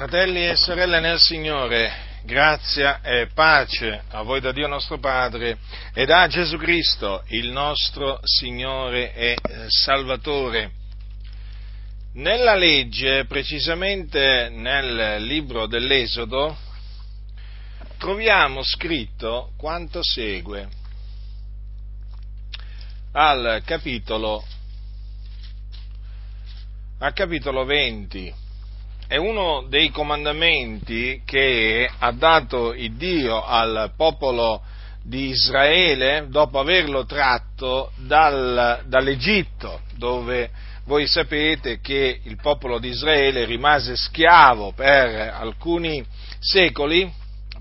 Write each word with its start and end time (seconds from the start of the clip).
Fratelli 0.00 0.48
e 0.48 0.56
sorelle 0.56 0.98
nel 0.98 1.18
Signore, 1.20 1.92
grazia 2.22 3.02
e 3.02 3.28
pace 3.34 4.04
a 4.08 4.22
voi 4.22 4.40
da 4.40 4.50
Dio 4.50 4.66
nostro 4.66 4.98
Padre 4.98 5.58
e 5.92 6.06
da 6.06 6.26
Gesù 6.26 6.56
Cristo, 6.56 7.22
il 7.26 7.50
nostro 7.50 8.18
Signore 8.22 9.12
e 9.12 9.36
Salvatore. 9.68 10.70
Nella 12.14 12.54
legge, 12.54 13.26
precisamente 13.26 14.48
nel 14.48 15.22
libro 15.22 15.66
dell'Esodo, 15.66 16.56
troviamo 17.98 18.62
scritto 18.62 19.52
quanto 19.58 20.02
segue 20.02 20.66
al 23.12 23.60
capitolo, 23.66 24.42
al 27.00 27.12
capitolo 27.12 27.66
20 27.66 28.48
è 29.10 29.16
uno 29.16 29.64
dei 29.68 29.90
comandamenti 29.90 31.22
che 31.24 31.90
ha 31.98 32.12
dato 32.12 32.72
il 32.72 32.92
Dio 32.92 33.42
al 33.44 33.90
popolo 33.96 34.62
di 35.02 35.30
Israele 35.30 36.26
dopo 36.28 36.60
averlo 36.60 37.04
tratto 37.06 37.90
dal, 37.96 38.84
dall'Egitto, 38.86 39.80
dove 39.96 40.50
voi 40.84 41.08
sapete 41.08 41.80
che 41.80 42.20
il 42.22 42.38
popolo 42.40 42.78
di 42.78 42.90
Israele 42.90 43.46
rimase 43.46 43.96
schiavo 43.96 44.70
per 44.76 45.34
alcuni 45.36 46.06
secoli, 46.38 47.12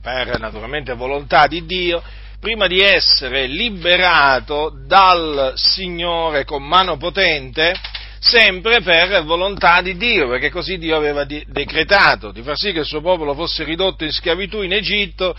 per 0.04 0.38
naturalmente 0.38 0.94
volontà 0.94 1.48
di 1.48 1.66
Dio, 1.66 2.00
prima 2.40 2.68
di 2.68 2.80
essere 2.80 3.48
liberato 3.48 4.72
dal 4.86 5.54
Signore 5.56 6.46
con 6.46 6.62
mano 6.62 6.98
potente 6.98 7.74
sempre 8.20 8.82
per 8.82 9.24
volontà 9.24 9.82
di 9.82 9.96
Dio, 9.96 10.28
perché 10.28 10.50
così 10.50 10.78
Dio 10.78 10.96
aveva 10.96 11.24
di, 11.24 11.44
decretato 11.48 12.32
di 12.32 12.42
far 12.42 12.58
sì 12.58 12.72
che 12.72 12.80
il 12.80 12.86
suo 12.86 13.02
popolo 13.02 13.34
fosse 13.34 13.64
ridotto 13.64 14.04
in 14.04 14.12
schiavitù 14.12 14.62
in 14.62 14.74
Egitto, 14.74 15.36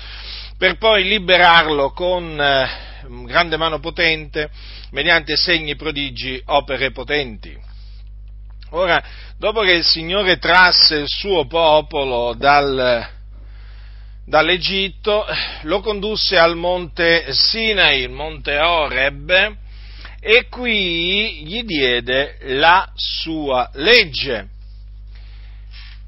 per 0.56 0.77
poi 0.77 1.05
liberarlo 1.05 1.91
con 1.92 2.41
eh, 2.41 2.69
grande 3.27 3.56
mano 3.56 3.81
potente, 3.81 4.50
mediante 4.91 5.37
segni, 5.37 5.77
prodigi, 5.77 6.41
opere 6.47 6.91
potenti. 6.91 7.56
Ora, 8.72 9.03
dopo 9.37 9.62
che 9.62 9.72
il 9.72 9.84
Signore 9.84 10.39
trasse 10.39 10.97
il 10.97 11.09
suo 11.09 11.47
popolo 11.47 12.34
dal, 12.34 13.09
dall'Egitto, 14.25 15.27
lo 15.62 15.81
condusse 15.81 16.39
al 16.39 16.56
monte 16.56 17.33
Sinai, 17.33 18.03
il 18.03 18.11
monte 18.11 18.59
Oreb, 18.59 19.56
e 20.20 20.48
qui 20.48 21.44
gli 21.46 21.62
diede 21.64 22.36
la 22.42 22.90
sua 22.94 23.70
legge. 23.74 24.48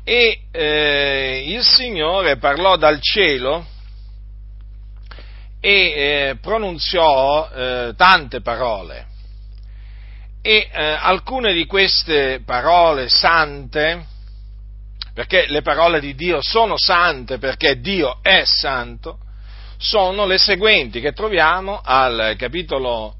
E 0.05 0.43
eh, 0.51 1.45
il 1.47 1.65
Signore 1.65 2.37
parlò 2.37 2.77
dal 2.77 3.01
cielo 3.01 3.67
e 5.61 5.71
eh, 5.71 6.37
pronunziò 6.41 7.49
eh, 7.49 7.95
tante 7.97 8.43
parole. 8.43 9.07
E 10.43 10.69
eh, 10.71 10.83
alcune 10.83 11.55
di 11.55 11.67
queste 11.67 12.43
parole 12.45 13.09
sante, 13.09 14.05
perché 15.15 15.47
le 15.49 15.63
parole 15.63 16.01
di 16.01 16.15
Dio 16.15 16.41
sono 16.43 16.77
sante 16.77 17.39
perché 17.39 17.81
Dio 17.81 18.19
è 18.23 18.43
santo, 18.45 19.19
sono 19.79 20.27
le 20.27 20.39
seguenti 20.39 21.01
che 21.01 21.13
troviamo 21.13 21.81
al 21.83 22.35
capitolo 22.37 23.15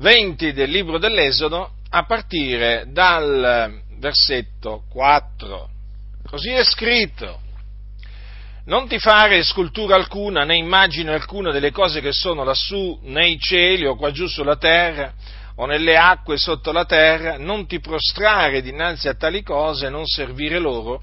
20 0.00 0.52
del 0.52 0.70
libro 0.70 0.98
dell'Esodo 0.98 1.72
a 1.90 2.04
partire 2.04 2.86
dal 2.90 3.82
versetto 3.98 4.84
4. 4.90 5.68
Così 6.24 6.50
è 6.50 6.62
scritto. 6.62 7.40
Non 8.66 8.86
ti 8.86 8.98
fare 9.00 9.42
scultura 9.42 9.96
alcuna 9.96 10.44
né 10.44 10.56
immagine 10.56 11.12
alcuna 11.12 11.50
delle 11.50 11.72
cose 11.72 12.00
che 12.00 12.12
sono 12.12 12.44
lassù 12.44 12.96
nei 13.04 13.40
cieli 13.40 13.86
o 13.86 13.96
qua 13.96 14.12
giù 14.12 14.28
sulla 14.28 14.56
terra 14.56 15.12
o 15.56 15.66
nelle 15.66 15.96
acque 15.96 16.36
sotto 16.36 16.70
la 16.70 16.84
terra, 16.84 17.36
non 17.36 17.66
ti 17.66 17.80
prostrare 17.80 18.62
dinanzi 18.62 19.08
a 19.08 19.14
tali 19.14 19.42
cose, 19.42 19.88
non 19.88 20.06
servire 20.06 20.60
loro, 20.60 21.02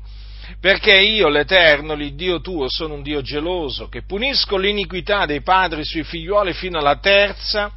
perché 0.61 0.97
io, 0.97 1.27
l'Eterno, 1.27 1.93
l'Iddio 1.93 2.39
tuo, 2.39 2.69
sono 2.69 2.93
un 2.93 3.01
Dio 3.01 3.21
geloso, 3.21 3.89
che 3.89 4.03
punisco 4.03 4.55
l'iniquità 4.55 5.25
dei 5.25 5.41
padri 5.41 5.83
sui 5.83 6.05
figliuoli 6.05 6.53
fino 6.53 6.79
alla 6.79 6.95
terza 6.99 7.73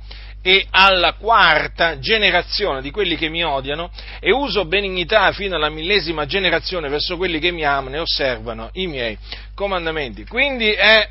e 0.49 0.67
alla 0.71 1.13
quarta 1.13 1.99
generazione 1.99 2.81
di 2.81 2.91
quelli 2.91 3.17
che 3.17 3.29
mi 3.29 3.45
odiano 3.45 3.91
e 4.19 4.33
uso 4.33 4.65
benignità 4.65 5.31
fino 5.33 5.57
alla 5.57 5.69
millesima 5.69 6.25
generazione 6.25 6.89
verso 6.89 7.19
quelli 7.19 7.39
che 7.39 7.51
mi 7.51 7.67
amano 7.67 7.97
e 7.97 7.99
osservano 7.99 8.71
i 8.73 8.87
miei 8.87 9.19
comandamenti. 9.55 10.25
Quindi 10.25 10.71
è 10.71 11.07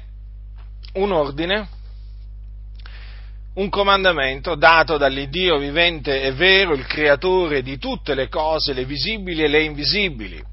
un 0.94 1.12
ordine, 1.12 1.68
un 3.54 3.70
comandamento 3.70 4.56
dato 4.56 4.98
dall'Iddio 4.98 5.60
vivente 5.60 6.20
e 6.20 6.32
vero, 6.32 6.74
il 6.74 6.88
creatore 6.88 7.62
di 7.62 7.78
tutte 7.78 8.16
le 8.16 8.30
cose, 8.30 8.74
le 8.74 8.86
visibili 8.86 9.44
e 9.44 9.48
le 9.48 9.62
invisibili. 9.62 10.44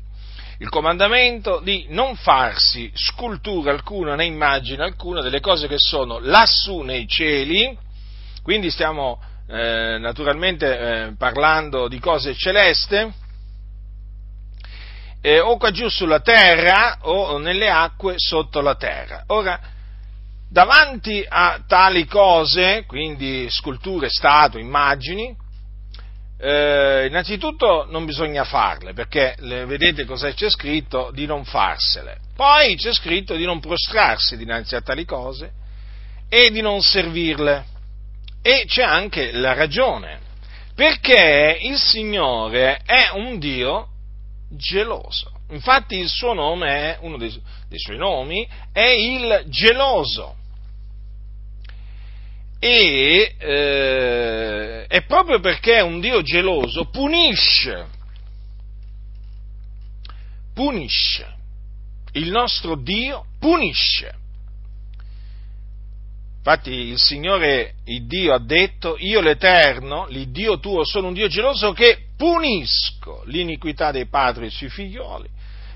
Il 0.59 0.69
comandamento 0.69 1.59
di 1.61 1.87
non 1.89 2.17
farsi 2.17 2.91
scultura 2.93 3.71
alcuna 3.71 4.15
né 4.15 4.27
immagine 4.27 4.83
alcuna 4.83 5.23
delle 5.23 5.41
cose 5.41 5.69
che 5.69 5.79
sono 5.79 6.19
lassù 6.19 6.81
nei 6.81 7.09
cieli, 7.09 7.79
quindi 8.45 8.71
stiamo 8.71 9.19
eh, 9.49 9.97
naturalmente 9.99 10.79
eh, 10.79 11.13
parlando 11.17 11.89
di 11.89 11.99
cose 11.99 12.35
celeste, 12.35 13.13
eh, 15.23 15.41
o 15.41 15.57
qua 15.57 15.71
giù 15.71 15.89
sulla 15.89 16.21
terra 16.21 16.99
o 17.01 17.39
nelle 17.39 17.71
acque 17.71 18.15
sotto 18.17 18.61
la 18.61 18.75
terra. 18.75 19.25
Ora, 19.29 19.59
davanti 20.51 21.25
a 21.27 21.65
tali 21.67 22.05
cose, 22.05 22.85
quindi 22.87 23.47
sculture, 23.49 24.11
statue, 24.11 24.61
immagini, 24.61 25.35
eh, 26.39 27.07
innanzitutto 27.07 27.87
non 27.89 28.05
bisogna 28.05 28.45
farle, 28.45 28.93
perché 28.93 29.35
le, 29.39 29.65
vedete 29.65 30.05
cosa 30.05 30.31
c'è 30.31 30.51
scritto 30.51 31.11
di 31.11 31.25
non 31.25 31.47
farsele. 31.47 32.19
Poi 32.37 32.77
c'è 32.77 32.93
scritto 32.93 33.35
di 33.35 33.47
non 33.47 33.61
prostrarsi 33.61 34.37
dinanzi 34.37 34.75
a 34.75 34.83
tali 34.83 35.07
cose 35.07 35.53
e 36.29 36.51
di 36.51 36.61
non 36.61 36.83
servirle. 36.83 37.73
E 38.47 38.65
c'è 38.67 38.83
anche 38.83 39.33
la 39.33 39.55
ragione, 39.55 40.21
perché 40.75 41.59
il 41.63 41.79
Signore 41.79 42.83
è 42.85 43.09
un 43.15 43.39
Dio 43.39 43.89
geloso. 44.51 45.33
Infatti 45.49 45.97
il 45.97 46.11
suo 46.11 46.35
nome 46.35 46.69
è, 46.69 46.99
uno 47.01 47.17
dei, 47.17 47.35
dei 47.71 47.79
suoi 47.79 47.97
nomi, 47.97 48.47
è 48.71 48.85
il 48.85 49.45
geloso. 49.47 50.37
E 52.59 53.35
eh, 53.39 54.87
è 54.89 55.03
proprio 55.07 55.41
perché 55.41 55.77
è 55.77 55.81
un 55.81 56.01
Dio 56.01 56.21
geloso 56.21 56.91
punisce, 56.91 57.87
punisce. 60.53 61.33
Il 62.13 62.31
nostro 62.31 62.77
Dio 62.77 63.25
punisce 63.39 64.23
Infatti 66.47 66.73
il 66.73 66.99
Signore, 66.99 67.77
il 67.87 68.07
Dio, 68.07 68.35
ha 68.35 68.39
detto, 68.39 68.97
io 68.99 69.23
l'Eterno, 69.23 70.05
l'Iddio 70.11 70.59
tuo, 70.59 70.85
sono 70.85 71.07
un 71.07 71.15
Dio 71.15 71.27
geloso 71.27 71.73
che 71.73 72.09
punisco 72.19 73.23
l'iniquità 73.25 73.91
dei 73.91 74.05
padri 74.05 74.51
sui 74.51 74.69
figlioli, 74.69 75.27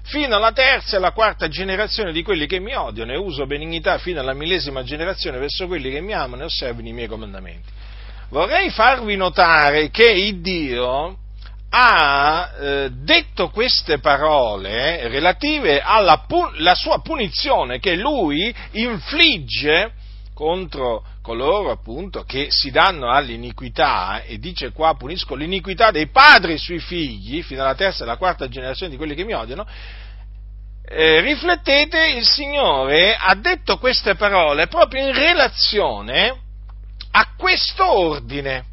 fino 0.03 0.37
alla 0.37 0.53
terza 0.53 0.93
e 0.93 0.97
alla 0.99 1.12
quarta 1.12 1.49
generazione 1.49 2.12
di 2.12 2.23
quelli 2.23 2.47
che 2.47 2.61
mi 2.61 2.75
odiano 2.75 3.12
e 3.12 3.17
uso 3.17 3.47
benignità 3.47 3.97
fino 3.97 4.21
alla 4.21 4.34
millesima 4.34 4.83
generazione 4.83 5.39
verso 5.39 5.67
quelli 5.67 5.91
che 5.91 6.03
mi 6.03 6.12
amano 6.12 6.43
e 6.43 6.45
osservano 6.45 6.87
i 6.87 6.93
miei 6.93 7.09
comandamenti. 7.09 7.71
Vorrei 8.29 8.69
farvi 8.69 9.17
notare 9.17 9.89
che 9.89 10.11
il 10.11 10.43
Dio 10.43 11.17
ha 11.71 12.53
eh, 12.61 12.91
detto 12.93 13.49
queste 13.49 14.00
parole 14.00 15.09
relative 15.09 15.81
alla 15.81 16.26
pu- 16.26 16.50
sua 16.75 17.00
punizione 17.00 17.79
che 17.79 17.94
lui 17.94 18.55
infligge 18.73 19.97
contro 20.38 21.02
coloro 21.20 21.73
appunto 21.73 22.23
che 22.23 22.46
si 22.50 22.70
danno 22.70 23.11
all'iniquità 23.11 24.23
e 24.23 24.38
dice 24.38 24.70
qua 24.70 24.94
punisco 24.94 25.35
l'iniquità 25.35 25.90
dei 25.90 26.11
padri 26.11 26.56
sui 26.58 26.79
figli 26.79 27.43
fino 27.43 27.62
alla 27.62 27.75
terza 27.75 28.05
e 28.05 28.06
alla 28.06 28.17
quarta 28.17 28.46
generazione 28.46 28.93
di 28.93 28.96
quelli 28.96 29.17
che 29.17 29.25
mi 29.25 29.32
odiano, 29.32 29.67
eh, 30.87 31.20
riflettete, 31.23 32.11
il 32.11 32.25
Signore 32.25 33.17
ha 33.17 33.35
detto 33.35 33.79
queste 33.79 34.14
parole 34.14 34.69
proprio 34.69 35.08
in 35.08 35.12
relazione 35.12 36.40
a 37.11 37.35
questo 37.37 37.85
ordine. 37.85 38.64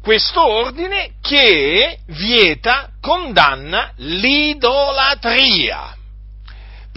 Questo 0.00 0.42
ordine 0.42 1.16
che 1.20 1.98
vieta, 2.06 2.88
condanna 3.02 3.92
l'idolatria 3.96 5.97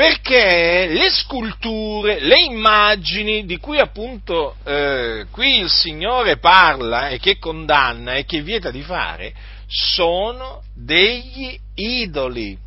perché 0.01 0.87
le 0.87 1.11
sculture, 1.11 2.19
le 2.21 2.41
immagini 2.41 3.45
di 3.45 3.57
cui 3.57 3.77
appunto 3.77 4.55
eh, 4.63 5.27
qui 5.29 5.59
il 5.59 5.69
Signore 5.69 6.37
parla 6.37 7.09
e 7.09 7.19
che 7.19 7.37
condanna 7.37 8.15
e 8.15 8.25
che 8.25 8.41
vieta 8.41 8.71
di 8.71 8.81
fare, 8.81 9.31
sono 9.67 10.63
degli 10.73 11.55
idoli. 11.75 12.57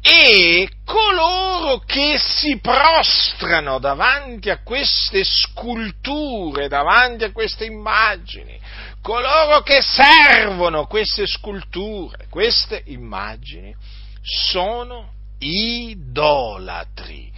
e 0.00 0.68
coloro 0.84 1.78
che 1.86 2.18
si 2.18 2.58
prostrano 2.58 3.78
davanti 3.78 4.50
a 4.50 4.64
queste 4.64 5.22
sculture, 5.22 6.66
davanti 6.66 7.22
a 7.22 7.30
queste 7.30 7.66
immagini, 7.66 8.58
coloro 9.00 9.62
che 9.62 9.80
servono 9.80 10.86
queste 10.86 11.24
sculture, 11.28 12.26
queste 12.28 12.82
immagini, 12.86 13.72
sono 14.20 15.13
idolatri, 15.44 17.30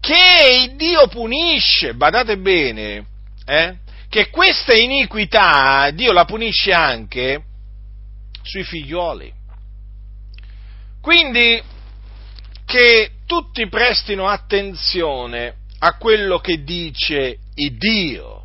che 0.00 0.72
Dio 0.76 1.06
punisce, 1.08 1.94
badate 1.94 2.38
bene, 2.38 3.06
eh, 3.46 3.76
che 4.08 4.30
questa 4.30 4.74
iniquità 4.74 5.90
Dio 5.90 6.12
la 6.12 6.24
punisce 6.24 6.72
anche 6.72 7.42
sui 8.42 8.64
figlioli. 8.64 9.32
Quindi 11.00 11.62
che 12.64 13.10
tutti 13.26 13.68
prestino 13.68 14.28
attenzione 14.28 15.54
a 15.78 15.96
quello 15.96 16.38
che 16.38 16.62
dice 16.62 17.38
Dio. 17.54 18.44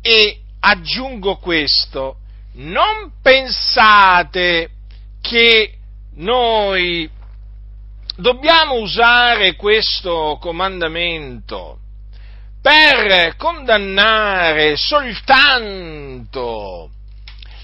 E 0.00 0.40
aggiungo 0.60 1.36
questo, 1.36 2.16
non 2.54 3.12
pensate 3.22 4.70
che 5.20 5.74
noi 6.14 7.08
dobbiamo 8.16 8.74
usare 8.74 9.56
questo 9.56 10.38
comandamento 10.40 11.78
per 12.60 13.36
condannare 13.36 14.76
soltanto 14.76 16.90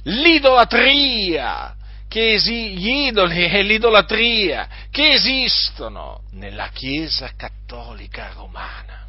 l'idolatria, 0.05 1.75
che 2.09 2.33
esi- 2.33 2.77
gli 2.77 3.07
idoli 3.07 3.45
e 3.45 3.63
l'idolatria 3.63 4.67
che 4.91 5.11
esistono 5.11 6.23
nella 6.33 6.71
Chiesa 6.73 7.31
cattolica 7.37 8.33
romana. 8.35 9.08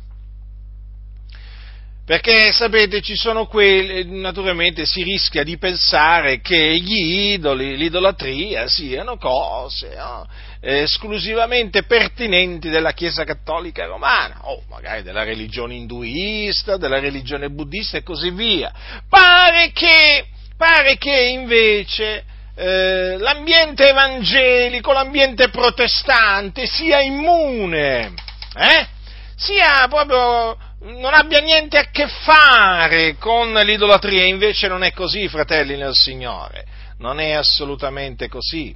Perché 2.10 2.52
sapete, 2.54 3.04
ci 3.04 3.16
sono 3.16 3.46
quelli, 3.46 4.20
naturalmente 4.20 4.84
si 4.84 5.04
rischia 5.04 5.44
di 5.44 5.60
pensare 5.60 6.42
che 6.42 6.76
gli 6.80 7.34
idoli, 7.34 7.78
l'idolatria 7.78 8.68
siano 8.68 9.16
cose 9.18 9.94
no? 9.96 10.28
esclusivamente 10.60 11.84
pertinenti 11.84 12.70
della 12.70 12.94
Chiesa 12.94 13.26
cattolica 13.26 13.86
romana, 13.86 14.40
o 14.46 14.64
magari 14.70 15.04
della 15.04 15.22
religione 15.22 15.76
induista, 15.76 16.78
della 16.78 16.98
religione 17.00 17.52
buddista 17.52 17.98
e 17.98 18.02
così 18.02 18.32
via. 18.32 18.74
Pare 19.08 19.70
che, 19.72 20.26
pare 20.58 20.98
che 20.98 21.16
invece 21.16 22.24
eh, 22.56 23.18
l'ambiente 23.20 23.88
evangelico, 23.88 24.94
l'ambiente 24.94 25.50
protestante 25.50 26.66
sia 26.66 27.02
immune, 27.02 28.16
eh? 28.56 28.88
sia 29.36 29.88
proprio, 29.88 30.58
non 30.82 31.14
abbia 31.14 31.42
niente 31.42 31.78
a 31.78 31.90
che 31.90 32.08
fare 32.08 33.16
con 33.18 33.52
l'idolatria, 33.54 34.24
invece 34.24 34.68
non 34.68 34.84
è 34.84 34.94
così, 34.94 35.28
fratelli 35.28 35.76
nel 35.76 35.94
Signore, 35.94 36.66
non 37.00 37.20
è 37.20 37.32
assolutamente 37.32 38.30
così. 38.30 38.74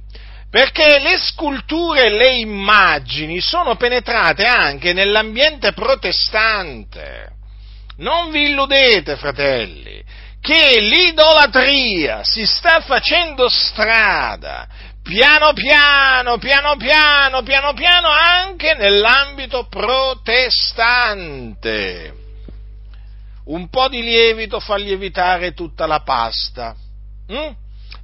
Perché 0.50 1.00
le 1.00 1.18
sculture 1.18 2.06
e 2.06 2.10
le 2.10 2.36
immagini 2.36 3.40
sono 3.40 3.74
penetrate 3.76 4.44
anche 4.44 4.92
nell'ambiente 4.92 5.72
protestante. 5.72 7.32
Non 7.96 8.30
vi 8.30 8.50
illudete, 8.50 9.16
fratelli, 9.16 10.02
che 10.40 10.78
l'idolatria 10.80 12.22
si 12.22 12.44
sta 12.44 12.80
facendo 12.80 13.48
strada 13.48 14.68
piano 15.04 15.52
piano, 15.52 16.38
piano 16.38 16.76
piano, 16.76 17.42
piano 17.42 17.74
piano 17.74 18.08
anche 18.08 18.74
nell'ambito 18.74 19.66
protestante. 19.68 21.02
Un 23.44 23.68
po' 23.68 23.88
di 23.88 24.02
lievito 24.02 24.58
fa 24.60 24.76
lievitare 24.76 25.52
tutta 25.52 25.84
la 25.84 26.00
pasta. 26.00 26.74
Mm? 27.30 27.50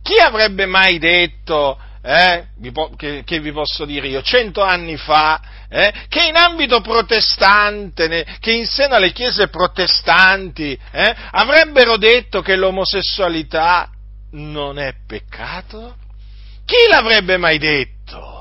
Chi 0.02 0.18
avrebbe 0.20 0.66
mai 0.66 0.98
detto 0.98 1.80
eh, 2.02 2.48
che, 2.96 3.22
che, 3.24 3.40
vi 3.40 3.52
posso 3.52 3.86
dire 3.86 4.08
io, 4.08 4.20
cento 4.20 4.62
anni 4.62 4.98
fa, 4.98 5.40
eh, 5.70 5.92
che 6.08 6.24
in 6.24 6.36
ambito 6.36 6.82
protestante, 6.82 8.26
che 8.40 8.52
in 8.52 8.66
seno 8.66 8.96
alle 8.96 9.12
chiese 9.12 9.48
protestanti, 9.48 10.78
eh, 10.92 11.16
avrebbero 11.30 11.96
detto 11.96 12.42
che 12.42 12.56
l'omosessualità 12.56 13.88
non 14.32 14.78
è 14.78 14.92
peccato? 15.06 15.96
Chi 16.70 16.86
l'avrebbe 16.88 17.36
mai 17.36 17.58
detto? 17.58 18.39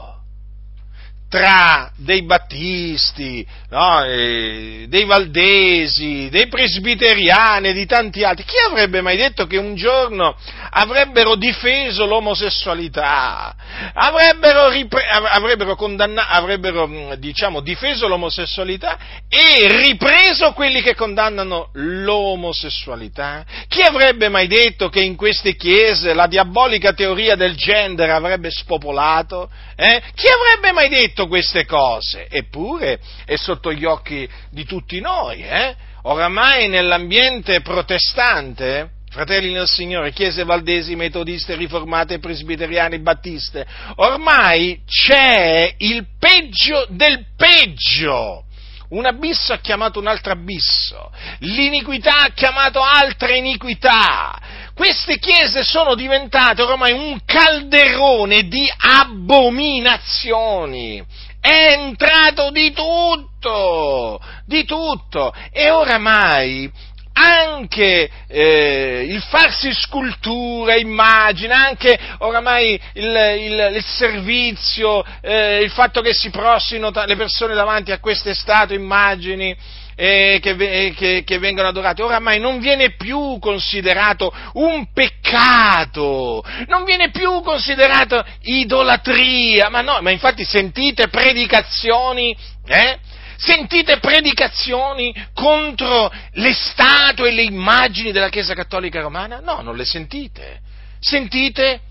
Tra 1.29 1.91
dei 1.95 2.23
battisti, 2.23 3.45
no, 3.69 4.01
dei 4.03 5.05
valdesi, 5.05 6.27
dei 6.31 6.47
presbiteriani 6.47 7.67
e 7.67 7.73
di 7.73 7.85
tanti 7.85 8.23
altri. 8.23 8.43
Chi 8.45 8.55
avrebbe 8.67 9.01
mai 9.01 9.15
detto 9.15 9.45
che 9.45 9.57
un 9.57 9.75
giorno 9.75 10.35
avrebbero 10.71 11.35
difeso 11.35 12.07
l'omosessualità? 12.07 13.55
Avrebbero, 13.93 14.69
ripre- 14.69 15.07
avrebbero, 15.07 15.75
condanna- 15.75 16.29
avrebbero 16.29 16.87
mm, 16.87 17.13
diciamo, 17.13 17.61
difeso 17.61 18.07
l'omosessualità 18.07 18.97
e 19.29 19.67
ripreso 19.83 20.51
quelli 20.53 20.81
che 20.81 20.95
condannano 20.95 21.69
l'omosessualità? 21.73 23.45
Chi 23.67 23.81
avrebbe 23.81 24.29
mai 24.29 24.47
detto 24.47 24.89
che 24.89 25.01
in 25.01 25.15
queste 25.15 25.55
chiese 25.55 26.15
la 26.15 26.25
diabolica 26.25 26.93
teoria 26.93 27.35
del 27.35 27.55
gender 27.55 28.09
avrebbe 28.09 28.49
spopolato? 28.49 29.47
Eh? 29.75 30.01
Chi 30.15 30.25
avrebbe 30.27 30.71
mai 30.71 30.89
detto 30.89 31.18
detto 31.19 31.27
queste 31.27 31.65
cose, 31.65 32.27
eppure 32.29 32.99
è 33.25 33.35
sotto 33.35 33.73
gli 33.73 33.83
occhi 33.83 34.27
di 34.51 34.63
tutti 34.63 35.01
noi. 35.01 35.41
Eh? 35.41 35.75
Oramai 36.03 36.69
nell'ambiente 36.69 37.61
protestante, 37.61 38.91
fratelli 39.09 39.51
nel 39.51 39.67
Signore, 39.67 40.13
chiese 40.13 40.45
valdesi, 40.45 40.95
metodiste, 40.95 41.55
riformate, 41.55 42.19
presbiteriane, 42.19 42.99
battiste, 42.99 43.65
ormai 43.95 44.81
c'è 44.85 45.73
il 45.77 46.05
peggio 46.17 46.85
del 46.89 47.25
peggio. 47.35 48.45
Un 48.89 49.05
abisso 49.05 49.53
ha 49.53 49.59
chiamato 49.59 49.99
un 49.99 50.07
altro 50.07 50.31
abisso, 50.31 51.11
l'iniquità 51.39 52.21
ha 52.21 52.31
chiamato 52.33 52.81
altra 52.81 53.35
iniquità. 53.35 54.58
Queste 54.79 55.19
chiese 55.19 55.65
sono 55.65 55.93
diventate 55.93 56.61
ormai 56.61 56.93
un 56.93 57.19
calderone 57.25 58.47
di 58.47 58.71
abominazioni. 58.77 61.03
È 61.41 61.73
entrato 61.73 62.49
di 62.51 62.71
tutto, 62.71 64.21
di 64.45 64.63
tutto. 64.63 65.33
E 65.51 65.69
oramai 65.69 66.71
anche 67.11 68.09
eh, 68.25 69.05
il 69.09 69.21
farsi 69.23 69.73
sculture, 69.73 70.79
immagini, 70.79 71.51
anche 71.51 71.99
oramai 72.19 72.79
il, 72.93 73.03
il, 73.03 73.71
il 73.75 73.83
servizio, 73.83 75.03
eh, 75.19 75.61
il 75.61 75.71
fatto 75.71 75.99
che 75.99 76.13
si 76.13 76.29
prossino 76.29 76.89
le 76.93 77.15
persone 77.17 77.53
davanti 77.53 77.91
a 77.91 77.99
queste 77.99 78.33
statue, 78.33 78.77
immagini, 78.77 79.53
eh, 80.01 80.39
che, 80.41 80.93
che, 80.95 81.23
che, 81.25 81.39
vengono 81.39 81.67
adorate, 81.67 82.01
oramai 82.01 82.39
non 82.39 82.59
viene 82.59 82.91
più 82.91 83.37
considerato 83.41 84.33
un 84.53 84.93
peccato, 84.93 86.41
non 86.67 86.85
viene 86.85 87.09
più 87.11 87.41
considerato 87.41 88.23
idolatria, 88.43 89.67
ma 89.67 89.81
no, 89.81 89.99
ma 90.01 90.09
infatti 90.11 90.45
sentite 90.45 91.09
predicazioni, 91.09 92.33
eh? 92.65 92.97
Sentite 93.35 93.99
predicazioni 93.99 95.13
contro 95.33 96.09
le 96.31 96.53
statue 96.53 97.29
e 97.29 97.33
le 97.33 97.43
immagini 97.43 98.13
della 98.13 98.29
Chiesa 98.29 98.53
Cattolica 98.53 99.01
Romana? 99.01 99.41
No, 99.41 99.59
non 99.61 99.75
le 99.75 99.85
sentite. 99.85 100.59
Sentite 100.99 101.81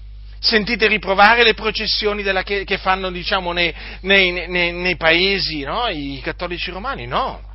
Sentite 0.41 0.87
riprovare 0.87 1.43
le 1.43 1.55
processioni 1.55 2.23
che, 2.45 2.63
che, 2.63 2.79
fanno, 2.79 3.11
diciamo, 3.11 3.51
nei, 3.51 3.75
nei, 4.03 4.47
nei, 4.47 4.73
nei 4.73 4.97
paesi, 4.97 5.63
no? 5.63 5.89
I 5.89 6.21
cattolici 6.23 6.71
romani? 6.71 7.09
No. 7.09 7.48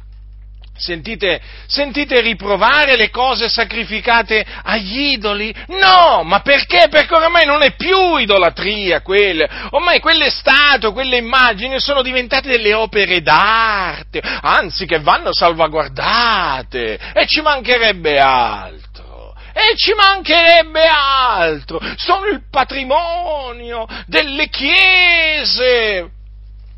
Sentite, 0.75 1.39
sentite, 1.67 2.19
riprovare 2.19 2.97
le 2.97 3.11
cose 3.11 3.47
sacrificate 3.47 4.43
agli 4.63 5.11
idoli? 5.13 5.53
No, 5.67 6.23
ma 6.23 6.39
perché? 6.39 6.87
Perché 6.89 7.13
ormai 7.13 7.45
non 7.45 7.61
è 7.61 7.75
più 7.75 8.17
idolatria 8.17 9.01
quelle, 9.01 9.47
ormai 9.69 9.99
quelle 9.99 10.31
statue, 10.31 10.91
quelle 10.91 11.17
immagini 11.17 11.79
sono 11.79 12.01
diventate 12.01 12.49
delle 12.49 12.73
opere 12.73 13.21
d'arte, 13.21 14.19
anzi 14.19 14.87
che 14.87 14.99
vanno 14.99 15.31
salvaguardate 15.31 16.99
e 17.13 17.27
ci 17.27 17.41
mancherebbe 17.41 18.17
altro. 18.17 19.35
E 19.53 19.75
ci 19.75 19.93
mancherebbe 19.93 20.87
altro, 20.87 21.79
sono 21.97 22.25
il 22.25 22.41
patrimonio 22.49 23.85
delle 24.07 24.49
chiese, 24.49 26.09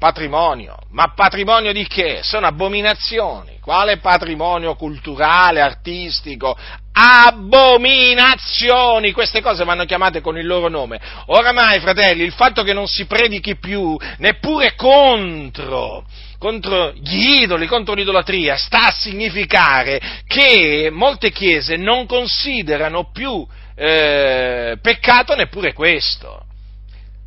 patrimonio, 0.05 0.77
ma 0.91 1.13
patrimonio 1.15 1.73
di 1.73 1.87
che? 1.87 2.19
Sono 2.21 2.45
abominazioni. 2.45 3.57
Quale 3.59 3.97
patrimonio 3.97 4.75
culturale, 4.75 5.61
artistico? 5.61 6.55
abominazioni. 6.97 9.11
Queste 9.11 9.41
cose 9.41 9.65
vanno 9.65 9.83
chiamate 9.85 10.21
con 10.21 10.37
il 10.37 10.45
loro 10.45 10.69
nome. 10.69 11.01
Oramai, 11.25 11.79
fratelli, 11.79 12.23
il 12.23 12.33
fatto 12.33 12.61
che 12.61 12.73
non 12.73 12.85
si 12.87 13.05
predichi 13.05 13.57
più 13.57 13.97
neppure 14.19 14.75
contro 14.75 16.05
contro 16.37 16.91
gli 16.93 17.41
idoli, 17.41 17.65
contro 17.65 17.95
l'idolatria, 17.95 18.57
sta 18.57 18.87
a 18.87 18.91
significare 18.91 19.99
che 20.27 20.89
molte 20.91 21.31
chiese 21.31 21.77
non 21.77 22.05
considerano 22.05 23.09
più 23.11 23.47
eh, 23.75 24.77
peccato 24.79 25.33
neppure 25.33 25.73
questo. 25.73 26.43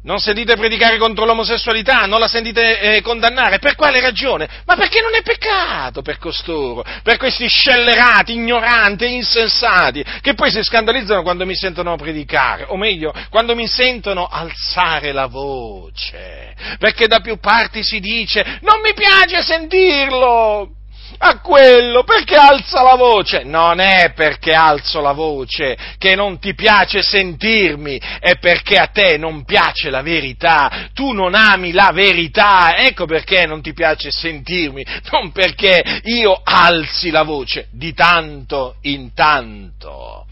Non 0.08 0.20
sentite 0.20 0.56
predicare 0.56 0.96
contro 0.96 1.26
l'omosessualità, 1.26 2.06
non 2.06 2.18
la 2.18 2.28
sentite 2.28 2.80
eh, 2.80 3.02
condannare. 3.02 3.58
Per 3.58 3.74
quale 3.74 4.00
ragione? 4.00 4.48
Ma 4.64 4.74
perché 4.74 5.02
non 5.02 5.14
è 5.14 5.20
peccato 5.20 6.00
per 6.00 6.16
costoro, 6.16 6.82
per 7.02 7.18
questi 7.18 7.46
scellerati, 7.46 8.32
ignoranti 8.32 9.04
insensati, 9.04 10.02
che 10.22 10.32
poi 10.32 10.50
si 10.50 10.62
scandalizzano 10.62 11.20
quando 11.20 11.44
mi 11.44 11.54
sentono 11.54 11.94
predicare, 11.96 12.64
o 12.68 12.78
meglio, 12.78 13.12
quando 13.28 13.54
mi 13.54 13.66
sentono 13.66 14.26
alzare 14.26 15.12
la 15.12 15.26
voce. 15.26 16.54
Perché 16.78 17.06
da 17.06 17.20
più 17.20 17.38
parti 17.38 17.84
si 17.84 18.00
dice, 18.00 18.60
non 18.62 18.80
mi 18.80 18.94
piace 18.94 19.42
sentirlo, 19.42 20.70
a 21.18 21.40
quello 21.40 22.04
perché 22.04 22.36
alza 22.36 22.82
la 22.82 22.94
voce. 22.94 23.42
Non 23.44 23.80
è 23.80 24.12
perché 24.14 24.52
alzo 24.52 25.00
la 25.00 25.12
voce 25.12 25.76
che 25.98 26.14
non 26.14 26.38
ti 26.38 26.54
piace 26.54 27.02
sentirmi, 27.02 28.00
è 28.20 28.38
perché 28.38 28.76
a 28.76 28.86
te 28.86 29.16
non 29.16 29.44
piace 29.44 29.90
la 29.90 30.02
verità, 30.02 30.88
tu 30.92 31.12
non 31.12 31.34
ami 31.34 31.72
la 31.72 31.90
verità, 31.92 32.76
ecco 32.76 33.06
perché 33.06 33.46
non 33.46 33.62
ti 33.62 33.72
piace 33.72 34.10
sentirmi, 34.10 34.84
non 35.10 35.32
perché 35.32 36.00
io 36.04 36.40
alzi 36.42 37.10
la 37.10 37.22
voce 37.22 37.68
di 37.72 37.92
tanto 37.94 38.76
in 38.82 39.12
tanto 39.14 40.27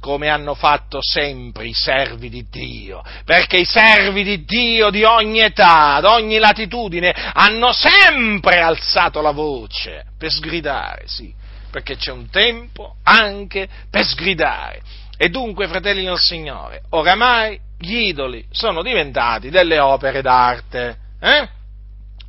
come 0.00 0.28
hanno 0.28 0.54
fatto 0.54 0.98
sempre 1.00 1.66
i 1.66 1.72
servi 1.74 2.28
di 2.28 2.46
Dio, 2.50 3.02
perché 3.24 3.58
i 3.58 3.64
servi 3.64 4.22
di 4.22 4.44
Dio 4.44 4.90
di 4.90 5.04
ogni 5.04 5.40
età, 5.40 5.94
ad 5.94 6.04
ogni 6.04 6.38
latitudine, 6.38 7.14
hanno 7.34 7.72
sempre 7.72 8.60
alzato 8.60 9.20
la 9.20 9.32
voce 9.32 10.04
per 10.16 10.30
sgridare, 10.30 11.04
sì, 11.06 11.32
perché 11.70 11.96
c'è 11.96 12.12
un 12.12 12.28
tempo 12.30 12.96
anche 13.02 13.68
per 13.90 14.04
sgridare. 14.04 14.80
E 15.16 15.28
dunque, 15.30 15.66
fratelli 15.66 16.04
del 16.04 16.18
Signore, 16.18 16.82
oramai 16.90 17.58
gli 17.76 17.96
idoli 17.96 18.44
sono 18.50 18.82
diventati 18.82 19.50
delle 19.50 19.78
opere 19.78 20.22
d'arte. 20.22 20.96
Eh? 21.20 21.48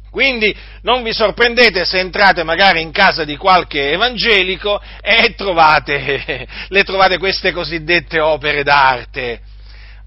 Quindi 0.09 0.55
non 0.81 1.03
vi 1.03 1.13
sorprendete 1.13 1.85
se 1.85 1.99
entrate 1.99 2.43
magari 2.43 2.81
in 2.81 2.91
casa 2.91 3.23
di 3.23 3.37
qualche 3.37 3.91
evangelico 3.91 4.81
e 5.01 5.33
trovate, 5.35 6.47
le 6.67 6.83
trovate 6.83 7.17
queste 7.17 7.51
cosiddette 7.51 8.19
opere 8.19 8.63
d'arte. 8.63 9.41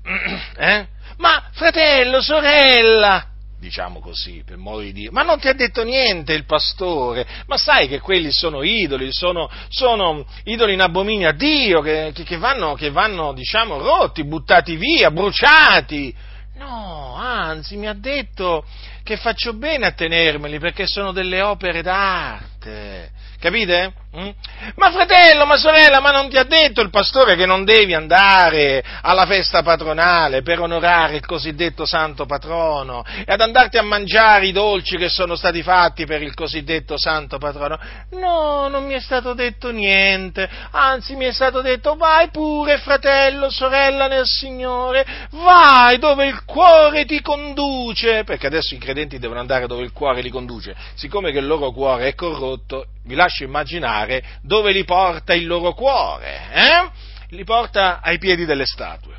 Eh? 0.57 0.87
Ma 1.19 1.45
fratello, 1.53 2.21
sorella, 2.21 3.33
diciamo 3.63 4.01
così, 4.01 4.43
per 4.45 4.57
modo 4.57 4.81
di 4.81 4.93
dire, 4.93 5.13
ma 5.13 5.23
non 5.23 5.39
ti 5.39 5.47
ha 5.47 5.53
detto 5.53 5.85
niente 5.85 6.33
il 6.33 6.45
pastore, 6.47 7.25
ma 7.47 7.57
sai 7.57 7.87
che 7.87 8.01
quelli 8.01 8.33
sono 8.33 8.65
idoli, 8.65 9.13
sono, 9.13 9.49
sono 9.69 10.27
idoli 10.45 10.73
in 10.73 10.81
abominio 10.81 11.29
a 11.29 11.33
Dio, 11.33 11.81
che, 11.81 12.13
che, 12.13 12.37
vanno, 12.39 12.75
che 12.75 12.91
vanno, 12.91 13.33
diciamo, 13.33 13.79
rotti, 13.79 14.25
buttati 14.25 14.75
via, 14.75 15.13
bruciati. 15.13 16.13
No, 16.57 17.15
anzi, 17.17 17.77
mi 17.77 17.87
ha 17.87 17.95
detto 17.95 18.65
che 19.03 19.17
faccio 19.17 19.55
bene 19.55 19.87
a 19.87 19.93
tenermeli 19.93 20.59
perché 20.59 20.87
sono 20.87 21.13
delle 21.13 21.43
opere 21.43 21.83
d'arte. 21.83 23.11
Capite? 23.39 23.93
Mm? 24.15 24.29
Ma 24.75 24.91
fratello, 24.91 25.47
ma 25.47 25.57
sorella, 25.57 25.99
ma 26.01 26.11
non 26.11 26.29
ti 26.29 26.37
ha 26.37 26.45
detto 26.45 26.83
il 26.83 26.91
pastore 26.91 27.35
che 27.35 27.47
non 27.47 27.65
devi 27.65 27.95
andare 27.95 28.85
alla 29.01 29.25
festa 29.25 29.63
patronale 29.63 30.43
per 30.43 30.61
onorare 30.61 31.17
il 31.17 31.25
cosiddetto 31.25 31.87
santo 31.87 32.27
patrono 32.27 33.03
e 33.25 33.33
ad 33.33 33.41
andarti 33.41 33.79
a 33.79 33.83
mangiare 33.83 34.49
i 34.49 34.53
dolci 34.53 34.99
che 34.99 35.09
sono 35.09 35.35
stati 35.35 35.63
fatti 35.63 36.05
per 36.05 36.21
il 36.21 36.35
cosiddetto 36.35 36.99
santo 36.99 37.39
patrono? 37.39 37.79
No, 38.11 38.69
non 38.69 38.85
mi 38.85 38.93
è 38.93 39.01
stato 39.01 39.33
detto 39.33 39.71
niente, 39.71 40.47
anzi 40.73 41.17
mi 41.17 41.25
è 41.25 41.33
stato 41.33 41.63
detto 41.63 41.97
vai 41.97 42.29
pure 42.29 42.77
fratello, 42.77 43.49
sorella 43.49 44.09
nel 44.09 44.27
Signore, 44.27 45.07
vai 45.31 45.97
dove 45.97 46.27
il 46.27 46.45
cuore 46.45 47.07
ti 47.07 47.23
conduce, 47.23 48.25
perché 48.25 48.47
adesso 48.47 48.75
i 48.75 48.79
credenti 48.79 49.19
devono 49.19 49.41
andare 49.41 49.67
dove 49.67 49.85
il 49.85 49.93
cuore 49.93 50.21
li 50.21 50.29
conduce, 50.29 50.77
siccome 50.97 51.33
che 51.33 51.39
il 51.39 51.47
loro 51.47 51.71
cuore 51.71 52.09
è 52.09 52.15
corrotto, 52.15 52.89
vi 53.05 53.15
lascio 53.15 53.43
immaginare 53.43 54.02
dove 54.43 54.73
li 54.73 54.85
porta 54.85 55.35
il 55.35 55.47
loro 55.47 55.73
cuore, 55.73 56.51
eh? 56.53 56.91
li 57.29 57.45
porta 57.45 58.01
ai 58.01 58.19
piedi 58.19 58.45
delle 58.45 58.67
statue, 58.67 59.17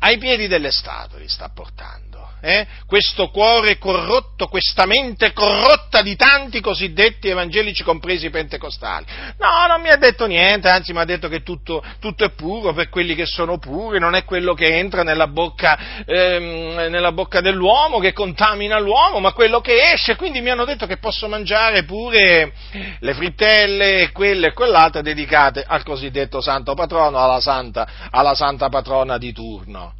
ai 0.00 0.18
piedi 0.18 0.46
delle 0.46 0.70
statue 0.70 1.20
li 1.20 1.28
sta 1.28 1.48
portando 1.48 2.05
eh? 2.46 2.66
questo 2.86 3.28
cuore 3.30 3.76
corrotto, 3.76 4.46
questa 4.46 4.86
mente 4.86 5.32
corrotta 5.32 6.00
di 6.00 6.14
tanti 6.14 6.60
cosiddetti 6.60 7.28
evangelici 7.28 7.82
compresi 7.82 8.30
pentecostali. 8.30 9.04
No, 9.38 9.66
non 9.68 9.80
mi 9.80 9.88
ha 9.88 9.96
detto 9.96 10.26
niente, 10.26 10.68
anzi 10.68 10.92
mi 10.92 11.00
ha 11.00 11.04
detto 11.04 11.28
che 11.28 11.42
tutto, 11.42 11.82
tutto 11.98 12.24
è 12.24 12.30
puro 12.30 12.72
per 12.72 12.88
quelli 12.88 13.16
che 13.16 13.26
sono 13.26 13.58
puri, 13.58 13.98
non 13.98 14.14
è 14.14 14.24
quello 14.24 14.54
che 14.54 14.76
entra 14.78 15.02
nella 15.02 15.26
bocca, 15.26 16.04
ehm, 16.06 16.86
nella 16.88 17.10
bocca 17.10 17.40
dell'uomo, 17.40 17.98
che 17.98 18.12
contamina 18.12 18.78
l'uomo, 18.78 19.18
ma 19.18 19.32
quello 19.32 19.60
che 19.60 19.92
esce, 19.92 20.14
quindi 20.14 20.40
mi 20.40 20.50
hanno 20.50 20.64
detto 20.64 20.86
che 20.86 20.98
posso 20.98 21.26
mangiare 21.26 21.82
pure 21.82 22.52
le 23.00 23.14
frittelle 23.14 24.02
e 24.02 24.12
quelle 24.12 24.48
e 24.48 24.52
quell'altra 24.52 25.02
dedicate 25.02 25.64
al 25.66 25.82
cosiddetto 25.82 26.40
santo 26.40 26.74
patrono, 26.74 27.18
alla 27.18 27.40
santa, 27.40 27.88
alla 28.10 28.34
santa 28.34 28.68
patrona 28.68 29.18
di 29.18 29.32
turno. 29.32 29.94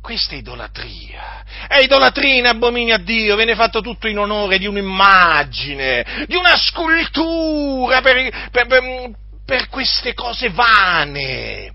Questa 0.00 0.34
è 0.34 0.38
idolatria. 0.38 1.44
È 1.68 1.76
idolatria 1.76 2.34
in 2.34 2.46
abominio 2.46 2.94
a 2.94 2.98
Dio, 2.98 3.36
viene 3.36 3.54
fatto 3.54 3.80
tutto 3.80 4.08
in 4.08 4.18
onore 4.18 4.58
di 4.58 4.66
un'immagine, 4.66 6.24
di 6.26 6.36
una 6.36 6.56
scultura 6.56 8.00
per, 8.00 8.48
per, 8.50 8.66
per, 8.66 9.10
per 9.44 9.68
queste 9.68 10.14
cose 10.14 10.48
vane. 10.48 11.72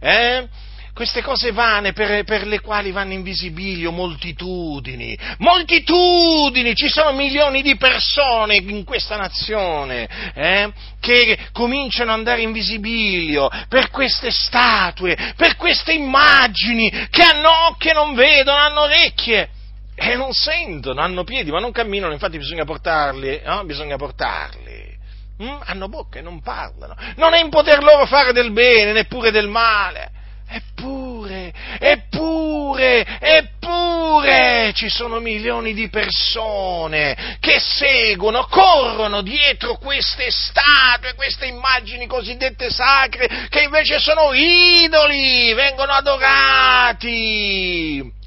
Eh? 0.00 0.48
Queste 0.96 1.20
cose 1.20 1.52
vane 1.52 1.92
per, 1.92 2.24
per, 2.24 2.46
le 2.46 2.60
quali 2.60 2.90
vanno 2.90 3.12
in 3.12 3.22
visibilio 3.22 3.92
moltitudini, 3.92 5.14
moltitudini, 5.40 6.74
ci 6.74 6.88
sono 6.88 7.12
milioni 7.12 7.60
di 7.60 7.76
persone 7.76 8.56
in 8.56 8.82
questa 8.82 9.16
nazione 9.16 10.08
eh, 10.32 10.72
che 10.98 11.48
cominciano 11.52 12.12
ad 12.12 12.16
andare 12.16 12.40
in 12.40 12.52
visibilio 12.52 13.50
per 13.68 13.90
queste 13.90 14.30
statue, 14.30 15.34
per 15.36 15.56
queste 15.56 15.92
immagini 15.92 16.90
che 17.10 17.22
hanno 17.22 17.66
occhi 17.68 17.88
e 17.88 17.92
non 17.92 18.14
vedono, 18.14 18.56
hanno 18.56 18.80
orecchie 18.80 19.50
e 19.94 20.16
non 20.16 20.32
sentono, 20.32 21.02
hanno 21.02 21.24
piedi 21.24 21.50
ma 21.50 21.60
non 21.60 21.72
camminano, 21.72 22.14
infatti 22.14 22.38
bisogna 22.38 22.64
portarli, 22.64 23.42
no? 23.44 23.62
bisogna 23.66 23.96
portarli. 23.96 24.96
Mm? 25.42 25.56
Hanno 25.62 25.88
bocca 25.88 26.20
e 26.20 26.22
non 26.22 26.40
parlano. 26.40 26.96
Non 27.16 27.34
è 27.34 27.40
in 27.42 27.50
poter 27.50 27.82
loro 27.82 28.06
fare 28.06 28.32
del 28.32 28.52
bene, 28.52 28.92
neppure 28.92 29.30
del 29.30 29.48
male. 29.48 30.14
Eppure, 30.48 31.52
eppure, 31.78 33.04
eppure 33.18 34.72
ci 34.74 34.88
sono 34.88 35.18
milioni 35.18 35.74
di 35.74 35.88
persone 35.88 37.36
che 37.40 37.58
seguono, 37.58 38.46
corrono 38.46 39.22
dietro 39.22 39.76
queste 39.76 40.30
statue, 40.30 41.14
queste 41.14 41.46
immagini 41.46 42.06
cosiddette 42.06 42.70
sacre, 42.70 43.48
che 43.48 43.62
invece 43.62 43.98
sono 43.98 44.32
idoli, 44.32 45.52
vengono 45.54 45.92
adorati. 45.92 47.34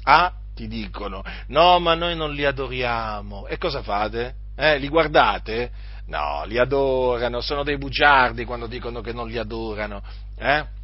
Ah, 0.02 0.32
ti 0.54 0.68
dicono, 0.68 1.22
no, 1.48 1.78
ma 1.78 1.94
noi 1.94 2.14
non 2.16 2.34
li 2.34 2.44
adoriamo. 2.44 3.46
E 3.46 3.56
cosa 3.56 3.82
fate? 3.82 4.34
Eh, 4.56 4.76
li 4.78 4.88
guardate? 4.88 5.70
No, 6.08 6.42
li 6.44 6.58
adorano, 6.58 7.40
sono 7.40 7.62
dei 7.62 7.78
bugiardi 7.78 8.44
quando 8.44 8.66
dicono 8.66 9.00
che 9.00 9.12
non 9.12 9.28
li 9.28 9.38
adorano. 9.38 10.02
Eh? 10.38 10.78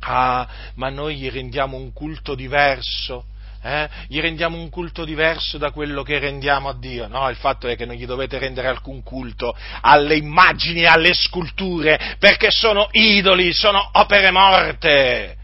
Ah, 0.00 0.48
ma 0.74 0.88
noi 0.88 1.16
gli 1.16 1.30
rendiamo 1.30 1.76
un 1.76 1.92
culto 1.92 2.34
diverso. 2.34 3.24
Eh? 3.62 3.88
Gli 4.06 4.20
rendiamo 4.20 4.56
un 4.56 4.68
culto 4.68 5.04
diverso 5.04 5.58
da 5.58 5.72
quello 5.72 6.02
che 6.02 6.18
rendiamo 6.20 6.68
a 6.68 6.74
Dio. 6.78 7.08
No, 7.08 7.28
il 7.28 7.36
fatto 7.36 7.66
è 7.66 7.74
che 7.74 7.84
non 7.84 7.96
gli 7.96 8.06
dovete 8.06 8.38
rendere 8.38 8.68
alcun 8.68 9.02
culto 9.02 9.56
alle 9.80 10.14
immagini, 10.16 10.84
alle 10.84 11.12
sculture, 11.14 12.16
perché 12.18 12.50
sono 12.50 12.88
idoli, 12.92 13.52
sono 13.52 13.90
opere 13.94 14.30
morte. 14.30 15.36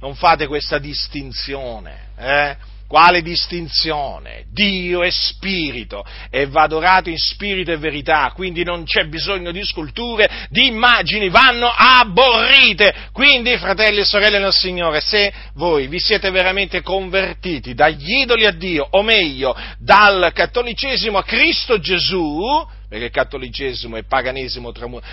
Non 0.00 0.14
fate 0.14 0.46
questa 0.46 0.78
distinzione. 0.78 2.08
Eh? 2.18 2.56
Quale 2.90 3.22
distinzione? 3.22 4.46
Dio 4.50 5.04
è 5.04 5.10
spirito 5.10 6.04
e 6.28 6.46
va 6.46 6.62
adorato 6.62 7.08
in 7.08 7.18
spirito 7.18 7.70
e 7.70 7.76
verità, 7.76 8.32
quindi 8.34 8.64
non 8.64 8.82
c'è 8.82 9.04
bisogno 9.04 9.52
di 9.52 9.64
sculture, 9.64 10.48
di 10.48 10.66
immagini, 10.66 11.28
vanno 11.28 11.72
aborrite. 11.72 12.92
Quindi, 13.12 13.56
fratelli 13.58 14.00
e 14.00 14.04
sorelle 14.04 14.40
nel 14.40 14.52
Signore, 14.52 15.00
se 15.00 15.32
voi 15.54 15.86
vi 15.86 16.00
siete 16.00 16.32
veramente 16.32 16.82
convertiti 16.82 17.74
dagli 17.74 18.22
idoli 18.22 18.44
a 18.44 18.50
Dio, 18.50 18.88
o 18.90 19.02
meglio, 19.04 19.56
dal 19.78 20.32
cattolicesimo 20.34 21.16
a 21.16 21.22
Cristo 21.22 21.78
Gesù, 21.78 22.66
perché 22.90 23.04
il 23.04 23.10
cattolicesimo 23.12 23.96
è 23.96 24.02
paganesimo 24.02 24.72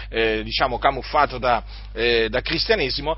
eh, 0.10 0.42
diciamo 0.44 0.80
camuffato 0.80 1.38
da, 1.38 1.64
eh, 1.94 2.28
da, 2.28 2.42
cristianesimo, 2.42 3.16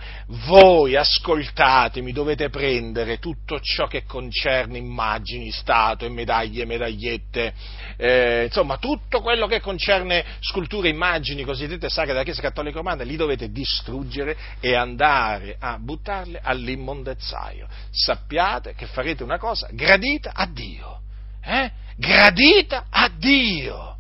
voi 0.48 0.98
ascoltatemi, 0.98 2.12
dovete 2.12 2.50
prendere 2.50 3.20
tutto 3.20 3.62
ciò 3.62 3.88
che 3.88 4.04
concerne 4.04 4.78
immagini, 4.78 5.50
statue, 5.50 6.10
medaglie, 6.10 6.66
medagliette, 6.66 7.54
eh, 7.96 8.44
insomma 8.48 8.76
tutto 8.76 9.22
quello 9.22 9.48
che 9.48 9.62
concerne 9.62 10.26
sculture, 10.42 10.90
immagini 10.90 11.46
cosiddette 11.46 11.88
sacre 11.88 12.12
della 12.12 12.26
Chiesa 12.26 12.42
Cattolica 12.42 12.80
Romana, 12.80 13.04
li 13.04 13.16
dovete 13.16 13.52
distruggere 13.52 14.36
e 14.60 14.76
andare 14.76 15.56
a 15.58 15.78
buttarle 15.80 16.42
all'immondezzaio. 16.44 17.66
Sappiate 17.92 18.74
che 18.76 18.88
farete 18.88 19.24
una 19.24 19.38
cosa 19.38 19.70
gradita 19.72 20.34
a 20.34 20.46
Dio. 20.46 21.00
Eh? 21.42 21.72
Gradita 21.96 22.88
a 22.90 23.10
Dio 23.16 23.96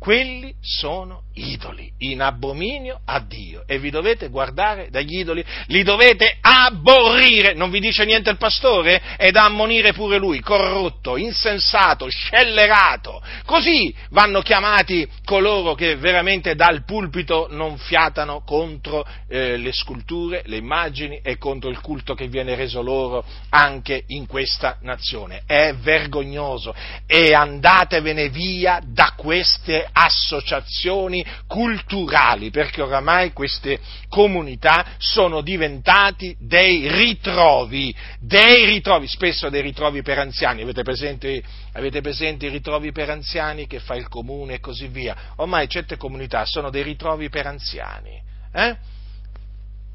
quelli 0.00 0.54
sono 0.62 1.24
idoli, 1.34 1.92
in 1.98 2.22
abominio 2.22 3.00
a 3.04 3.20
Dio 3.20 3.64
e 3.66 3.78
vi 3.78 3.90
dovete 3.90 4.28
guardare 4.28 4.88
dagli 4.90 5.18
idoli, 5.18 5.44
li 5.66 5.82
dovete 5.82 6.38
aborrire, 6.40 7.52
non 7.52 7.70
vi 7.70 7.80
dice 7.80 8.06
niente 8.06 8.30
il 8.30 8.38
pastore? 8.38 9.00
È 9.18 9.30
da 9.30 9.44
ammonire 9.44 9.92
pure 9.92 10.16
lui, 10.16 10.40
corrotto, 10.40 11.18
insensato, 11.18 12.08
scellerato, 12.08 13.22
così 13.44 13.94
vanno 14.08 14.40
chiamati 14.40 15.06
coloro 15.22 15.74
che 15.74 15.96
veramente 15.96 16.54
dal 16.54 16.84
pulpito 16.84 17.48
non 17.50 17.76
fiatano 17.76 18.42
contro 18.42 19.06
eh, 19.28 19.58
le 19.58 19.72
sculture, 19.72 20.42
le 20.46 20.56
immagini 20.56 21.20
e 21.22 21.36
contro 21.36 21.68
il 21.68 21.80
culto 21.80 22.14
che 22.14 22.28
viene 22.28 22.54
reso 22.54 22.80
loro 22.80 23.22
anche 23.50 24.04
in 24.08 24.26
questa 24.26 24.78
nazione. 24.80 25.42
È 25.44 25.74
vergognoso 25.74 26.74
e 27.06 27.34
andatevene 27.34 28.30
via 28.30 28.80
da 28.82 29.12
queste 29.14 29.88
associazioni 29.92 31.24
culturali, 31.46 32.50
perché 32.50 32.82
oramai 32.82 33.32
queste 33.32 33.78
comunità 34.08 34.84
sono 34.98 35.40
diventati 35.40 36.36
dei 36.38 36.88
ritrovi, 36.88 37.94
dei 38.20 38.64
ritrovi, 38.66 39.06
spesso 39.06 39.48
dei 39.48 39.62
ritrovi 39.62 40.02
per 40.02 40.18
anziani. 40.18 40.62
Avete 40.62 40.82
presente, 40.82 41.42
avete 41.72 42.00
presente 42.00 42.46
i 42.46 42.50
ritrovi 42.50 42.92
per 42.92 43.10
anziani 43.10 43.66
che 43.66 43.80
fa 43.80 43.94
il 43.94 44.08
comune 44.08 44.54
e 44.54 44.60
così 44.60 44.88
via? 44.88 45.16
Ormai 45.36 45.68
certe 45.68 45.96
comunità 45.96 46.44
sono 46.44 46.70
dei 46.70 46.82
ritrovi 46.82 47.28
per 47.28 47.46
anziani. 47.46 48.20
Eh? 48.52 48.76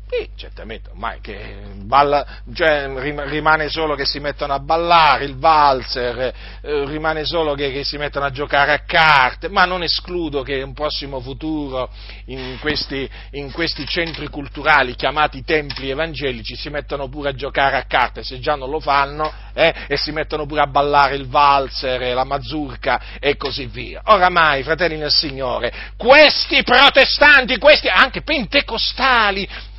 Sì, 0.08 0.30
certamente, 0.36 0.92
ormai 0.92 1.20
che 1.20 1.74
balla, 1.78 2.24
cioè, 2.54 2.88
rimane 3.28 3.70
solo 3.70 3.96
che 3.96 4.06
si 4.06 4.20
mettono 4.20 4.54
a 4.54 4.60
ballare 4.60 5.26
il 5.26 5.36
valzer, 5.36 6.34
eh, 6.62 6.86
rimane 6.86 7.26
solo 7.26 7.56
che, 7.56 7.72
che, 7.72 7.84
si 7.84 7.98
mettono 7.98 8.26
a 8.26 8.30
giocare 8.30 8.72
a 8.72 8.84
carte, 8.86 9.50
ma 9.50 9.66
non 9.66 9.82
escludo 9.82 10.44
che 10.44 10.58
in 10.58 10.64
un 10.64 10.74
prossimo 10.74 11.20
futuro 11.22 11.90
in 12.26 12.60
questi, 12.62 13.10
in 13.32 13.52
questi 13.52 13.84
centri 13.88 14.28
culturali 14.28 14.94
chiamati 14.94 15.44
templi 15.44 15.90
evangelici 15.90 16.56
si 16.56 16.70
mettano 16.70 17.10
pure 17.10 17.30
a 17.30 17.34
giocare 17.34 17.76
a 17.76 17.86
carte, 17.86 18.24
se 18.24 18.40
già 18.40 18.54
non 18.54 18.70
lo 18.70 18.80
fanno, 18.80 19.34
eh, 19.56 19.74
e 19.88 19.98
si 19.98 20.12
mettono 20.12 20.46
pure 20.46 20.62
a 20.62 20.68
ballare 20.68 21.16
il 21.16 21.28
valzer, 21.28 22.14
la 22.14 22.26
mazurka 22.26 23.18
e 23.20 23.38
così 23.38 23.66
via. 23.66 24.04
Oramai, 24.06 24.62
fratelli 24.62 24.98
nel 24.98 25.12
Signore, 25.12 25.74
questi 25.98 26.62
protestanti, 26.62 27.58
questi 27.58 27.88
anche 27.88 28.22
pentecostali, 28.22 29.74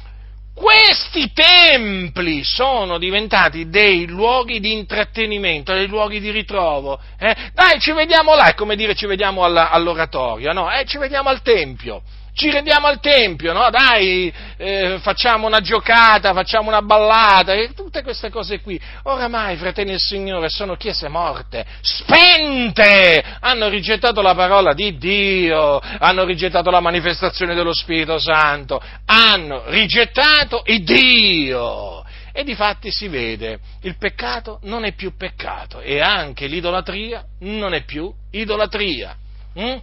questi 0.56 1.32
templi 1.34 2.42
sono 2.42 2.96
diventati 2.96 3.68
dei 3.68 4.06
luoghi 4.06 4.58
di 4.58 4.72
intrattenimento, 4.72 5.74
dei 5.74 5.86
luoghi 5.86 6.18
di 6.18 6.30
ritrovo. 6.30 6.98
Eh? 7.18 7.36
Dai, 7.52 7.78
ci 7.78 7.92
vediamo 7.92 8.34
là, 8.34 8.46
è 8.46 8.54
come 8.54 8.74
dire 8.74 8.94
ci 8.94 9.04
vediamo 9.04 9.44
all'oratorio, 9.44 10.54
no? 10.54 10.72
Eh, 10.72 10.86
ci 10.86 10.96
vediamo 10.96 11.28
al 11.28 11.42
tempio 11.42 12.00
ci 12.36 12.50
rendiamo 12.50 12.86
al 12.86 13.00
Tempio, 13.00 13.54
no? 13.54 13.70
Dai, 13.70 14.30
eh, 14.58 14.98
facciamo 15.00 15.46
una 15.46 15.60
giocata, 15.60 16.34
facciamo 16.34 16.68
una 16.68 16.82
ballata, 16.82 17.54
e 17.54 17.72
tutte 17.74 18.02
queste 18.02 18.28
cose 18.28 18.60
qui. 18.60 18.78
Oramai, 19.04 19.56
fratelli 19.56 19.92
del 19.92 19.98
Signore, 19.98 20.50
sono 20.50 20.76
chiese 20.76 21.08
morte, 21.08 21.64
spente, 21.80 23.24
hanno 23.40 23.68
rigettato 23.68 24.20
la 24.20 24.34
parola 24.34 24.74
di 24.74 24.98
Dio, 24.98 25.80
hanno 25.80 26.24
rigettato 26.24 26.70
la 26.70 26.80
manifestazione 26.80 27.54
dello 27.54 27.72
Spirito 27.72 28.18
Santo, 28.18 28.82
hanno 29.06 29.62
rigettato 29.68 30.62
il 30.66 30.84
Dio. 30.84 32.04
E 32.32 32.44
di 32.44 32.54
fatti 32.54 32.90
si 32.90 33.08
vede, 33.08 33.60
il 33.80 33.96
peccato 33.96 34.58
non 34.64 34.84
è 34.84 34.92
più 34.92 35.16
peccato 35.16 35.80
e 35.80 36.02
anche 36.02 36.48
l'idolatria 36.48 37.24
non 37.40 37.72
è 37.72 37.82
più 37.84 38.12
idolatria. 38.30 39.16
Mm? 39.58 39.76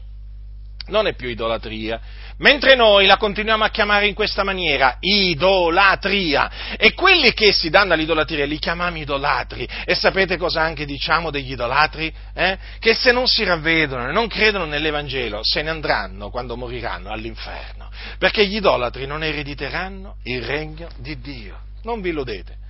Non 0.88 1.08
è 1.08 1.15
più 1.15 1.30
idolatria 1.30 2.00
mentre 2.38 2.76
noi 2.76 3.06
la 3.06 3.17
continuiamo 3.17 3.63
a 3.63 3.69
chiamare 3.69 4.08
in 4.08 4.13
questa 4.13 4.43
maniera, 4.43 4.98
idolatria. 5.00 6.76
E 6.78 6.93
quelli 6.93 7.34
che 7.34 7.52
si 7.52 7.69
danno 7.69 7.93
all'idolatria 7.93 8.46
li 8.46 8.60
chiamiamo 8.60 8.98
idolatri. 8.98 9.67
E 9.86 9.96
sapete 9.96 10.38
cosa 10.38 10.62
anche 10.62 10.86
diciamo 10.86 11.30
degli 11.30 11.52
idolatri? 11.52 12.13
Eh? 12.34 12.58
Che 12.80 12.93
se 12.93 13.12
non 13.12 13.28
si 13.28 13.43
ravvedono 13.43 14.10
e 14.10 14.12
non 14.12 14.28
credono 14.28 14.65
nell'Evangelo, 14.65 15.39
se 15.43 15.62
ne 15.62 15.69
andranno 15.69 16.30
quando 16.30 16.56
moriranno 16.56 17.10
all'inferno. 17.10 17.89
Perché 18.17 18.46
gli 18.46 18.56
idolatri 18.56 19.06
non 19.06 19.24
erediteranno 19.24 20.17
il 20.24 20.43
regno 20.43 20.89
di 20.98 21.19
Dio. 21.19 21.60
Non 21.84 22.02
vi 22.02 22.10
illudete. 22.10 22.62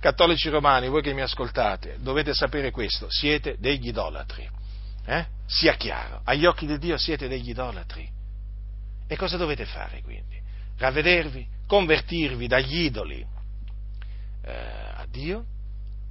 Cattolici 0.00 0.48
romani, 0.48 0.88
voi 0.88 1.02
che 1.02 1.12
mi 1.12 1.20
ascoltate, 1.20 1.96
dovete 1.98 2.32
sapere 2.32 2.70
questo, 2.70 3.06
siete 3.10 3.56
degli 3.58 3.88
idolatri. 3.88 4.59
Eh? 5.06 5.26
Sia 5.46 5.74
chiaro, 5.74 6.20
agli 6.24 6.46
occhi 6.46 6.66
di 6.66 6.78
Dio 6.78 6.96
siete 6.96 7.26
degli 7.28 7.50
idolatri. 7.50 8.08
E 9.06 9.16
cosa 9.16 9.36
dovete 9.36 9.64
fare 9.64 10.02
quindi? 10.02 10.40
Ravvedervi, 10.76 11.46
convertirvi 11.66 12.46
dagli 12.46 12.82
idoli 12.82 13.26
eh, 14.44 14.52
a 14.52 15.04
Dio 15.10 15.44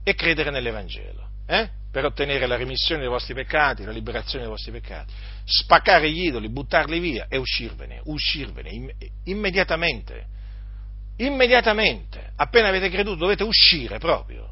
e 0.04 0.14
credere 0.16 0.52
nell'Evangelo, 0.52 1.30
eh? 1.46 1.70
per 1.92 2.06
ottenere 2.06 2.46
la 2.46 2.56
remissione 2.56 3.02
dei 3.02 3.10
vostri 3.10 3.34
peccati, 3.34 3.84
la 3.84 3.92
liberazione 3.92 4.44
dei 4.44 4.52
vostri 4.52 4.72
peccati, 4.72 5.14
spaccare 5.46 6.12
gli 6.12 6.26
idoli, 6.26 6.50
buttarli 6.50 7.00
via 7.00 7.28
e 7.30 7.38
uscirvene, 7.38 8.02
uscirvene 8.04 8.94
immediatamente, 9.24 10.26
immediatamente, 11.18 12.34
appena 12.36 12.68
avete 12.68 12.90
creduto 12.90 13.16
dovete 13.16 13.44
uscire 13.44 13.98
proprio 13.98 14.50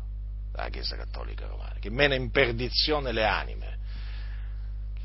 dalla 0.51 0.69
Chiesa 0.69 0.95
Cattolica 0.95 1.45
Romana, 1.45 1.75
che 1.79 1.89
mena 1.89 2.15
in 2.15 2.31
perdizione 2.31 3.11
le 3.11 3.25
anime 3.25 3.66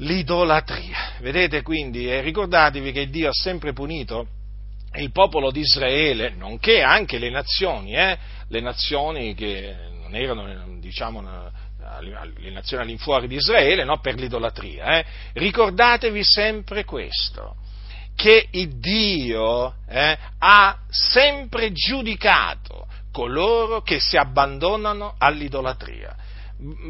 l'idolatria. 0.03 1.15
Vedete 1.21 1.63
quindi, 1.63 2.09
e 2.09 2.21
ricordatevi 2.21 2.93
che 2.93 3.09
Dio 3.09 3.29
ha 3.29 3.33
sempre 3.33 3.73
punito 3.73 4.27
il 4.97 5.11
popolo 5.11 5.51
di 5.51 5.61
Israele, 5.61 6.35
nonché 6.37 6.83
anche 6.83 7.19
le 7.19 7.31
nazioni, 7.31 7.95
eh? 7.95 8.19
le 8.49 8.61
nazioni 8.61 9.35
che 9.35 9.75
non 10.01 10.15
erano, 10.15 10.79
diciamo, 10.79 11.23
le 12.01 12.51
nazioni 12.51 12.83
all'infuori 12.83 13.27
di 13.27 13.37
Israele, 13.37 13.85
no? 13.85 14.01
per 14.01 14.17
l'idolatria. 14.17 14.99
Eh? 14.99 15.05
Ricordatevi 15.35 16.23
sempre 16.23 16.85
questo, 16.85 17.57
che 18.15 18.49
Dio 18.51 19.75
eh, 19.89 20.19
ha 20.39 20.79
sempre 20.89 21.73
giudicato 21.73 22.87
coloro 23.11 23.83
che 23.83 24.01
si 24.01 24.17
abbandonano 24.17 25.15
all'idolatria 25.19 26.17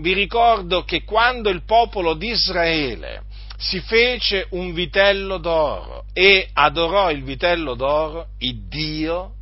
vi 0.00 0.12
ricordo 0.12 0.84
che 0.84 1.02
quando 1.04 1.48
il 1.48 1.64
popolo 1.64 2.14
di 2.14 2.28
Israele 2.28 3.22
si 3.56 3.80
fece 3.80 4.46
un 4.50 4.72
vitello 4.74 5.38
d'oro 5.38 6.04
e 6.12 6.48
adorò 6.52 7.10
il 7.10 7.22
vitello 7.22 7.74
d'oro, 7.74 8.28
il 8.38 8.66
Dio 8.68 9.34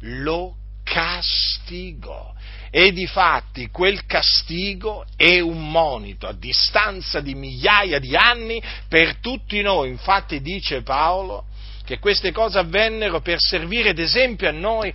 lo 0.00 0.54
castigò. 0.84 2.32
E 2.72 2.92
di 2.92 3.08
fatti 3.08 3.68
quel 3.68 4.06
castigo 4.06 5.04
è 5.16 5.40
un 5.40 5.68
monito 5.70 6.28
a 6.28 6.32
distanza 6.32 7.18
di 7.18 7.34
migliaia 7.34 7.98
di 7.98 8.14
anni 8.14 8.62
per 8.88 9.16
tutti 9.16 9.60
noi. 9.60 9.88
Infatti 9.88 10.40
dice 10.40 10.82
Paolo 10.82 11.46
che 11.84 11.98
queste 11.98 12.30
cose 12.30 12.60
avvennero 12.60 13.20
per 13.20 13.40
servire 13.40 13.92
d'esempio 13.92 14.48
a 14.48 14.52
noi 14.52 14.94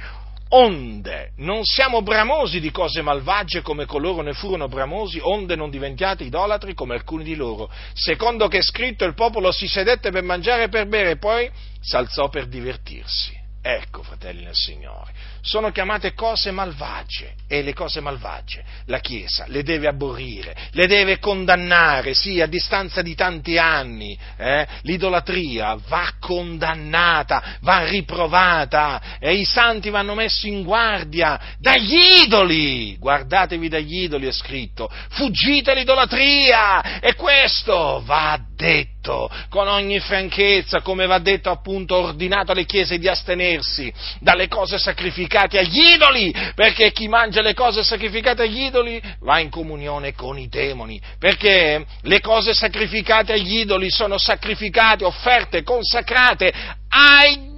onde 0.50 1.32
non 1.38 1.64
siamo 1.64 2.02
bramosi 2.02 2.60
di 2.60 2.72
cose 2.72 3.02
malvagie 3.02 3.62
come 3.62 3.86
coloro 3.86 4.22
ne 4.22 4.34
furono 4.34 4.68
bramosi, 4.68 5.20
onde 5.22 5.56
non 5.56 5.70
diventiate 5.70 6.24
idolatri 6.24 6.74
come 6.74 6.94
alcuni 6.94 7.24
di 7.24 7.36
loro. 7.36 7.70
Secondo 7.94 8.48
che 8.48 8.60
è 8.60 8.62
scritto 8.62 9.06
il 9.06 9.14
popolo 9.16 9.52
si 9.52 9.68
sedette 9.68 10.12
per 10.12 10.24
mangiare 10.24 10.64
e 10.64 10.70
per 10.70 10.88
bere 10.88 11.12
e 11.12 11.18
poi 11.18 11.50
s'alzò 11.82 12.30
per 12.30 12.48
divertirsi. 12.48 13.44
Ecco, 13.62 14.04
fratelli 14.04 14.44
nel 14.44 14.54
Signore, 14.54 15.12
sono 15.46 15.72
chiamate 15.72 16.14
cose 16.14 16.50
malvagie 16.50 17.36
e 17.48 17.62
le 17.62 17.74
cose 17.74 18.00
malvagie 18.00 18.64
la 18.86 19.00
Chiesa 19.00 19.46
le 19.48 19.62
deve 19.62 19.88
aborrire, 19.88 20.56
le 20.72 20.88
deve 20.88 21.20
condannare, 21.20 22.16
sì, 22.16 22.42
a 22.42 22.48
distanza 22.48 23.04
di 23.04 23.14
tanti 23.14 23.58
anni. 23.58 24.18
Eh? 24.38 24.66
L'idolatria 24.82 25.78
va 25.88 26.14
condannata, 26.20 27.58
va 27.62 27.88
riprovata 27.88 29.18
e 29.20 29.36
i 29.36 29.46
santi 29.46 29.92
vanno 29.92 30.16
messi 30.16 30.48
in 30.48 30.64
guardia 30.64 31.40
dagli 31.60 32.24
idoli. 32.24 32.98
Guardatevi 32.98 33.70
dagli 33.70 34.04
idoli, 34.04 34.26
è 34.26 34.32
scritto, 34.32 34.90
fuggite 35.10 35.76
l'idolatria 35.76 37.00
e 37.00 37.14
questo 37.14 38.02
va 38.04 38.40
detto 38.56 39.30
con 39.50 39.68
ogni 39.68 40.00
franchezza, 40.00 40.82
come 40.82 41.06
va 41.06 41.20
detto 41.20 41.52
appunto, 41.52 41.96
ordinato 41.98 42.52
alle 42.52 42.66
chiese 42.66 42.98
di 42.98 43.08
astenersi 43.08 43.94
dalle 44.20 44.48
cose 44.48 44.80
sacrificate 44.80 45.35
agli 45.36 45.94
idoli, 45.94 46.34
perché 46.56 46.92
chi 46.92 47.08
mangia 47.08 47.42
le 47.42 47.54
cose 47.54 47.84
sacrificate 47.84 48.44
agli 48.44 48.64
idoli 48.64 49.02
va 49.20 49.40
in 49.40 49.50
comunione 49.50 50.14
con 50.14 50.40
i 50.40 50.48
demoni, 50.48 51.00
perché 51.20 51.86
le 52.02 52.20
cose 52.22 52.54
sacrificate 52.54 53.34
agli 53.34 53.60
idoli 53.60 53.90
sono 53.90 54.18
sacrificate, 54.18 55.04
offerte, 55.04 55.64
consacrate 55.64 56.54
ai 56.90 57.36
demoni 57.36 57.55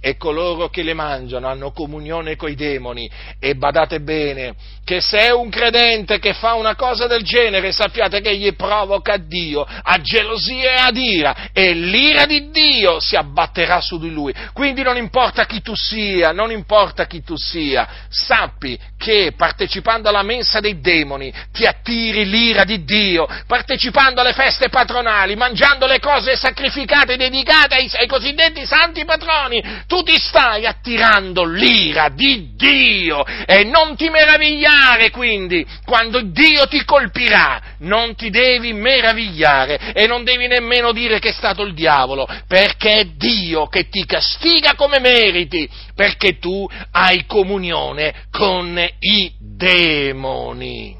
e 0.00 0.16
coloro 0.16 0.68
che 0.68 0.82
le 0.82 0.94
mangiano 0.94 1.46
hanno 1.46 1.72
comunione 1.72 2.36
coi 2.36 2.54
demoni. 2.54 3.08
E 3.38 3.54
badate 3.54 4.00
bene 4.00 4.54
che 4.82 5.00
se 5.00 5.18
è 5.18 5.30
un 5.32 5.50
credente 5.50 6.18
che 6.18 6.32
fa 6.32 6.54
una 6.54 6.74
cosa 6.74 7.06
del 7.06 7.22
genere 7.22 7.70
sappiate 7.70 8.20
che 8.20 8.36
gli 8.36 8.52
provoca 8.54 9.18
Dio 9.18 9.60
a 9.60 10.00
gelosia 10.00 10.72
e 10.72 10.80
ad 10.80 10.96
ira. 10.96 11.36
E 11.52 11.74
l'ira 11.74 12.26
di 12.26 12.50
Dio 12.50 12.98
si 12.98 13.14
abbatterà 13.14 13.80
su 13.80 13.98
di 13.98 14.10
lui. 14.10 14.34
Quindi 14.52 14.82
non 14.82 14.96
importa 14.96 15.44
chi 15.44 15.62
tu 15.62 15.74
sia 15.76 16.32
non 16.32 16.50
importa 16.50 17.06
chi 17.06 17.22
tu 17.22 17.36
sia 17.36 17.86
sappi 18.08 18.78
che 18.98 19.32
partecipando 19.36 20.08
alla 20.08 20.22
mensa 20.22 20.60
dei 20.60 20.80
demoni 20.80 21.32
ti 21.52 21.66
attiri 21.66 22.24
l'ira 22.28 22.64
di 22.64 22.84
Dio. 22.84 23.28
Partecipando 23.46 24.20
alle 24.20 24.32
feste 24.32 24.70
patronali 24.70 25.36
mangiando 25.36 25.86
le 25.86 26.00
cose 26.00 26.36
sacrificate 26.36 27.16
dedicate 27.16 27.74
ai, 27.74 27.90
ai 28.00 28.06
cosiddetti 28.06 28.64
santi 28.64 29.04
patroni, 29.04 29.62
tu 29.86 30.02
ti 30.02 30.18
stai 30.18 30.64
attirando 30.64 31.44
l'ira 31.44 32.08
di 32.08 32.54
Dio 32.54 33.22
e 33.44 33.64
non 33.64 33.94
ti 33.94 34.08
meravigliare 34.08 35.10
quindi 35.10 35.66
quando 35.84 36.22
Dio 36.22 36.66
ti 36.66 36.82
colpirà, 36.84 37.60
non 37.80 38.14
ti 38.14 38.30
devi 38.30 38.72
meravigliare 38.72 39.92
e 39.92 40.06
non 40.06 40.24
devi 40.24 40.46
nemmeno 40.46 40.92
dire 40.92 41.18
che 41.18 41.28
è 41.28 41.32
stato 41.32 41.62
il 41.62 41.74
diavolo, 41.74 42.26
perché 42.48 43.00
è 43.00 43.04
Dio 43.04 43.66
che 43.66 43.90
ti 43.90 44.06
castiga 44.06 44.74
come 44.74 44.98
meriti, 44.98 45.68
perché 45.94 46.38
tu 46.38 46.66
hai 46.92 47.26
comunione 47.26 48.28
con 48.30 48.82
i 48.98 49.32
demoni. 49.38 50.99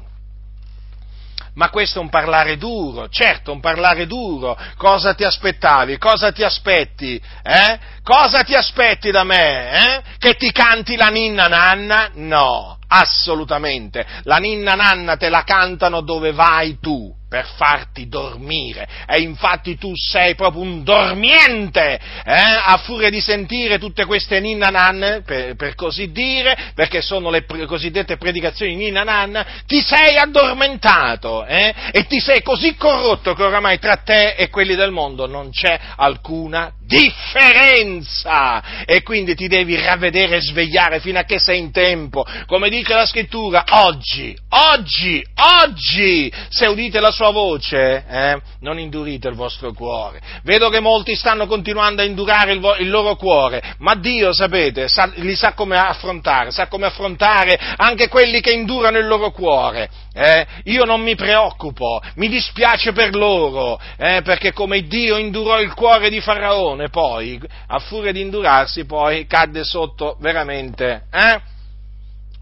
Ma 1.55 1.69
questo 1.69 1.99
è 1.99 2.01
un 2.01 2.09
parlare 2.09 2.57
duro, 2.57 3.09
certo, 3.09 3.51
un 3.51 3.59
parlare 3.59 4.07
duro. 4.07 4.57
Cosa 4.77 5.13
ti 5.13 5.25
aspettavi? 5.25 5.97
Cosa 5.97 6.31
ti 6.31 6.43
aspetti? 6.43 7.21
Eh? 7.43 7.79
Cosa 8.03 8.43
ti 8.43 8.55
aspetti 8.55 9.11
da 9.11 9.23
me? 9.23 9.71
Eh? 9.71 10.01
Che 10.17 10.35
ti 10.35 10.51
canti 10.51 10.95
la 10.95 11.09
ninna 11.09 11.47
nanna? 11.47 12.09
No, 12.13 12.77
assolutamente. 12.87 14.05
La 14.23 14.37
ninna 14.37 14.75
nanna 14.75 15.17
te 15.17 15.29
la 15.29 15.43
cantano 15.43 16.01
dove 16.01 16.31
vai 16.31 16.77
tu 16.79 17.19
per 17.31 17.47
farti 17.55 18.09
dormire. 18.09 18.85
E 19.07 19.21
infatti 19.21 19.77
tu 19.77 19.93
sei 19.95 20.35
proprio 20.35 20.63
un 20.63 20.83
dormiente, 20.83 21.97
eh? 22.25 22.33
a 22.33 22.75
furia 22.83 23.09
di 23.09 23.21
sentire 23.21 23.79
tutte 23.79 24.03
queste 24.03 24.41
ninna 24.41 24.67
nanne, 24.67 25.21
per, 25.21 25.55
per 25.55 25.75
così 25.75 26.11
dire, 26.11 26.73
perché 26.75 27.01
sono 27.01 27.29
le 27.29 27.43
pre- 27.43 27.65
cosiddette 27.67 28.17
predicazioni 28.17 28.75
ninna 28.75 29.03
nanna, 29.03 29.45
ti 29.65 29.79
sei 29.81 30.17
addormentato 30.17 31.45
eh? 31.45 31.73
e 31.93 32.05
ti 32.05 32.19
sei 32.19 32.41
così 32.43 32.75
corrotto 32.75 33.33
che 33.33 33.43
oramai 33.43 33.79
tra 33.79 33.95
te 33.95 34.33
e 34.33 34.49
quelli 34.49 34.75
del 34.75 34.91
mondo 34.91 35.25
non 35.25 35.51
c'è 35.51 35.79
alcuna 35.95 36.73
differenza 36.91 38.83
e 38.85 39.01
quindi 39.01 39.33
ti 39.33 39.47
devi 39.47 39.81
ravvedere 39.81 40.35
e 40.37 40.41
svegliare 40.41 40.99
fino 40.99 41.19
a 41.19 41.23
che 41.23 41.39
sei 41.39 41.59
in 41.59 41.71
tempo. 41.71 42.25
Come 42.45 42.69
dice 42.69 42.93
la 42.93 43.05
scrittura, 43.05 43.63
oggi, 43.69 44.37
oggi, 44.49 45.25
oggi, 45.63 46.31
se 46.49 46.67
udite 46.67 46.99
la 46.99 47.11
sua 47.11 47.31
voce, 47.31 48.03
eh, 48.07 48.41
non 48.59 48.77
indurite 48.77 49.29
il 49.29 49.35
vostro 49.35 49.71
cuore. 49.71 50.19
Vedo 50.43 50.69
che 50.69 50.81
molti 50.81 51.15
stanno 51.15 51.47
continuando 51.47 52.01
a 52.01 52.05
indurare 52.05 52.51
il, 52.51 52.59
vo- 52.59 52.75
il 52.75 52.89
loro 52.89 53.15
cuore, 53.15 53.75
ma 53.79 53.95
Dio, 53.95 54.33
sapete, 54.33 54.89
sa, 54.89 55.09
li 55.15 55.35
sa 55.35 55.53
come 55.53 55.77
affrontare, 55.77 56.51
sa 56.51 56.67
come 56.67 56.87
affrontare 56.87 57.57
anche 57.77 58.09
quelli 58.09 58.41
che 58.41 58.51
indurano 58.51 58.97
il 58.97 59.07
loro 59.07 59.31
cuore. 59.31 59.89
Eh? 60.13 60.45
Io 60.65 60.83
non 60.83 61.01
mi 61.01 61.15
preoccupo, 61.15 62.01
mi 62.15 62.27
dispiace 62.27 62.91
per 62.91 63.15
loro, 63.15 63.79
eh, 63.97 64.21
perché 64.23 64.51
come 64.51 64.81
Dio 64.81 65.15
indurò 65.15 65.61
il 65.61 65.73
cuore 65.73 66.09
di 66.09 66.19
Faraone, 66.19 66.80
poi, 66.89 67.39
a 67.67 67.79
furia 67.79 68.11
di 68.11 68.21
indurarsi, 68.21 68.85
poi 68.85 69.25
cadde 69.27 69.63
sotto 69.63 70.17
veramente, 70.19 71.05
eh? 71.11 71.41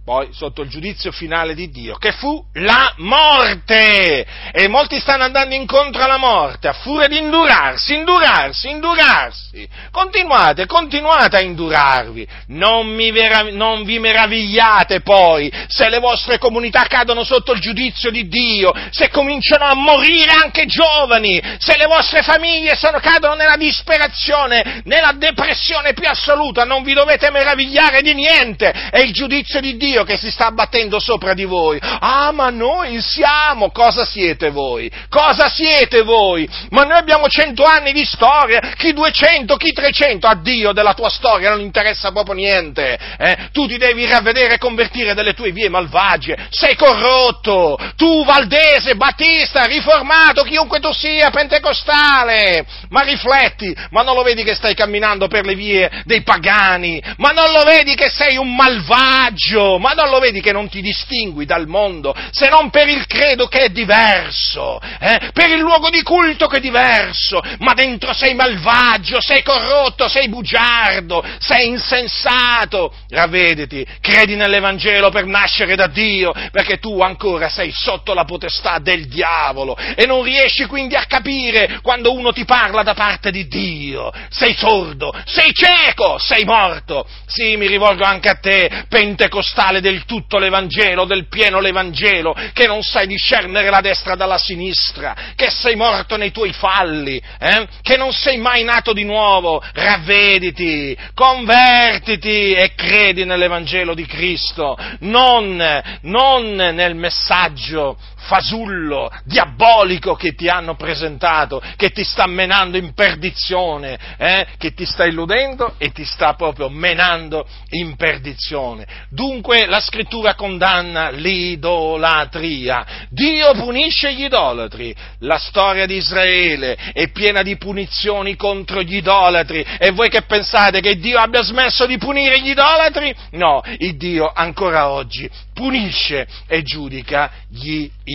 Poi 0.10 0.30
sotto 0.32 0.64
il 0.64 0.70
giudizio 0.70 1.12
finale 1.12 1.54
di 1.54 1.70
Dio, 1.70 1.96
che 1.98 2.12
fu 2.14 2.44
la 2.54 2.96
morte. 2.98 4.26
E 4.52 4.68
molti 4.68 5.00
stanno 5.00 5.26
andando 5.26 5.54
incontro 5.54 6.02
alla 6.02 6.18
morte, 6.18 6.68
a 6.68 6.74
furia 6.74 7.08
di 7.08 7.20
indurarsi, 7.20 7.94
indurarsi, 7.94 8.72
indurarsi. 8.72 9.70
Continuate, 9.92 10.66
continuate 10.66 11.38
a 11.38 11.42
indurarvi. 11.42 12.28
Non, 12.48 12.96
vera- 12.96 13.52
non 13.52 13.84
vi 13.84 14.00
meravigliate 14.00 15.02
poi 15.02 15.54
se 15.68 15.90
le 15.90 16.00
vostre 16.00 16.40
comunità 16.40 16.86
cadono 16.88 17.24
sotto 17.24 17.52
il 17.52 17.60
giudizio 17.60 18.10
di 18.10 18.28
Dio, 18.28 18.74
se 18.90 19.12
cominciano 19.12 19.66
a 19.66 19.76
morire 19.76 20.32
anche 20.32 20.66
giovani, 20.66 21.40
se 21.60 21.78
le 21.78 21.86
vostre 21.86 22.24
famiglie 22.24 22.76
sono, 22.76 22.98
cadono 22.98 23.36
nella 23.36 23.58
disperazione, 23.58 24.82
nella 24.86 25.12
depressione 25.16 25.94
più 25.94 26.08
assoluta. 26.08 26.64
Non 26.64 26.82
vi 26.82 26.94
dovete 26.94 27.30
meravigliare 27.30 28.02
di 28.02 28.16
niente. 28.16 28.72
È 28.72 28.98
il 28.98 29.14
giudizio 29.14 29.60
di 29.60 29.78
Dio 29.78 29.98
Dio 30.00 30.04
che 30.06 30.18
si 30.18 30.32
sta 30.32 30.48
abbattendo 30.48 31.00
sopra 31.00 31.34
di 31.34 31.44
voi. 31.44 31.78
Ah, 31.82 32.32
ma 32.32 32.50
noi 32.50 33.02
siamo, 33.02 33.72
cosa 33.72 34.06
siete 34.06 34.50
voi? 34.50 34.90
Cosa 35.10 35.50
siete 35.50 36.04
voi? 36.04 36.48
Ma 36.70 36.84
noi 36.84 36.98
abbiamo 36.98 37.28
cento 37.28 37.64
anni 37.66 37.92
di 37.92 38.06
storia, 38.06 38.60
chi 38.78 38.94
duecento, 38.94 39.58
chi 39.58 39.74
trecento, 39.74 40.28
a 40.28 40.36
Dio 40.36 40.72
della 40.72 40.94
tua 40.94 41.10
storia 41.10 41.50
non 41.50 41.60
interessa 41.60 42.12
proprio 42.12 42.36
niente. 42.36 42.98
Eh? 43.18 43.50
Tu 43.52 43.68
ti 43.68 43.78
devi 43.78 44.06
ravvedere 44.06 44.54
e 44.54 44.58
convertire 44.58 45.14
dalle 45.14 45.34
tue 45.34 45.52
vie 45.52 45.70
malvagie, 45.70 46.48
sei 46.50 46.76
corrotto, 46.76 47.78
tu 47.98 48.24
Valdese, 48.24 48.96
Battista, 48.96 49.66
riformato, 49.66 50.44
chiunque 50.44 50.80
tu 50.80 50.94
sia, 50.94 51.30
pentecostale, 51.30 52.66
ma 52.90 53.02
rifletti, 53.02 53.76
ma 53.90 54.04
non 54.04 54.16
lo 54.16 54.24
vedi 54.24 54.44
che 54.44 54.56
stai 54.56 54.76
camminando 54.76 55.28
per 55.28 55.46
le 55.46 55.56
vie 55.56 55.90
dei 56.06 56.22
pagani, 56.22 57.02
ma 57.18 57.32
non 57.32 57.52
lo 57.52 57.64
vedi 57.64 57.96
che 57.96 58.10
sei 58.10 58.38
un 58.38 58.56
malvagio, 58.56 59.78
ma 59.90 59.94
non 59.94 60.10
lo 60.10 60.20
vedi 60.20 60.40
che 60.40 60.52
non 60.52 60.70
ti 60.70 60.82
distingui 60.82 61.46
dal 61.46 61.68
mondo 61.68 62.16
se 62.32 62.48
non 62.50 62.70
per 62.70 62.88
il 62.88 63.08
credo 63.08 63.48
che 63.48 63.66
è 63.66 63.70
diverso, 63.70 64.80
eh? 65.00 65.32
per 65.34 65.50
il 65.50 65.60
luogo 65.60 65.90
di 65.90 66.04
culto 66.04 66.48
che 66.48 66.58
è 66.58 66.60
diverso, 66.60 67.42
ma 67.60 67.74
dentro 67.74 68.14
sei 68.14 68.36
malvagio, 68.36 69.20
sei 69.20 69.42
corrotto, 69.42 70.08
sei 70.08 70.30
bugiardo, 70.30 71.24
sei 71.40 71.68
insensato. 71.70 72.94
Ravvediti, 73.10 73.86
credi 74.00 74.36
nell'Evangelo 74.36 75.10
per 75.10 75.26
nascere 75.26 75.76
da 75.76 75.88
Dio, 75.88 76.34
perché 76.52 76.78
tu 76.78 77.02
ancora 77.02 77.50
sei 77.50 77.72
sotto 77.72 78.14
la 78.14 78.26
potestà 78.26 78.80
del 78.80 79.08
diavolo 79.08 79.76
e 79.96 80.06
non 80.06 80.24
riesci 80.24 80.66
quindi 80.66 80.96
a 80.96 81.06
capire 81.06 81.80
quando 81.82 82.14
uno 82.14 82.32
ti 82.32 82.46
parla 82.46 82.84
da 82.84 82.94
parte 82.94 83.32
di 83.32 83.48
Dio. 83.48 84.12
Sei 84.30 84.56
sordo, 84.56 85.14
sei 85.26 85.52
cieco, 85.54 86.18
sei 86.20 86.46
morto. 86.46 87.08
Sì, 87.26 87.56
mi 87.58 87.68
rivolgo 87.68 88.04
anche 88.04 88.30
a 88.30 88.36
te, 88.36 88.86
pentecostale 88.88 89.79
male 89.80 89.82
del 89.82 90.06
tutto 90.06 90.38
l'Evangelo, 90.38 91.06
del 91.06 91.28
pieno 91.28 91.60
l'Evangelo, 91.60 92.36
che 92.54 92.68
non 92.68 92.82
sai 92.84 93.08
discernere 93.08 93.70
la 93.70 93.82
destra 93.82 94.16
dalla 94.16 94.38
sinistra, 94.38 95.16
che 95.36 95.50
sei 95.50 95.76
morto 95.76 96.18
nei 96.18 96.32
tuoi 96.32 96.54
falli, 96.54 97.22
eh? 97.40 97.68
che 97.82 97.98
non 97.98 98.12
sei 98.12 98.38
mai 98.38 98.64
nato 98.64 98.94
di 98.94 99.04
nuovo, 99.04 99.64
ravvediti, 99.74 100.96
convertiti 101.14 102.54
e 102.54 102.74
credi 102.76 103.26
nell'Evangelo 103.26 103.94
di 103.94 104.06
Cristo, 104.06 104.78
non, 105.00 105.82
non 106.02 106.56
nel 106.56 106.96
messaggio 106.96 107.98
fasullo, 108.20 109.12
diabolico 109.24 110.16
che 110.16 110.34
ti 110.34 110.48
hanno 110.48 110.76
presentato, 110.76 111.62
che 111.76 111.92
ti 111.92 112.04
sta 112.04 112.28
menando 112.28 112.78
in 112.78 112.94
perdizione, 112.94 113.98
eh? 114.18 114.48
che 114.58 114.74
ti 114.74 114.86
sta 114.86 115.06
illudendo 115.06 115.76
e 115.78 115.92
ti 115.92 116.04
sta 116.04 116.34
proprio 116.34 116.70
menando 116.70 117.48
in 117.70 117.96
perdizione. 117.96 118.86
Dunque 119.10 119.66
la 119.66 119.80
scrittura 119.80 120.36
condanna 120.36 121.10
l'idolatria. 121.10 123.08
Dio 123.10 123.54
punisce 123.54 124.14
gli 124.14 124.24
idolatri. 124.24 124.96
La 125.20 125.38
storia 125.38 125.86
di 125.86 125.96
Israele 125.96 126.78
è 126.94 127.10
piena 127.10 127.42
di 127.42 127.58
punizioni 127.58 128.36
contro 128.36 128.82
gli 128.82 128.96
idolatri. 128.96 129.66
E 129.78 129.92
voi 129.92 130.10
che 130.10 130.24
pensate 130.24 130.82
che 130.82 130.98
Dio 130.98 131.20
abbia 131.20 131.42
smesso 131.42 131.86
di 131.86 131.98
punire 131.98 132.40
gli 132.42 132.50
idolatri? 132.50 133.16
No, 133.32 133.62
il 133.78 133.98
Dio 133.98 134.32
ancora 134.34 134.90
oggi 134.90 135.30
punisce 135.60 136.26
e 136.48 136.64
giudica 136.64 137.30
gli 137.50 137.90
idolatri. 138.06 138.09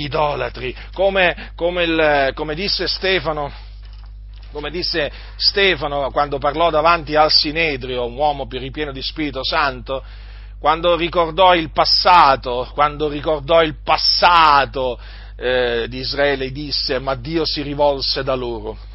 Come, 0.92 1.52
come, 1.54 1.83
il, 1.85 2.33
come 2.35 2.54
disse 2.54 2.87
Stefano, 2.87 3.52
come 4.52 4.70
disse 4.70 5.11
Stefano 5.37 6.11
quando 6.11 6.38
parlò 6.38 6.70
davanti 6.70 7.16
al 7.16 7.30
Sinedrio, 7.30 8.07
un 8.07 8.16
uomo 8.16 8.46
ripieno 8.48 8.92
di 8.92 9.02
Spirito 9.02 9.44
Santo, 9.44 10.02
quando 10.59 10.96
ricordò 10.96 11.54
il 11.54 11.70
passato, 11.70 12.70
quando 12.72 13.09
ricordò 13.09 13.62
il 13.62 13.76
passato 13.83 14.98
eh, 15.37 15.87
di 15.88 15.98
Israele 15.98 16.50
disse, 16.52 16.98
ma 16.98 17.14
Dio 17.14 17.44
si 17.44 17.62
rivolse 17.62 18.22
da 18.22 18.35
loro. 18.35 18.92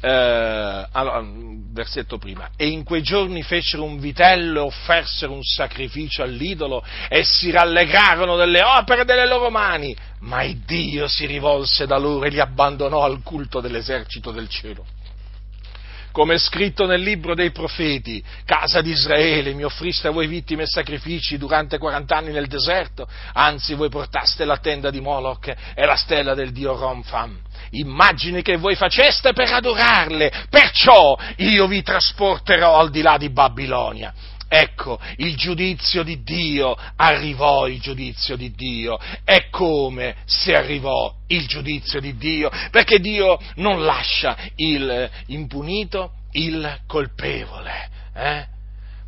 Eh, 0.00 0.86
allora, 0.92 1.24
versetto 1.72 2.18
prima, 2.18 2.50
e 2.56 2.68
in 2.68 2.84
quei 2.84 3.02
giorni 3.02 3.42
fecero 3.42 3.82
un 3.82 3.98
vitello 3.98 4.60
e 4.60 4.64
offersero 4.64 5.32
un 5.32 5.42
sacrificio 5.42 6.22
all'idolo 6.22 6.84
e 7.08 7.24
si 7.24 7.50
rallegrarono 7.50 8.36
delle 8.36 8.62
opere 8.62 9.04
delle 9.04 9.26
loro 9.26 9.50
mani, 9.50 9.96
ma 10.20 10.42
il 10.44 10.58
Dio 10.58 11.08
si 11.08 11.26
rivolse 11.26 11.86
da 11.86 11.98
loro 11.98 12.24
e 12.26 12.30
li 12.30 12.40
abbandonò 12.40 13.02
al 13.02 13.22
culto 13.22 13.60
dell'esercito 13.60 14.30
del 14.30 14.48
cielo. 14.48 14.84
Come 16.12 16.34
è 16.34 16.38
scritto 16.38 16.86
nel 16.86 17.00
libro 17.00 17.34
dei 17.34 17.50
profeti, 17.50 18.22
casa 18.44 18.80
di 18.80 18.90
Israele, 18.90 19.52
mi 19.52 19.62
offriste 19.62 20.08
a 20.08 20.10
voi 20.10 20.26
vittime 20.26 20.62
e 20.62 20.66
sacrifici 20.66 21.38
durante 21.38 21.78
40 21.78 22.16
anni 22.16 22.32
nel 22.32 22.46
deserto, 22.46 23.06
anzi 23.34 23.74
voi 23.74 23.88
portaste 23.88 24.44
la 24.44 24.56
tenda 24.56 24.90
di 24.90 25.00
Moloch 25.00 25.54
e 25.74 25.84
la 25.84 25.96
stella 25.96 26.34
del 26.34 26.50
dio 26.50 26.76
Romfam, 26.76 27.38
immagini 27.70 28.42
che 28.42 28.56
voi 28.56 28.74
faceste 28.74 29.32
per 29.32 29.52
adorarle, 29.52 30.46
perciò 30.50 31.16
io 31.36 31.66
vi 31.66 31.82
trasporterò 31.82 32.78
al 32.78 32.90
di 32.90 33.02
là 33.02 33.16
di 33.16 33.30
Babilonia. 33.30 34.12
Ecco, 34.50 34.98
il 35.16 35.36
giudizio 35.36 36.02
di 36.02 36.22
Dio, 36.22 36.74
arrivò 36.96 37.66
il 37.66 37.80
giudizio 37.80 38.34
di 38.34 38.50
Dio. 38.52 38.98
E 39.24 39.50
come 39.50 40.16
se 40.24 40.56
arrivò 40.56 41.14
il 41.26 41.46
giudizio 41.46 42.00
di 42.00 42.16
Dio? 42.16 42.50
Perché 42.70 42.98
Dio 42.98 43.38
non 43.56 43.84
lascia 43.84 44.36
il 44.56 45.10
impunito, 45.26 46.12
il 46.32 46.80
colpevole. 46.86 47.90
Eh? 48.14 48.56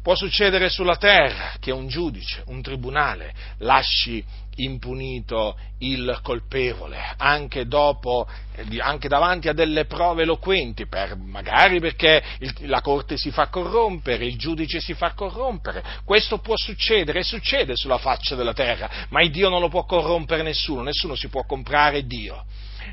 Può 0.03 0.15
succedere 0.15 0.71
sulla 0.71 0.97
terra 0.97 1.53
che 1.61 1.73
un 1.73 1.87
giudice, 1.87 2.43
un 2.47 2.63
tribunale, 2.63 3.35
lasci 3.59 4.25
impunito 4.57 5.59
il 5.81 6.21
colpevole, 6.23 6.99
anche, 7.19 7.67
dopo, 7.67 8.27
anche 8.79 9.09
davanti 9.09 9.49
a 9.49 9.53
delle 9.53 9.85
prove 9.85 10.23
eloquenti, 10.23 10.87
per, 10.87 11.17
magari 11.17 11.81
perché 11.81 12.23
il, 12.39 12.55
la 12.61 12.81
corte 12.81 13.19
si 13.19 13.31
fa 13.31 13.49
corrompere, 13.49 14.25
il 14.25 14.39
giudice 14.39 14.81
si 14.81 14.95
fa 14.95 15.13
corrompere. 15.13 15.83
Questo 16.05 16.39
può 16.39 16.57
succedere 16.57 17.21
e 17.21 17.25
succede 17.25 17.77
sulla 17.77 17.99
faccia 17.99 18.35
della 18.35 18.55
terra, 18.55 19.07
ma 19.11 19.27
Dio 19.29 19.51
non 19.51 19.61
lo 19.61 19.69
può 19.69 19.85
corrompere 19.85 20.43
nessuno, 20.43 20.83
nessuno 20.83 21.15
si 21.15 21.29
può 21.29 21.45
comprare 21.45 22.07
Dio. 22.07 22.45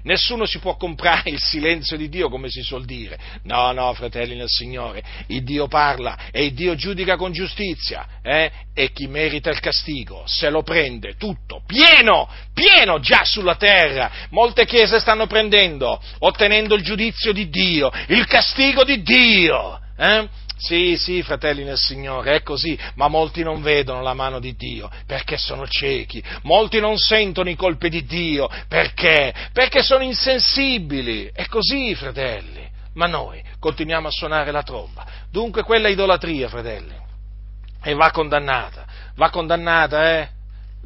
Nessuno 0.03 0.45
si 0.45 0.59
può 0.59 0.75
comprare 0.75 1.29
il 1.29 1.39
silenzio 1.39 1.97
di 1.97 2.09
Dio, 2.09 2.29
come 2.29 2.49
si 2.49 2.61
suol 2.61 2.85
dire. 2.85 3.17
No, 3.43 3.71
no, 3.71 3.93
fratelli 3.93 4.35
nel 4.35 4.49
Signore, 4.49 5.03
il 5.27 5.43
Dio 5.43 5.67
parla 5.67 6.29
e 6.31 6.45
il 6.45 6.53
Dio 6.53 6.75
giudica 6.75 7.15
con 7.15 7.31
giustizia, 7.31 8.05
eh? 8.21 8.51
e 8.73 8.91
chi 8.91 9.07
merita 9.07 9.49
il 9.49 9.59
castigo 9.59 10.23
se 10.25 10.49
lo 10.49 10.61
prende 10.61 11.15
tutto, 11.17 11.63
pieno, 11.65 12.29
pieno 12.53 12.99
già 12.99 13.23
sulla 13.23 13.55
terra. 13.55 14.11
Molte 14.29 14.65
chiese 14.65 14.99
stanno 14.99 15.27
prendendo, 15.27 16.01
ottenendo 16.19 16.75
il 16.75 16.83
giudizio 16.83 17.31
di 17.31 17.49
Dio, 17.49 17.91
il 18.07 18.25
castigo 18.25 18.83
di 18.83 19.01
Dio. 19.01 19.79
Eh? 19.97 20.27
Sì, 20.57 20.97
sì, 20.97 21.21
fratelli 21.21 21.63
nel 21.63 21.77
Signore, 21.77 22.35
è 22.35 22.41
così, 22.41 22.77
ma 22.95 23.07
molti 23.07 23.43
non 23.43 23.61
vedono 23.61 24.01
la 24.01 24.13
mano 24.13 24.39
di 24.39 24.55
Dio 24.55 24.89
perché 25.05 25.37
sono 25.37 25.67
ciechi, 25.67 26.23
molti 26.43 26.79
non 26.79 26.97
sentono 26.97 27.49
i 27.49 27.55
colpi 27.55 27.89
di 27.89 28.03
Dio 28.05 28.49
perché? 28.67 29.33
Perché 29.53 29.83
sono 29.83 30.03
insensibili, 30.03 31.29
è 31.31 31.45
così, 31.45 31.93
fratelli. 31.93 32.65
Ma 32.93 33.05
noi 33.05 33.43
continuiamo 33.59 34.07
a 34.07 34.11
suonare 34.11 34.49
la 34.49 34.63
tromba. 34.63 35.05
Dunque 35.29 35.61
quella 35.61 35.87
idolatria, 35.87 36.49
fratelli, 36.49 36.95
e 37.83 37.93
va 37.93 38.09
condannata, 38.09 38.85
va 39.15 39.29
condannata, 39.29 40.19
eh? 40.19 40.29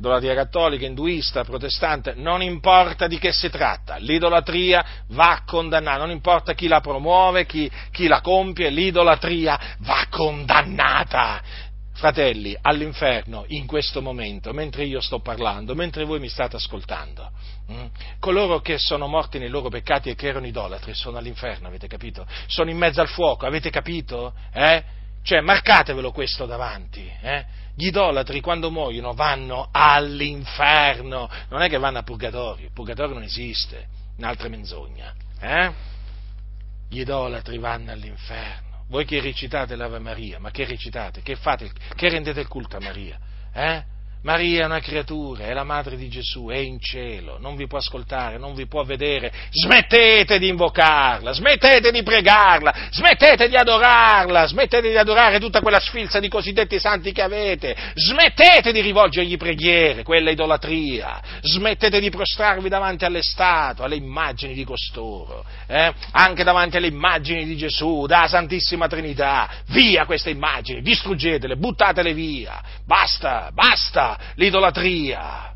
Idolatria 0.02 0.34
cattolica, 0.34 0.88
induista, 0.88 1.44
protestante, 1.44 2.16
non 2.16 2.42
importa 2.42 3.06
di 3.06 3.20
che 3.20 3.32
si 3.32 3.52
tratta, 3.52 3.98
l'idolatria 3.98 4.84
va 5.10 5.44
condannata, 5.46 6.00
non 6.00 6.10
importa 6.10 6.54
chi 6.54 6.68
la 6.68 6.82
promuove, 6.82 7.46
chi, 7.46 7.70
chi 7.92 8.08
la 8.08 8.20
compie, 8.20 8.72
l'idolatria 8.72 9.78
va 9.82 10.08
condannata. 10.10 11.70
Fratelli, 11.94 12.58
all'inferno 12.60 13.44
in 13.50 13.68
questo 13.68 14.02
momento, 14.02 14.54
mentre 14.54 14.86
io 14.86 15.02
sto 15.02 15.20
parlando, 15.20 15.76
mentre 15.76 16.04
voi 16.04 16.20
mi 16.20 16.30
state 16.30 16.56
ascoltando, 16.56 17.30
mh, 17.68 17.74
hm, 17.74 17.90
coloro 18.20 18.60
che 18.60 18.80
sono 18.80 19.06
morti 19.06 19.38
nei 19.38 19.50
loro 19.50 19.70
peccati 19.70 20.10
e 20.10 20.16
che 20.16 20.30
erano 20.30 20.48
idolatri 20.48 20.96
sono 20.96 21.18
all'inferno, 21.18 21.68
avete 21.68 21.86
capito? 21.86 22.26
Sono 22.48 22.72
in 22.72 22.78
mezzo 22.78 23.02
al 23.02 23.08
fuoco, 23.08 23.46
avete 23.46 23.70
capito? 23.70 24.34
Eh? 24.52 24.84
Cioè, 25.24 25.42
marcatevelo 25.42 26.12
questo 26.12 26.46
davanti, 26.46 27.10
eh? 27.22 27.46
Gli 27.76 27.88
idolatri 27.88 28.42
quando 28.42 28.70
muoiono 28.70 29.14
vanno 29.14 29.70
all'inferno, 29.72 31.30
non 31.50 31.62
è 31.62 31.70
che 31.70 31.78
vanno 31.78 32.00
a 32.00 32.04
purgatorio, 32.04 32.66
il 32.66 32.74
purgatorio 32.74 33.14
non 33.14 33.24
esiste, 33.24 33.88
un'altra 34.18 34.50
menzogna. 34.50 35.14
Eh? 35.40 35.72
Gli 36.90 37.00
idolatri 37.00 37.58
vanno 37.58 37.92
all'inferno. 37.92 38.86
Voi 38.90 39.06
che 39.06 39.22
recitate 39.22 39.76
l'Ave 39.76 40.00
Maria, 40.00 40.40
ma 40.40 40.52
che 40.52 40.66
recitate? 40.66 41.22
Che 41.22 41.36
fate? 41.36 41.72
Che 41.96 42.10
rendete 42.10 42.42
il 42.42 42.48
culto 42.48 42.76
a 42.76 42.82
Maria? 42.82 43.18
Eh? 43.54 43.84
Maria 44.24 44.62
è 44.62 44.66
una 44.66 44.80
creatura, 44.80 45.46
è 45.46 45.54
la 45.54 45.64
madre 45.64 45.98
di 45.98 46.08
Gesù, 46.08 46.50
è 46.50 46.58
in 46.58 46.80
cielo, 46.80 47.40
non 47.40 47.56
vi 47.56 47.66
può 47.66 47.80
ascoltare, 47.80 48.38
non 48.38 48.54
vi 48.54 48.68
può 48.68 48.84
vedere. 48.84 49.32
Smettete 49.50 50.38
di 50.38 50.48
invocarla, 50.48 51.32
smettete 51.32 51.92
di 51.92 52.04
pregarla, 52.04 52.72
smettete 52.92 53.50
di 53.50 53.56
adorarla, 53.56 54.46
smettete 54.46 54.90
di 54.90 54.98
adorare 54.98 55.40
tutta 55.40 55.60
quella 55.62 55.80
sfilza 55.80 56.20
di 56.20 56.30
cosiddetti 56.30 56.78
santi 56.78 57.12
che 57.12 57.24
avete, 57.24 57.76
smettete 57.96 58.72
di 58.72 58.82
rivolgergli 58.82 59.38
preghiere, 59.38 60.04
quella 60.04 60.30
idolatria, 60.30 61.20
smettete 61.42 62.00
di 62.00 62.12
prostrarvi 62.12 62.70
davanti 62.70 63.06
alle 63.06 63.24
statue, 63.24 63.86
alle 63.86 63.96
immagini 63.96 64.54
di 64.54 64.64
costoro, 64.64 65.44
eh? 65.66 65.92
anche 66.12 66.44
davanti 66.44 66.78
alle 66.78 66.88
immagini 66.88 67.44
di 67.44 67.58
Gesù, 67.58 68.06
da 68.06 68.28
Santissima 68.28 68.88
Trinità, 68.88 69.50
via 69.70 70.06
queste 70.06 70.30
immagini, 70.30 70.84
distruggetele, 70.84 71.56
buttatele 71.56 72.14
via, 72.14 72.62
basta, 72.86 73.50
basta 73.52 74.10
l'idolatria. 74.36 75.54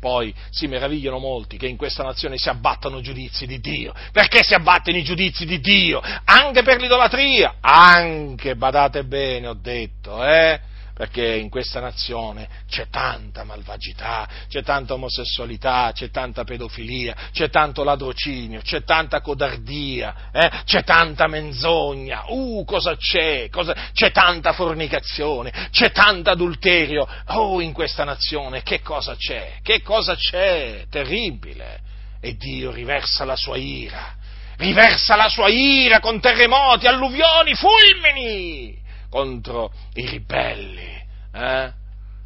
Poi 0.00 0.34
si 0.50 0.66
meravigliano 0.66 1.18
molti 1.18 1.56
che 1.56 1.68
in 1.68 1.76
questa 1.76 2.02
nazione 2.02 2.36
si 2.36 2.48
abbattano 2.48 3.00
giudizi 3.00 3.46
di 3.46 3.60
Dio. 3.60 3.94
Perché 4.10 4.42
si 4.42 4.52
abbattono 4.52 4.96
i 4.96 5.04
giudizi 5.04 5.46
di 5.46 5.60
Dio? 5.60 6.02
Anche 6.24 6.64
per 6.64 6.80
l'idolatria. 6.80 7.54
Anche, 7.60 8.56
badate 8.56 9.04
bene, 9.04 9.46
ho 9.46 9.54
detto, 9.54 10.24
eh? 10.24 10.60
Perché 11.02 11.34
in 11.34 11.48
questa 11.48 11.80
nazione 11.80 12.48
c'è 12.70 12.86
tanta 12.88 13.42
malvagità, 13.42 14.28
c'è 14.48 14.62
tanta 14.62 14.94
omosessualità, 14.94 15.90
c'è 15.92 16.10
tanta 16.10 16.44
pedofilia, 16.44 17.16
c'è 17.32 17.50
tanto 17.50 17.82
ladrocinio, 17.82 18.60
c'è 18.60 18.84
tanta 18.84 19.20
codardia, 19.20 20.30
eh? 20.30 20.48
c'è 20.64 20.84
tanta 20.84 21.26
menzogna, 21.26 22.22
uh, 22.28 22.64
cosa 22.64 22.94
c'è? 22.96 23.48
Cosa... 23.50 23.74
C'è 23.92 24.12
tanta 24.12 24.52
fornicazione, 24.52 25.70
c'è 25.72 25.90
tanto 25.90 26.30
adulterio, 26.30 27.08
oh, 27.30 27.60
in 27.60 27.72
questa 27.72 28.04
nazione, 28.04 28.62
che 28.62 28.80
cosa 28.80 29.16
c'è? 29.16 29.54
Che 29.60 29.82
cosa 29.82 30.14
c'è? 30.14 30.86
Terribile. 30.88 31.80
E 32.20 32.36
Dio 32.36 32.70
riversa 32.70 33.24
la 33.24 33.34
sua 33.34 33.56
ira, 33.56 34.14
riversa 34.58 35.16
la 35.16 35.28
sua 35.28 35.48
ira 35.48 35.98
con 35.98 36.20
terremoti, 36.20 36.86
alluvioni, 36.86 37.56
fulmini 37.56 38.81
contro 39.12 39.70
i 39.92 40.08
ribelli. 40.08 41.06
Eh? 41.34 41.72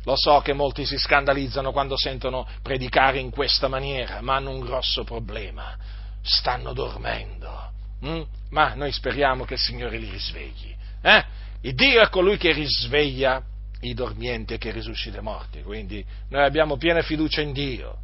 Lo 0.05 0.14
so 0.14 0.38
che 0.38 0.53
molti 0.53 0.87
si 0.87 0.96
scandalizzano 0.96 1.72
quando 1.72 1.96
sentono 1.96 2.46
predicare 2.62 3.18
in 3.18 3.31
questa 3.31 3.66
maniera, 3.66 4.20
ma 4.20 4.37
hanno 4.37 4.51
un 4.51 4.61
grosso 4.61 5.03
problema. 5.03 5.77
Stanno 6.22 6.72
dormendo. 6.72 7.72
Hm? 8.03 8.22
Ma 8.51 8.75
noi 8.75 8.92
speriamo 8.92 9.44
che 9.44 9.55
il 9.55 9.61
Signore 9.61 9.99
li 9.99 10.09
risvegli. 10.09 10.72
Eh? 11.03 11.25
Il 11.62 11.75
Dio 11.75 12.01
è 12.01 12.09
colui 12.09 12.37
che 12.37 12.53
risveglia 12.53 13.42
i 13.81 13.92
dormienti 13.92 14.55
e 14.55 14.59
che 14.59 14.70
risuscita 14.70 15.18
i 15.18 15.22
morti. 15.22 15.62
Quindi 15.62 16.05
noi 16.29 16.44
abbiamo 16.44 16.77
piena 16.77 17.03
fiducia 17.03 17.40
in 17.40 17.53
Dio. 17.53 17.99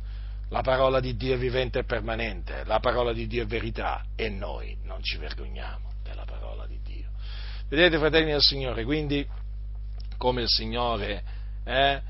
La 0.49 0.63
parola 0.63 0.99
di 0.99 1.17
Dio 1.17 1.35
è 1.35 1.39
vivente 1.39 1.79
e 1.79 1.85
permanente, 1.85 2.65
la 2.65 2.81
parola 2.81 3.13
di 3.13 3.29
Dio 3.29 3.45
è 3.45 3.47
verità 3.47 4.05
e 4.17 4.29
noi 4.29 4.77
non 4.83 5.03
ci 5.03 5.17
vergogniamo 5.17 5.92
Vedete, 7.73 7.97
fratelli 7.97 8.33
del 8.33 8.43
Signore, 8.43 8.85
quindi 8.85 9.27
come 10.19 10.43
il 10.43 10.47
Signore, 10.47 11.25
eh, 11.65 12.03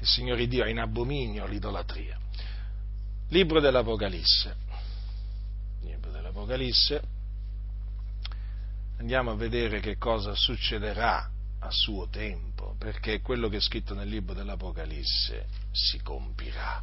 il 0.00 0.06
Signore 0.06 0.46
Dio 0.46 0.64
è 0.64 0.70
in 0.70 0.78
abominio 0.78 1.44
l'idolatria. 1.44 2.18
Libro 3.28 3.60
dell'Apocalisse. 3.60 4.56
Libro 5.82 6.10
dell'Apocalisse. 6.10 7.02
Andiamo 8.96 9.32
a 9.32 9.34
vedere 9.34 9.78
che 9.80 9.98
cosa 9.98 10.34
succederà 10.34 11.30
a 11.58 11.70
suo 11.70 12.08
tempo, 12.08 12.76
perché 12.78 13.20
quello 13.20 13.50
che 13.50 13.58
è 13.58 13.60
scritto 13.60 13.92
nel 13.92 14.08
libro 14.08 14.32
dell'Apocalisse 14.32 15.48
si 15.70 16.00
compirà. 16.00 16.82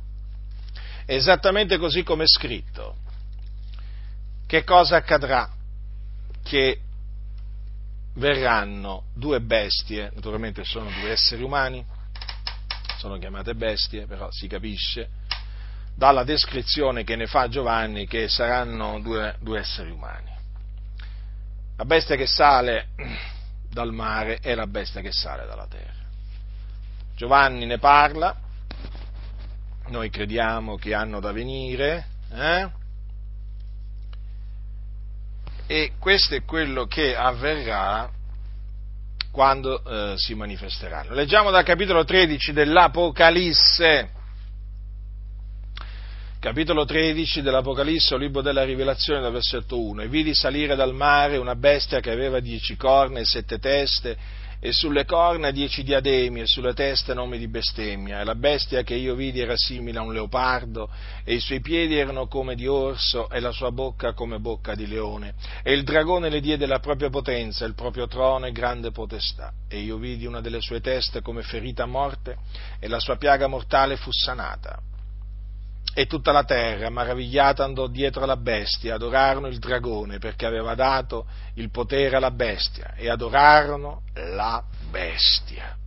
Esattamente 1.08 1.80
così 1.80 2.04
come 2.04 2.26
è 2.26 2.28
scritto. 2.28 2.98
Che 4.46 4.64
cosa 4.64 4.98
accadrà? 4.98 5.52
Che 6.44 6.82
verranno 8.16 9.06
due 9.14 9.42
bestie, 9.42 10.12
naturalmente 10.14 10.64
sono 10.64 10.90
due 11.00 11.12
esseri 11.12 11.44
umani, 11.44 11.84
sono 12.98 13.18
chiamate 13.18 13.56
bestie, 13.56 14.06
però 14.06 14.30
si 14.32 14.48
capisce 14.48 15.10
dalla 15.96 16.24
descrizione 16.24 17.04
che 17.04 17.16
ne 17.16 17.28
fa 17.28 17.48
Giovanni 17.48 18.06
che 18.06 18.28
saranno 18.28 19.00
due, 19.00 19.36
due 19.40 19.60
esseri 19.60 19.92
umani. 19.92 20.34
La 21.78 21.86
bestia 21.86 22.16
che 22.16 22.28
sale 22.28 22.90
dal 23.70 23.92
mare 23.92 24.40
è 24.40 24.56
la 24.56 24.68
bestia 24.68 25.02
che 25.02 25.12
sale 25.12 25.46
dalla 25.46 25.68
terra. 25.68 26.04
Giovanni 27.16 27.66
ne 27.66 27.78
parla, 27.78 28.36
noi 29.88 30.10
crediamo 30.10 30.78
che 30.78 30.94
hanno 30.94 31.20
da 31.20 31.32
venire, 31.32 32.08
eh? 32.32 32.70
E 35.68 35.94
questo 36.00 36.36
è 36.36 36.44
quello 36.44 36.86
che 36.86 37.16
avverrà 37.16 38.10
quando 39.32 39.84
eh, 39.84 40.14
si 40.18 40.34
manifesteranno. 40.34 41.14
Leggiamo 41.14 41.52
dal 41.52 41.64
capitolo 41.64 42.06
13 42.06 42.54
dell'Apocalisse. 42.54 44.10
Capitolo 46.40 46.86
13 46.86 47.42
dell'Apocalisse, 47.42 48.14
o 48.14 48.18
libro 48.18 48.42
della 48.42 48.64
rivelazione, 48.64 49.20
dal 49.20 49.32
versetto 49.32 49.82
1. 49.82 50.04
E 50.04 50.08
vidi 50.08 50.34
salire 50.34 50.76
dal 50.76 50.94
mare 50.94 51.38
una 51.38 51.56
bestia 51.56 52.00
che 52.00 52.12
aveva 52.12 52.40
dieci 52.40 52.78
corna 52.78 53.20
e 53.20 53.26
sette 53.26 53.58
teste, 53.58 54.16
e 54.66 54.72
sulle 54.72 55.06
corna 55.06 55.52
dieci 55.52 55.84
diademi 55.84 56.42
e 56.42 56.48
sulle 56.48 56.74
teste 56.74 57.14
nomi 57.14 57.38
di 57.38 57.48
bestemmia. 57.48 58.22
E 58.22 58.24
la 58.24 58.34
bestia 58.34 58.82
che 58.82 58.96
io 58.96 59.14
vidi 59.14 59.40
era 59.40 59.56
simile 59.56 60.00
a 60.00 60.02
un 60.02 60.12
leopardo, 60.12 60.90
e 61.24 61.36
i 61.36 61.40
suoi 61.40 61.62
piedi 61.62 61.96
erano 61.96 62.26
come 62.26 62.56
di 62.56 62.66
orso, 62.66 63.30
e 63.30 63.40
la 63.40 63.52
sua 63.52 63.70
bocca 63.70 64.14
come 64.14 64.40
bocca 64.40 64.74
di 64.74 64.88
leone. 64.88 65.36
E 65.62 65.72
il 65.72 65.84
dragone 65.84 66.30
le 66.30 66.40
diede 66.40 66.66
la 66.66 66.80
propria 66.80 67.12
potenza, 67.12 67.64
il 67.64 67.76
proprio 67.76 68.08
trono 68.08 68.48
e 68.48 68.52
grande 68.52 68.90
potestà. 68.90 69.54
E 69.70 69.82
io 69.82 69.98
vidi 69.98 70.26
una 70.26 70.42
delle 70.42 70.62
sue 70.62 70.82
teste 70.82 71.22
come 71.22 71.44
ferita 71.44 71.84
a 71.84 71.86
morte, 71.86 72.36
e 72.80 72.88
la 72.88 73.00
sua 73.00 73.18
piaga 73.18 73.46
mortale 73.46 73.98
fu 73.98 74.12
sanata 74.12 74.82
e 75.98 76.08
tutta 76.08 76.34
la 76.34 76.44
terra, 76.44 76.90
maravigliata, 76.90 77.64
andò 77.64 77.88
dietro 77.88 78.24
alla 78.24 78.36
bestia, 78.36 78.96
adorarono 78.96 79.48
il 79.48 79.60
dragone 79.60 80.20
perché 80.20 80.46
aveva 80.46 80.76
dato 80.76 81.26
il 81.54 81.72
potere 81.72 82.18
alla 82.18 82.32
bestia 82.32 82.96
e 82.96 83.10
adorarono 83.10 84.02
la 84.14 84.62
bestia, 84.90 85.78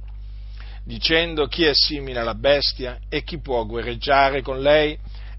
dicendo 0.82 1.46
chi 1.46 1.64
è 1.64 1.74
simile 1.74 2.20
alla 2.20 2.34
bestia 2.34 3.00
e 3.10 3.22
chi 3.22 3.38
può 3.38 3.66
guerreggiare 3.66 4.40
con 4.40 4.62
lei 4.62 4.98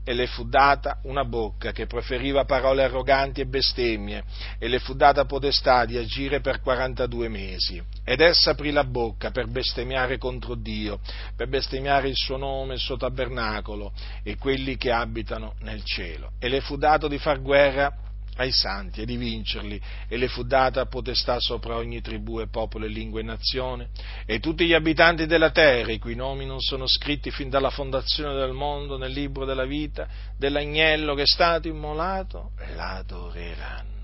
e 0.10 0.16
le 0.16 0.26
fu 0.26 0.50
data 0.50 0.98
una 1.04 1.24
bocca 1.24 1.72
che 1.72 1.86
proferiva 1.86 2.44
parole 2.44 2.84
arroganti 2.84 3.42
e 3.42 3.46
bestemmie, 3.46 4.24
e 4.58 4.68
le 4.68 4.80
fu 4.80 4.96
data 4.96 5.26
potestà 5.26 5.86
di 5.86 5.98
agire 5.98 6.42
per 6.42 6.62
42 6.62 7.28
mesi. 7.30 7.80
Ed 8.04 8.20
essa 8.20 8.50
aprì 8.50 8.72
la 8.72 8.86
bocca 8.86 9.30
per 9.30 9.46
bestemmiare 9.46 10.18
contro 10.18 10.56
Dio, 10.56 11.00
per 11.36 11.48
bestemmiare 11.48 12.10
il 12.10 12.16
suo 12.16 12.38
nome, 12.38 12.74
il 12.74 12.80
suo 12.80 12.98
tabernacolo 12.98 13.94
e 14.24 14.36
quelli 14.36 14.78
che 14.78 14.92
abitano 14.92 15.54
nel 15.60 15.84
cielo. 15.84 16.32
E 16.40 16.50
le 16.50 16.62
fu 16.62 16.76
dato 16.76 17.08
di 17.08 17.20
far 17.20 17.40
guerra 17.40 18.09
ai 18.40 18.52
santi 18.52 19.02
e 19.02 19.06
di 19.06 19.18
vincerli, 19.18 19.80
e 20.08 20.18
le 20.18 20.30
fu 20.30 20.44
data 20.44 20.86
potestà 20.86 21.40
sopra 21.40 21.76
ogni 21.76 22.02
tribù 22.02 22.40
e 22.40 22.48
popolo 22.48 22.86
e 22.86 22.88
lingua 22.88 23.20
e 23.20 23.24
nazione, 23.24 23.90
e 24.26 24.40
tutti 24.40 24.66
gli 24.66 24.74
abitanti 24.74 25.26
della 25.26 25.52
terra, 25.52 25.92
i 25.92 26.00
cui 26.00 26.16
nomi 26.16 26.46
non 26.46 26.62
sono 26.62 26.88
scritti 26.88 27.32
fin 27.32 27.50
dalla 27.50 27.70
fondazione 27.70 28.34
del 28.34 28.54
mondo 28.54 28.98
nel 28.98 29.12
libro 29.12 29.44
della 29.44 29.66
vita 29.66 30.08
dell'agnello 30.38 31.16
che 31.16 31.24
è 31.24 31.28
stato 31.28 31.68
immolato, 31.68 32.52
l'adoreranno. 32.76 33.98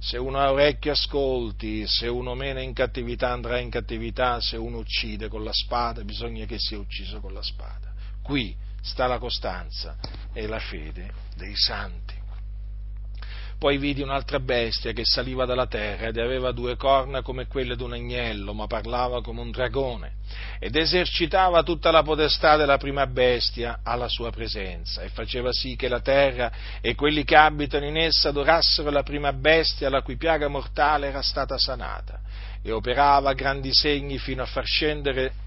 Se 0.00 0.16
uno 0.16 0.38
ha 0.38 0.52
orecchie 0.52 0.92
ascolti, 0.92 1.84
se 1.88 2.06
uno 2.06 2.34
mena 2.34 2.60
in 2.60 2.72
cattività 2.72 3.30
andrà 3.30 3.58
in 3.58 3.70
cattività, 3.70 4.40
se 4.40 4.56
uno 4.56 4.78
uccide 4.78 5.26
con 5.26 5.42
la 5.42 5.52
spada 5.52 6.04
bisogna 6.04 6.44
che 6.44 6.60
sia 6.60 6.78
ucciso 6.78 7.18
con 7.18 7.32
la 7.32 7.42
spada. 7.42 7.92
Qui 8.22 8.54
sta 8.80 9.08
la 9.08 9.18
costanza 9.18 9.96
e 10.32 10.46
la 10.46 10.60
fede 10.60 11.10
dei 11.34 11.56
santi. 11.56 12.07
Poi 13.58 13.76
vidi 13.76 14.02
un'altra 14.02 14.38
bestia 14.38 14.92
che 14.92 15.02
saliva 15.04 15.44
dalla 15.44 15.66
terra 15.66 16.06
ed 16.06 16.16
aveva 16.16 16.52
due 16.52 16.76
corna 16.76 17.22
come 17.22 17.48
quelle 17.48 17.74
d'un 17.74 17.92
agnello, 17.92 18.54
ma 18.54 18.68
parlava 18.68 19.20
come 19.20 19.40
un 19.40 19.50
dragone, 19.50 20.12
ed 20.60 20.76
esercitava 20.76 21.64
tutta 21.64 21.90
la 21.90 22.04
potestà 22.04 22.56
della 22.56 22.78
prima 22.78 23.08
bestia 23.08 23.80
alla 23.82 24.08
sua 24.08 24.30
presenza, 24.30 25.02
e 25.02 25.08
faceva 25.08 25.50
sì 25.50 25.74
che 25.74 25.88
la 25.88 26.00
terra 26.00 26.52
e 26.80 26.94
quelli 26.94 27.24
che 27.24 27.34
abitano 27.34 27.86
in 27.86 27.96
essa 27.96 28.28
adorassero 28.28 28.90
la 28.90 29.02
prima 29.02 29.32
bestia 29.32 29.90
la 29.90 30.02
cui 30.02 30.16
piaga 30.16 30.46
mortale 30.46 31.08
era 31.08 31.22
stata 31.22 31.58
sanata, 31.58 32.20
e 32.62 32.70
operava 32.70 33.32
grandi 33.32 33.70
segni 33.72 34.18
fino 34.18 34.40
a 34.40 34.46
far 34.46 34.66
scendere 34.66 35.46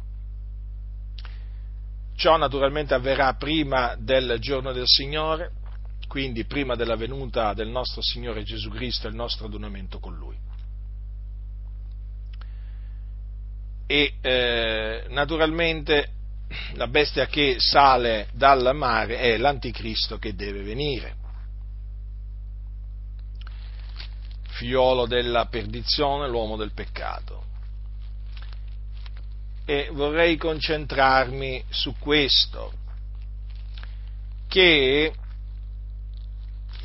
Ciò 2.15 2.37
naturalmente 2.37 2.93
avverrà 2.93 3.33
prima 3.35 3.97
del 3.99 4.37
giorno 4.39 4.73
del 4.73 4.87
Signore, 4.87 5.65
quindi 6.07 6.45
prima 6.45 6.75
della 6.75 6.97
venuta 6.97 7.53
del 7.55 7.69
nostro 7.69 8.01
Signore 8.03 8.43
Gesù 8.43 8.71
Cristo 8.71 9.07
e 9.07 9.11
il 9.11 9.17
nostro 9.17 9.47
adunamento 9.47 9.99
con 9.99 10.15
Lui. 10.15 10.37
E 13.87 14.15
eh, 14.21 15.07
naturalmente 15.11 16.11
la 16.75 16.87
bestia 16.87 17.27
che 17.27 17.57
sale 17.59 18.29
dal 18.33 18.75
mare 18.75 19.19
è 19.19 19.37
l'anticristo 19.37 20.19
che 20.19 20.35
deve 20.35 20.63
venire, 20.63 21.17
figliolo 24.49 25.07
della 25.07 25.47
perdizione, 25.47 26.29
l'uomo 26.29 26.57
del 26.57 26.73
peccato. 26.73 27.45
E 29.65 29.89
vorrei 29.93 30.37
concentrarmi 30.37 31.65
su 31.69 31.95
questo, 31.99 32.73
che 34.49 35.13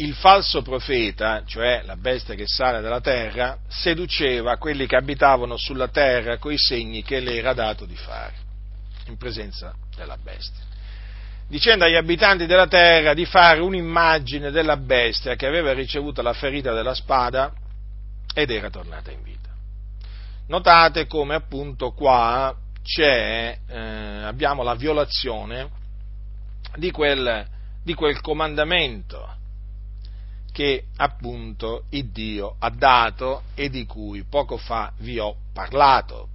il 0.02 0.16
falso 0.16 0.64
profeta, 0.64 1.44
cioè 1.46 1.84
la 1.86 1.96
bestia 1.96 2.34
che 2.34 2.48
sale 2.48 2.82
dalla 2.82 3.02
terra, 3.02 3.60
seduceva 3.68 4.58
quelli 4.58 4.88
che 4.88 4.96
abitavano 4.96 5.58
sulla 5.58 5.90
terra 5.90 6.38
coi 6.38 6.58
segni 6.58 7.04
che 7.04 7.20
le 7.20 7.36
era 7.36 7.54
dato 7.54 7.86
di 7.86 7.96
fare, 7.96 8.34
in 9.08 9.18
presenza 9.18 9.74
della 9.96 10.18
bestia, 10.18 10.64
dicendo 11.48 11.86
agli 11.86 11.96
abitanti 11.96 12.48
della 12.48 12.68
terra 12.68 13.14
di 13.14 13.26
fare 13.26 13.62
un'immagine 13.62 14.50
della 14.50 14.78
bestia 14.78 15.36
che 15.36 15.46
aveva 15.46 15.72
ricevuto 15.72 16.24
la 16.24 16.34
ferita 16.34 16.74
della 16.74 16.96
spada 16.96 17.54
ed 18.34 18.50
era 18.50 18.72
tornata 18.72 19.12
in 19.12 19.22
vita. 19.22 19.50
Notate 20.48 21.06
come 21.06 21.36
appunto 21.36 21.92
qua 21.92 22.56
c'è, 22.84 23.58
eh, 23.68 23.78
abbiamo 24.24 24.64
la 24.64 24.74
violazione 24.74 25.70
di 26.76 26.90
quel, 26.90 27.46
di 27.84 27.94
quel 27.94 28.20
comandamento 28.20 29.40
che 30.52 30.86
appunto 30.98 31.84
il 31.90 32.10
Dio 32.12 32.56
ha 32.60 32.70
dato 32.70 33.44
e 33.56 33.70
di 33.70 33.86
cui 33.86 34.24
poco 34.24 34.58
fa 34.58 34.92
vi 34.98 35.20
ho 35.20 35.36
parlato. 35.54 36.28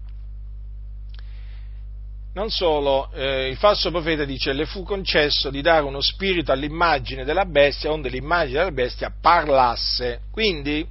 Non 2.35 2.51
solo, 2.51 3.11
eh, 3.13 3.49
il 3.49 3.57
falso 3.57 3.91
profeta 3.91 4.25
dice 4.25 4.53
le 4.53 4.67
fu 4.67 4.83
concesso 4.83 5.49
di 5.49 5.63
dare 5.63 5.85
uno 5.85 6.03
spirito 6.03 6.53
all'immagine 6.53 7.25
della 7.25 7.47
bestia, 7.47 7.91
onde 7.91 8.11
l'immagine 8.11 8.59
della 8.59 8.73
bestia 8.73 9.11
parlasse. 9.19 10.21
Quindi 10.31 10.87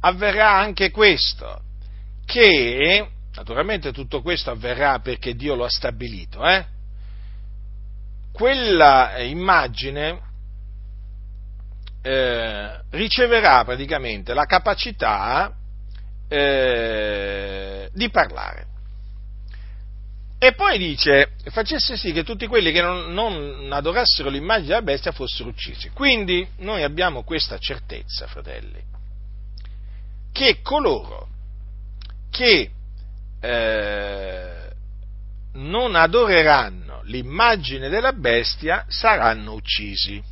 avverrà 0.00 0.52
anche 0.52 0.92
questo, 0.92 1.62
che 2.24 3.08
naturalmente 3.34 3.92
tutto 3.92 4.22
questo 4.22 4.50
avverrà 4.50 5.00
perché 5.00 5.34
Dio 5.34 5.56
lo 5.56 5.64
ha 5.64 5.70
stabilito, 5.70 6.46
eh? 6.46 6.64
quella 8.36 9.18
immagine 9.18 10.20
eh, 12.06 12.80
riceverà 12.90 13.64
praticamente 13.64 14.32
la 14.32 14.44
capacità 14.44 15.52
eh, 16.28 17.90
di 17.92 18.08
parlare. 18.10 18.66
E 20.38 20.52
poi 20.52 20.78
dice, 20.78 21.32
facesse 21.46 21.96
sì 21.96 22.12
che 22.12 22.22
tutti 22.22 22.46
quelli 22.46 22.70
che 22.70 22.80
non, 22.80 23.12
non, 23.12 23.72
adorassero 23.72 24.28
l'immagine 24.28 24.68
della 24.68 24.82
bestia 24.82 25.10
fossero 25.10 25.48
uccisi. 25.48 25.90
Quindi 25.90 26.46
noi 26.58 26.84
abbiamo 26.84 27.24
questa 27.24 27.58
certezza, 27.58 28.28
fratelli, 28.28 28.80
che 30.30 30.60
coloro 30.62 31.26
che 32.30 32.70
eh, 33.40 34.70
non 35.54 35.96
adoreranno 35.96 37.00
l'immagine 37.04 37.88
della 37.88 38.12
bestia 38.12 38.84
saranno 38.86 39.54
uccisi. 39.54 40.22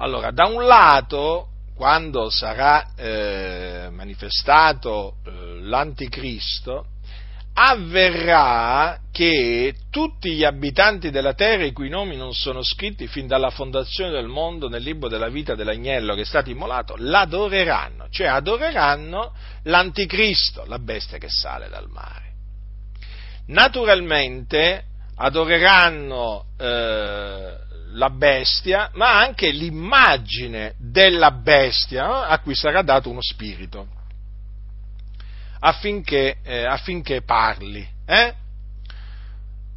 Allora, 0.00 0.30
da 0.30 0.46
un 0.46 0.64
lato, 0.64 1.48
quando 1.74 2.30
sarà 2.30 2.94
eh, 2.94 3.88
manifestato 3.90 5.16
eh, 5.24 5.60
l'anticristo, 5.62 6.86
avverrà 7.54 9.00
che 9.10 9.74
tutti 9.90 10.34
gli 10.34 10.44
abitanti 10.44 11.10
della 11.10 11.34
terra 11.34 11.64
i 11.64 11.72
cui 11.72 11.88
nomi 11.88 12.16
non 12.16 12.32
sono 12.32 12.62
scritti 12.62 13.08
fin 13.08 13.26
dalla 13.26 13.50
fondazione 13.50 14.12
del 14.12 14.28
mondo 14.28 14.68
nel 14.68 14.84
libro 14.84 15.08
della 15.08 15.28
vita 15.28 15.56
dell'agnello 15.56 16.14
che 16.14 16.20
è 16.20 16.24
stato 16.24 16.50
immolato, 16.50 16.94
l'adoreranno, 16.96 18.06
cioè 18.10 18.28
adoreranno 18.28 19.32
l'anticristo, 19.64 20.64
la 20.66 20.78
bestia 20.78 21.18
che 21.18 21.28
sale 21.28 21.68
dal 21.68 21.88
mare. 21.88 22.26
Naturalmente 23.46 24.84
adoreranno 25.16 26.44
eh, 26.56 27.66
la 27.92 28.10
bestia, 28.10 28.90
ma 28.94 29.18
anche 29.18 29.50
l'immagine 29.50 30.74
della 30.78 31.30
bestia 31.30 32.06
no? 32.06 32.14
a 32.14 32.38
cui 32.38 32.54
sarà 32.54 32.82
dato 32.82 33.10
uno 33.10 33.22
spirito 33.22 33.96
affinché, 35.60 36.36
eh, 36.42 36.64
affinché 36.64 37.22
parli. 37.22 37.86
Eh? 38.06 38.34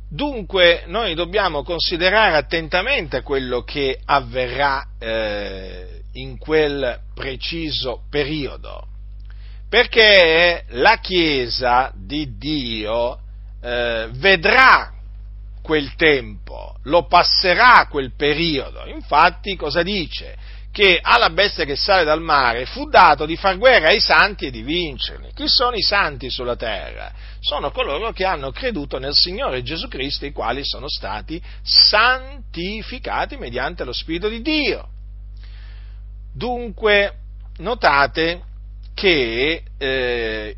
Dunque 0.10 0.84
noi 0.88 1.14
dobbiamo 1.14 1.64
considerare 1.64 2.36
attentamente 2.36 3.22
quello 3.22 3.64
che 3.64 4.00
avverrà 4.06 4.86
eh, 5.00 6.02
in 6.14 6.38
quel 6.38 7.00
preciso 7.14 8.04
periodo, 8.10 8.88
perché 9.70 10.66
la 10.70 10.98
Chiesa 10.98 11.94
di 11.96 12.38
Dio 12.38 13.20
eh, 13.62 14.10
vedrà 14.12 14.92
quel 15.62 15.96
tempo, 15.96 16.76
lo 16.84 17.08
passerà 17.08 17.88
quel 17.90 18.14
periodo. 18.16 18.86
Infatti 18.86 19.56
cosa 19.56 19.84
dice? 19.84 20.38
che 20.72 21.00
alla 21.02 21.30
bestia 21.30 21.66
che 21.66 21.76
sale 21.76 22.06
dal 22.06 22.22
mare 22.22 22.66
fu 22.66 22.88
dato 22.88 23.26
di 23.26 23.36
far 23.36 23.58
guerra 23.58 23.90
ai 23.90 24.00
santi 24.00 24.46
e 24.46 24.52
di 24.52 24.62
vincerli. 24.62 25.32
Chi 25.34 25.48
sono 25.48 25.76
i 25.76 25.82
santi 25.82 26.30
sulla 26.30 26.56
terra? 26.56 27.12
Sono 27.42 27.72
coloro 27.72 28.14
che 28.14 28.24
hanno 28.24 28.52
creduto 28.52 28.98
nel 28.98 29.14
Signore 29.14 29.64
Gesù 29.64 29.90
Cristo, 29.90 30.26
i 30.26 30.32
quali 30.32 30.62
sono 30.64 30.88
stati 30.88 31.42
santificati 31.62 33.36
mediante 33.36 33.84
lo 33.84 33.92
Spirito 33.92 34.30
di 34.30 34.42
Dio. 34.42 34.88
Dunque, 36.34 37.16
notate 37.58 38.44
che 38.94 39.64
eh, 39.78 40.56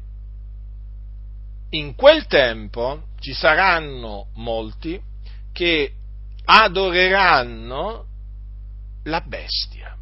in 1.73 1.95
quel 1.95 2.25
tempo 2.27 3.09
ci 3.19 3.33
saranno 3.33 4.27
molti 4.35 4.99
che 5.51 5.93
adoreranno 6.45 8.05
la 9.03 9.21
bestia 9.21 9.97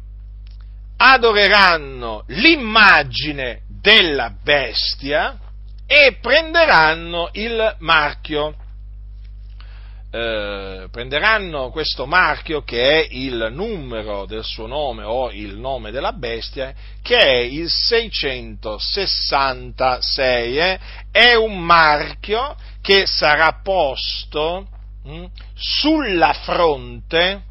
adoreranno 1.04 2.22
l'immagine 2.28 3.62
della 3.66 4.30
bestia 4.30 5.36
e 5.84 6.16
prenderanno 6.20 7.30
il 7.32 7.76
marchio. 7.80 8.54
Eh, 10.14 10.88
prenderanno 10.90 11.70
questo 11.70 12.04
marchio 12.04 12.62
che 12.64 13.00
è 13.00 13.08
il 13.12 13.48
numero 13.50 14.26
del 14.26 14.44
suo 14.44 14.66
nome 14.66 15.04
o 15.04 15.30
il 15.30 15.56
nome 15.56 15.90
della 15.90 16.12
bestia, 16.12 16.74
che 17.00 17.16
è 17.16 17.38
il 17.38 17.70
666, 17.70 20.58
eh? 20.58 20.78
è 21.10 21.34
un 21.34 21.58
marchio 21.58 22.54
che 22.82 23.06
sarà 23.06 23.60
posto 23.62 24.68
hm, 25.02 25.24
sulla 25.54 26.34
fronte 26.34 27.44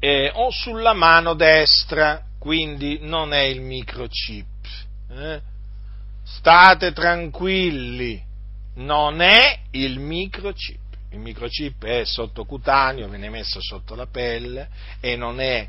eh, 0.00 0.32
o 0.34 0.50
sulla 0.50 0.94
mano 0.94 1.34
destra, 1.34 2.24
quindi 2.40 2.98
non 3.02 3.32
è 3.32 3.42
il 3.42 3.60
microchip. 3.60 4.46
Eh? 5.10 5.40
State 6.24 6.92
tranquilli, 6.92 8.25
non 8.76 9.20
è 9.20 9.58
il 9.72 9.98
microchip. 9.98 10.84
Il 11.10 11.18
microchip 11.18 11.84
è 11.84 12.04
sottocutaneo, 12.04 13.08
viene 13.08 13.30
messo 13.30 13.60
sotto 13.60 13.94
la 13.94 14.06
pelle 14.06 14.68
e 15.00 15.16
non 15.16 15.40
è 15.40 15.68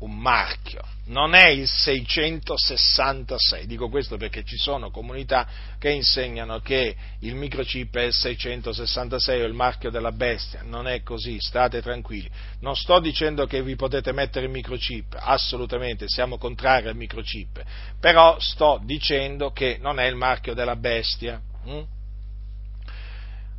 un 0.00 0.18
marchio, 0.18 0.82
non 1.06 1.34
è 1.34 1.48
il 1.48 1.66
666, 1.66 3.66
dico 3.66 3.88
questo 3.88 4.18
perché 4.18 4.44
ci 4.44 4.56
sono 4.56 4.90
comunità 4.90 5.48
che 5.78 5.88
insegnano 5.88 6.60
che 6.60 6.94
il 7.20 7.34
microchip 7.34 7.96
è 7.96 8.02
il 8.02 8.12
666 8.12 9.40
o 9.40 9.46
il 9.46 9.54
marchio 9.54 9.90
della 9.90 10.12
bestia, 10.12 10.60
non 10.62 10.86
è 10.86 11.02
così, 11.02 11.40
state 11.40 11.80
tranquilli, 11.80 12.28
non 12.60 12.76
sto 12.76 13.00
dicendo 13.00 13.46
che 13.46 13.62
vi 13.62 13.74
potete 13.74 14.12
mettere 14.12 14.44
il 14.44 14.52
microchip, 14.52 15.16
assolutamente 15.18 16.08
siamo 16.08 16.36
contrari 16.36 16.88
al 16.88 16.96
microchip, 16.96 17.64
però 17.98 18.38
sto 18.38 18.78
dicendo 18.84 19.50
che 19.52 19.78
non 19.80 19.98
è 19.98 20.04
il 20.04 20.16
marchio 20.16 20.52
della 20.52 20.76
bestia. 20.76 21.40
Hm? 21.64 21.95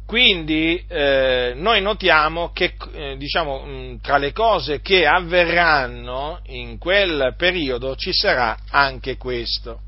Quindi 0.08 0.82
eh, 0.88 1.52
noi 1.58 1.82
notiamo 1.82 2.52
che 2.54 2.76
eh, 2.94 3.18
diciamo, 3.18 3.66
mh, 3.66 4.00
tra 4.00 4.16
le 4.16 4.32
cose 4.32 4.80
che 4.80 5.06
avverranno 5.06 6.40
in 6.46 6.78
quel 6.78 7.36
periodo 7.38 7.94
ci 7.98 8.14
sarà 8.14 8.58
anche 8.70 9.18
questo. 9.18 9.82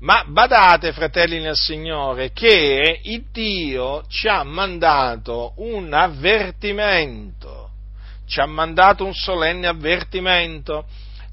Ma 0.00 0.24
badate, 0.26 0.92
fratelli 0.92 1.40
nel 1.40 1.56
Signore, 1.56 2.32
che 2.32 3.00
il 3.02 3.24
Dio 3.32 4.04
ci 4.08 4.28
ha 4.28 4.42
mandato 4.42 5.54
un 5.56 5.90
avvertimento, 5.94 7.70
ci 8.26 8.40
ha 8.40 8.46
mandato 8.46 9.06
un 9.06 9.14
solenne 9.14 9.68
avvertimento 9.68 10.84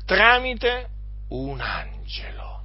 tramite 0.06 0.88
un 1.32 1.60
angelo. 1.60 2.62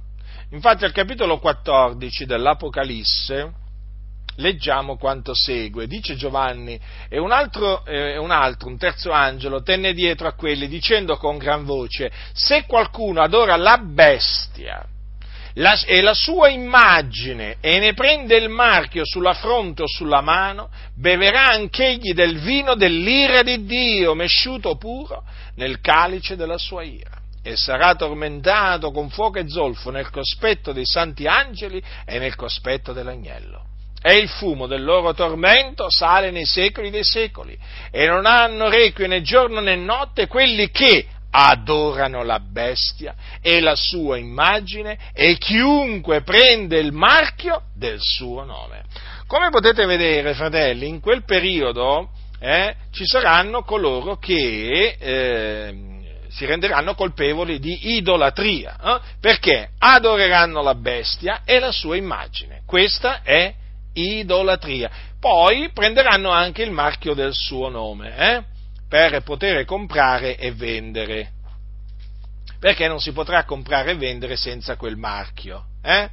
Infatti 0.51 0.85
al 0.85 0.93
capitolo 0.93 1.37
14 1.37 2.25
dell'Apocalisse, 2.25 3.63
leggiamo 4.37 4.97
quanto 4.97 5.33
segue. 5.33 5.87
Dice 5.87 6.15
Giovanni, 6.15 6.79
e 7.09 7.19
un 7.19 7.31
altro, 7.31 7.85
eh, 7.85 8.17
un 8.17 8.31
altro, 8.31 8.67
un 8.67 8.77
terzo 8.77 9.11
angelo, 9.11 9.61
tenne 9.61 9.93
dietro 9.93 10.27
a 10.27 10.33
quelli 10.33 10.67
dicendo 10.67 11.17
con 11.17 11.37
gran 11.37 11.65
voce, 11.65 12.11
se 12.33 12.65
qualcuno 12.65 13.21
adora 13.21 13.55
la 13.55 13.77
bestia 13.77 14.87
la, 15.55 15.79
e 15.85 16.01
la 16.01 16.13
sua 16.13 16.49
immagine 16.49 17.57
e 17.61 17.79
ne 17.79 17.93
prende 17.93 18.35
il 18.35 18.49
marchio 18.49 19.05
sulla 19.05 19.33
fronte 19.33 19.83
o 19.83 19.87
sulla 19.87 20.21
mano, 20.21 20.69
beverà 20.95 21.47
anch'egli 21.49 22.13
del 22.13 22.39
vino 22.39 22.75
dell'ira 22.75 23.41
di 23.41 23.65
Dio, 23.65 24.13
mesciuto 24.15 24.75
puro 24.75 25.23
nel 25.55 25.79
calice 25.79 26.35
della 26.35 26.57
sua 26.57 26.83
ira 26.83 27.21
e 27.41 27.55
sarà 27.55 27.95
tormentato 27.95 28.91
con 28.91 29.09
fuoco 29.09 29.37
e 29.37 29.47
zolfo 29.47 29.91
nel 29.91 30.09
cospetto 30.09 30.73
dei 30.73 30.85
santi 30.85 31.27
angeli 31.27 31.81
e 32.03 32.17
nel 32.17 32.35
cospetto 32.35 32.91
dell'agnello 32.91 33.73
e 34.07 34.17
il 34.17 34.29
fumo 34.29 34.67
del 34.67 34.83
loro 34.83 35.15
tormento 35.15 35.89
sale 35.89 36.29
nei 36.29 36.45
secoli 36.45 36.91
dei 36.91 37.03
secoli, 37.03 37.57
e 37.89 38.05
non 38.05 38.27
hanno 38.27 38.69
requie 38.69 39.07
né 39.07 39.23
giorno 39.23 39.59
né 39.61 39.75
notte 39.75 40.27
quelli 40.27 40.69
che 40.69 41.07
adorano 41.31 42.21
la 42.21 42.39
bestia 42.39 43.15
e 43.41 43.59
la 43.61 43.75
sua 43.75 44.17
immagine 44.17 44.95
e 45.11 45.39
chiunque 45.39 46.21
prende 46.21 46.77
il 46.77 46.91
marchio 46.91 47.63
del 47.75 47.97
suo 47.99 48.43
nome. 48.43 48.83
Come 49.25 49.49
potete 49.49 49.87
vedere, 49.87 50.35
fratelli, 50.35 50.87
in 50.87 50.99
quel 50.99 51.23
periodo 51.25 52.09
eh, 52.39 52.75
ci 52.91 53.07
saranno 53.07 53.63
coloro 53.63 54.17
che 54.17 54.97
eh, 54.99 55.75
si 56.29 56.45
renderanno 56.45 56.93
colpevoli 56.93 57.57
di 57.57 57.95
idolatria, 57.95 58.77
eh? 58.83 58.99
perché 59.19 59.69
adoreranno 59.79 60.61
la 60.61 60.75
bestia 60.75 61.41
e 61.43 61.57
la 61.57 61.71
sua 61.71 61.95
immagine. 61.95 62.61
Questa 62.67 63.23
è 63.23 63.63
idolatria. 63.95 64.89
Poi 65.19 65.71
prenderanno 65.73 66.29
anche 66.29 66.63
il 66.63 66.71
marchio 66.71 67.13
del 67.13 67.33
suo 67.33 67.69
nome, 67.69 68.15
eh? 68.15 68.43
per 68.87 69.21
poter 69.23 69.65
comprare 69.65 70.37
e 70.37 70.51
vendere. 70.51 71.31
Perché 72.59 72.87
non 72.87 72.99
si 72.99 73.11
potrà 73.11 73.43
comprare 73.43 73.91
e 73.91 73.95
vendere 73.95 74.35
senza 74.35 74.75
quel 74.75 74.95
marchio. 74.95 75.65
Eh? 75.81 76.09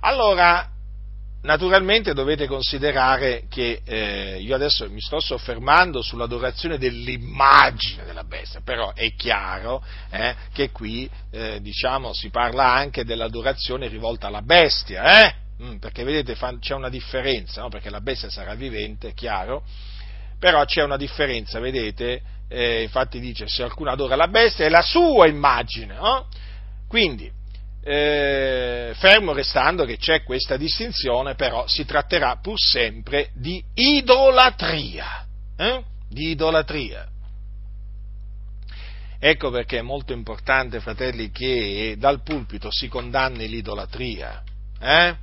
Allora, 0.00 0.70
Naturalmente 1.46 2.12
dovete 2.12 2.48
considerare 2.48 3.44
che 3.48 3.80
eh, 3.84 4.38
io 4.40 4.56
adesso 4.56 4.90
mi 4.90 5.00
sto 5.00 5.20
soffermando 5.20 6.02
sull'adorazione 6.02 6.76
dell'immagine 6.76 8.04
della 8.04 8.24
bestia, 8.24 8.62
però 8.64 8.92
è 8.92 9.14
chiaro 9.14 9.80
eh, 10.10 10.34
che 10.52 10.72
qui 10.72 11.08
eh, 11.30 11.60
diciamo, 11.60 12.12
si 12.12 12.30
parla 12.30 12.72
anche 12.72 13.04
dell'adorazione 13.04 13.86
rivolta 13.86 14.26
alla 14.26 14.42
bestia, 14.42 15.24
eh? 15.24 15.34
Mm, 15.62 15.76
perché 15.76 16.04
vedete 16.04 16.34
fa, 16.34 16.56
c'è 16.58 16.74
una 16.74 16.88
differenza, 16.88 17.62
no? 17.62 17.68
perché 17.68 17.90
la 17.90 18.00
bestia 18.00 18.30
sarà 18.30 18.54
vivente, 18.54 19.08
è 19.08 19.14
chiaro, 19.14 19.64
però 20.38 20.64
c'è 20.64 20.82
una 20.82 20.96
differenza, 20.96 21.60
vedete, 21.60 22.22
eh, 22.48 22.82
infatti 22.82 23.20
dice 23.20 23.48
se 23.48 23.62
qualcuno 23.62 23.90
adora 23.90 24.16
la 24.16 24.28
bestia 24.28 24.66
è 24.66 24.68
la 24.68 24.82
sua 24.82 25.26
immagine, 25.26 25.94
no? 25.94 26.28
quindi 26.88 27.30
eh, 27.88 28.94
fermo 28.96 29.32
restando 29.32 29.84
che 29.84 29.96
c'è 29.96 30.24
questa 30.24 30.56
distinzione, 30.56 31.36
però 31.36 31.68
si 31.68 31.84
tratterà 31.84 32.36
pur 32.42 32.58
sempre 32.58 33.30
di 33.34 33.62
idolatria. 33.74 35.24
Eh? 35.56 35.84
Di 36.08 36.30
idolatria. 36.30 37.06
Ecco 39.18 39.50
perché 39.50 39.78
è 39.78 39.82
molto 39.82 40.12
importante, 40.12 40.80
fratelli, 40.80 41.30
che 41.30 41.94
dal 41.96 42.22
pulpito 42.22 42.70
si 42.72 42.88
condanni 42.88 43.48
l'idolatria. 43.48 44.42
Eh? 44.80 45.16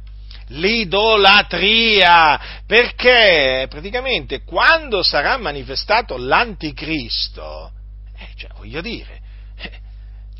L'idolatria, 0.48 2.40
perché 2.66 3.68
praticamente 3.70 4.44
quando 4.44 5.04
sarà 5.04 5.38
manifestato 5.38 6.18
l'anticristo, 6.18 7.72
eh, 8.18 8.30
cioè, 8.36 8.50
voglio 8.56 8.82
dire, 8.82 9.22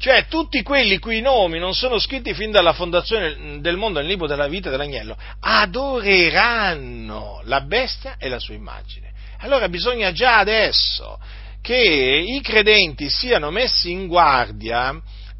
cioè 0.04 0.28
tutti 0.28 0.62
quelli 0.64 1.00
cui 1.00 1.22
nomi 1.22 1.60
non 1.60 1.74
sono 1.74 1.98
scritti 1.98 2.34
fin 2.34 2.52
dalla 2.52 2.74
fondazione 2.74 3.62
del 3.62 3.78
mondo 3.78 4.00
nel 4.00 4.10
libro 4.10 4.28
della 4.28 4.48
vita 4.48 4.70
dell'agnello, 4.70 5.16
adoreranno 5.40 7.40
la 7.46 7.62
bestia 7.62 8.18
e 8.18 8.28
la 8.28 8.40
sua 8.40 8.54
immagine. 8.54 9.14
Allora 9.40 9.70
bisogna 9.70 10.12
già 10.12 10.40
adesso 10.40 11.18
che 11.62 11.78
i 11.78 12.42
credenti 12.42 13.10
siano 13.10 13.50
messi 13.50 13.92
in 13.92 14.08
guardia 14.08 14.94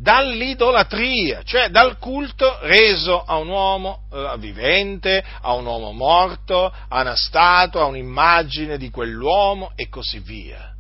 dall'idolatria, 0.04 1.44
cioè 1.46 1.70
dal 1.70 1.98
culto 1.98 2.58
reso 2.64 3.24
a 3.24 3.38
un 3.38 3.48
uomo 3.48 4.02
eh, 4.12 4.36
vivente, 4.38 5.24
a 5.42 5.54
un 5.54 5.66
uomo 5.66 5.94
morto, 5.94 6.66
a 6.66 7.02
una 7.02 7.16
statua, 7.16 7.84
a 7.84 7.86
un'immagine 7.86 8.78
di 8.78 8.90
quell'uomo 8.90 9.72
e 9.76 9.88
così 9.88 10.20
via. 10.20 10.74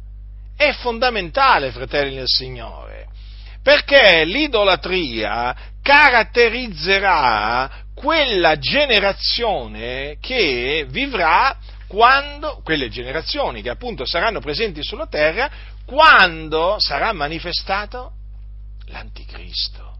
È 0.57 0.73
fondamentale, 0.73 1.71
fratelli 1.71 2.15
del 2.15 2.27
Signore, 2.27 3.07
perché 3.63 4.25
l'idolatria 4.25 5.55
caratterizzerà 5.81 7.71
quella 7.95 8.59
generazione 8.59 10.17
che 10.19 10.85
vivrà 10.89 11.55
quando, 11.87 12.59
quelle 12.61 12.89
generazioni 12.89 13.61
che 13.61 13.69
appunto 13.69 14.05
saranno 14.05 14.41
presenti 14.41 14.83
sulla 14.83 15.07
terra, 15.07 15.49
quando 15.85 16.75
sarà 16.79 17.13
manifestato 17.13 18.15
l'anticristo. 18.87 19.91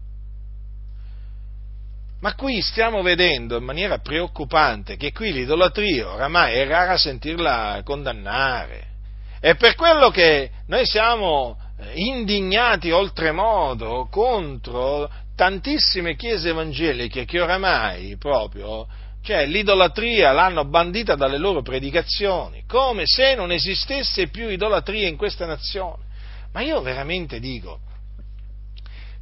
Ma 2.20 2.34
qui 2.34 2.62
stiamo 2.62 3.02
vedendo 3.02 3.58
in 3.58 3.64
maniera 3.64 3.98
preoccupante 3.98 4.96
che 4.96 5.12
qui 5.12 5.30
l'idolatria 5.32 6.08
oramai 6.08 6.54
è 6.54 6.66
rara 6.66 6.96
sentirla 6.96 7.82
condannare. 7.84 8.92
È 9.40 9.56
per 9.56 9.74
quello 9.74 10.08
che 10.10 10.50
noi 10.68 10.86
siamo 10.86 11.58
indignati 11.92 12.90
oltremodo 12.90 14.08
contro 14.10 15.10
tantissime 15.36 16.16
chiese 16.16 16.48
evangeliche 16.50 17.26
che 17.26 17.40
oramai 17.40 18.16
proprio, 18.16 18.86
cioè 19.22 19.44
l'idolatria 19.46 20.32
l'hanno 20.32 20.64
bandita 20.64 21.16
dalle 21.16 21.38
loro 21.38 21.60
predicazioni, 21.60 22.64
come 22.66 23.02
se 23.04 23.34
non 23.34 23.52
esistesse 23.52 24.28
più 24.28 24.48
idolatria 24.48 25.08
in 25.08 25.16
questa 25.16 25.44
nazione. 25.44 26.04
Ma 26.52 26.62
io 26.62 26.80
veramente 26.80 27.40
dico, 27.40 27.80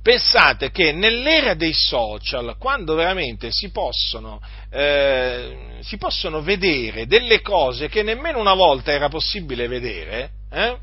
pensate 0.02 0.70
che 0.72 0.92
nell'era 0.92 1.54
dei 1.54 1.72
social, 1.72 2.56
quando 2.58 2.94
veramente 2.94 3.48
si 3.50 3.70
possono, 3.70 4.40
eh, 4.70 5.78
si 5.80 5.96
possono 5.96 6.42
vedere 6.42 7.06
delle 7.06 7.40
cose 7.40 7.88
che 7.88 8.02
nemmeno 8.02 8.40
una 8.40 8.54
volta 8.54 8.90
era 8.90 9.08
possibile 9.08 9.68
vedere, 9.68 10.30
eh, 10.50 10.76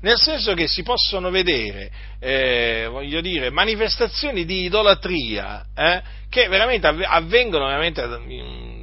nel 0.00 0.18
senso 0.18 0.54
che 0.54 0.66
si 0.66 0.82
possono 0.82 1.30
vedere, 1.30 1.90
eh, 2.18 2.88
voglio 2.90 3.20
dire, 3.20 3.50
manifestazioni 3.50 4.44
di 4.44 4.64
idolatria 4.64 5.66
eh, 5.74 6.02
che 6.28 6.48
veramente 6.48 6.86
avvengono 6.86 7.66
veramente 7.66 8.02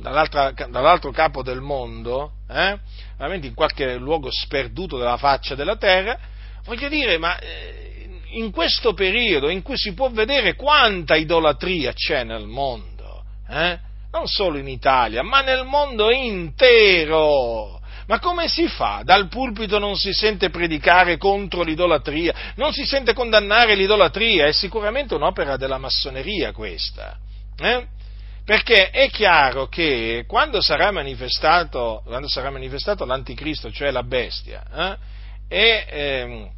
dall'altro 0.02 1.12
capo 1.12 1.42
del 1.42 1.60
mondo, 1.60 2.34
eh, 2.50 2.78
veramente 3.18 3.48
in 3.48 3.54
qualche 3.54 3.96
luogo 3.96 4.30
sperduto 4.32 4.98
della 4.98 5.18
faccia 5.18 5.56
della 5.56 5.76
terra, 5.76 6.18
voglio 6.66 6.88
dire, 6.88 7.18
ma 7.18 7.38
eh, 7.40 7.88
in 8.38 8.52
questo 8.52 8.94
periodo 8.94 9.50
in 9.50 9.62
cui 9.62 9.78
si 9.78 9.94
può 9.94 10.10
vedere 10.10 10.56
quanta 10.56 11.16
idolatria 11.16 11.94
c'è 11.94 12.24
nel 12.24 12.46
mondo, 12.46 13.24
eh, 13.50 13.80
non 14.12 14.28
solo 14.28 14.58
in 14.58 14.68
Italia, 14.68 15.24
ma 15.24 15.42
nel 15.42 15.66
mondo 15.66 16.12
intero, 16.12 17.80
ma 18.08 18.20
come 18.20 18.48
si 18.48 18.68
fa? 18.68 19.02
Dal 19.04 19.28
pulpito 19.28 19.80
non 19.80 19.98
si 19.98 20.14
sente 20.14 20.50
predicare 20.50 21.18
contro 21.18 21.64
l'idolatria, 21.64 22.54
non 22.56 22.72
si 22.72 22.86
sente 22.86 23.14
condannare 23.14 23.76
l'idolatria, 23.76 24.46
è 24.46 24.54
sicuramente 24.54 25.14
un'opera 25.16 25.58
della 25.58 25.78
massoneria 25.78 26.52
questa. 26.52 27.18
Eh? 27.60 27.86
Perché 28.46 28.92
è 28.92 29.10
chiaro 29.10 29.68
che 29.68 30.24
quando 30.26 30.62
sarà 30.62 30.90
manifestato, 30.92 32.02
quando 32.06 32.30
sarà 32.30 32.50
manifestato 32.50 33.04
l'anticristo, 33.04 33.72
cioè 33.72 33.92
la 33.92 34.04
bestia, 34.04 34.64
eh, 34.74 34.98
e, 35.50 35.86
eh, 35.90 36.50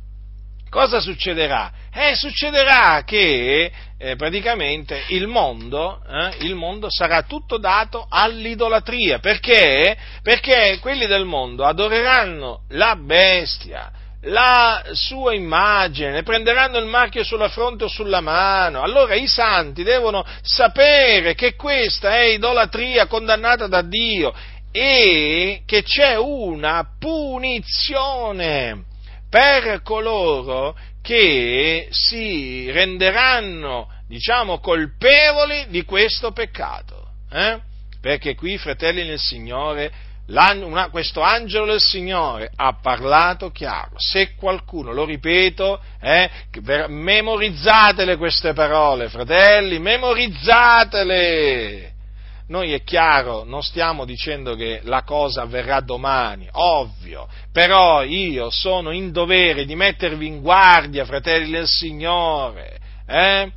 cosa 0.70 1.00
succederà? 1.00 1.72
Eh, 1.94 2.16
succederà 2.16 3.04
che 3.06 3.72
eh, 3.98 4.16
praticamente 4.16 5.04
il 5.10 5.28
mondo, 5.28 6.02
eh, 6.08 6.46
il 6.46 6.56
mondo, 6.56 6.88
sarà 6.90 7.24
tutto 7.24 7.58
dato 7.58 8.06
all'idolatria. 8.08 9.20
Perché? 9.20 9.98
Perché 10.22 10.78
quelli 10.80 11.06
del 11.06 11.26
mondo 11.26 11.66
adoreranno 11.66 12.62
la 12.70 12.96
bestia, 12.96 13.92
la 14.24 14.84
sua 14.92 15.34
immagine, 15.34 16.12
ne 16.12 16.24
prenderanno 16.24 16.78
il 16.78 16.86
marchio 16.86 17.24
sulla 17.24 17.50
fronte 17.50 17.86
o 17.86 17.90
sulla 17.90 18.22
mano. 18.22 18.82
Allora 18.82 19.16
i 19.16 19.28
santi 19.28 19.84
devono 19.84 20.26
sapere 20.42 21.36
che 21.36 21.56
questa 21.56 22.16
è 22.16 22.24
idolatria 22.26 23.08
condannata 23.08 23.68
da 23.68 23.82
Dio 23.82 24.34
e 24.72 25.64
che 25.66 25.84
c'è 25.84 26.16
una 26.16 26.86
punizione 27.00 28.86
per 29.30 29.82
coloro 29.84 30.76
che 31.02 31.88
si 31.92 32.70
renderanno, 32.72 33.90
diciamo, 34.08 34.60
colpevoli 34.60 35.68
di 35.70 35.84
questo 35.84 36.32
peccato. 36.32 37.08
Eh? 37.32 37.60
Perché 38.02 38.36
qui, 38.36 38.58
fratelli 38.58 39.06
nel 39.06 39.20
Signore, 39.20 39.92
una, 40.28 40.90
questo 40.90 41.22
angelo 41.22 41.66
del 41.66 41.80
Signore 41.80 42.52
ha 42.56 42.78
parlato 42.80 43.52
chiaro. 43.52 43.94
Se 43.98 44.36
qualcuno, 44.36 44.92
lo 44.92 45.06
ripeto, 45.06 45.80
eh, 46.00 46.30
memorizzatele 46.88 48.18
queste 48.18 48.54
parole, 48.54 49.10
fratelli, 49.10 49.80
memorizzatele 49.80 51.94
noi 52.50 52.74
è 52.74 52.84
chiaro, 52.84 53.44
non 53.44 53.62
stiamo 53.62 54.06
dicendo 54.06 54.56
che 54.56 54.82
la 54.84 55.04
cosa 55.04 55.44
avverrà 55.44 55.82
domani, 55.82 56.48
ovvio, 56.52 57.28
però 57.52 58.04
io 58.04 58.50
sono 58.50 58.92
in 58.92 59.12
dovere 59.12 59.66
di 59.66 59.76
mettervi 59.76 60.26
in 60.26 60.42
guardia, 60.42 61.06
fratelli 61.06 61.52
del 61.52 61.68
Signore, 61.68 62.80
eh? 63.06 63.52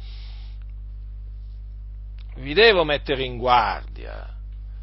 Vi 2.37 2.53
devo 2.53 2.85
mettere 2.85 3.23
in 3.23 3.39
guardia. 3.39 4.29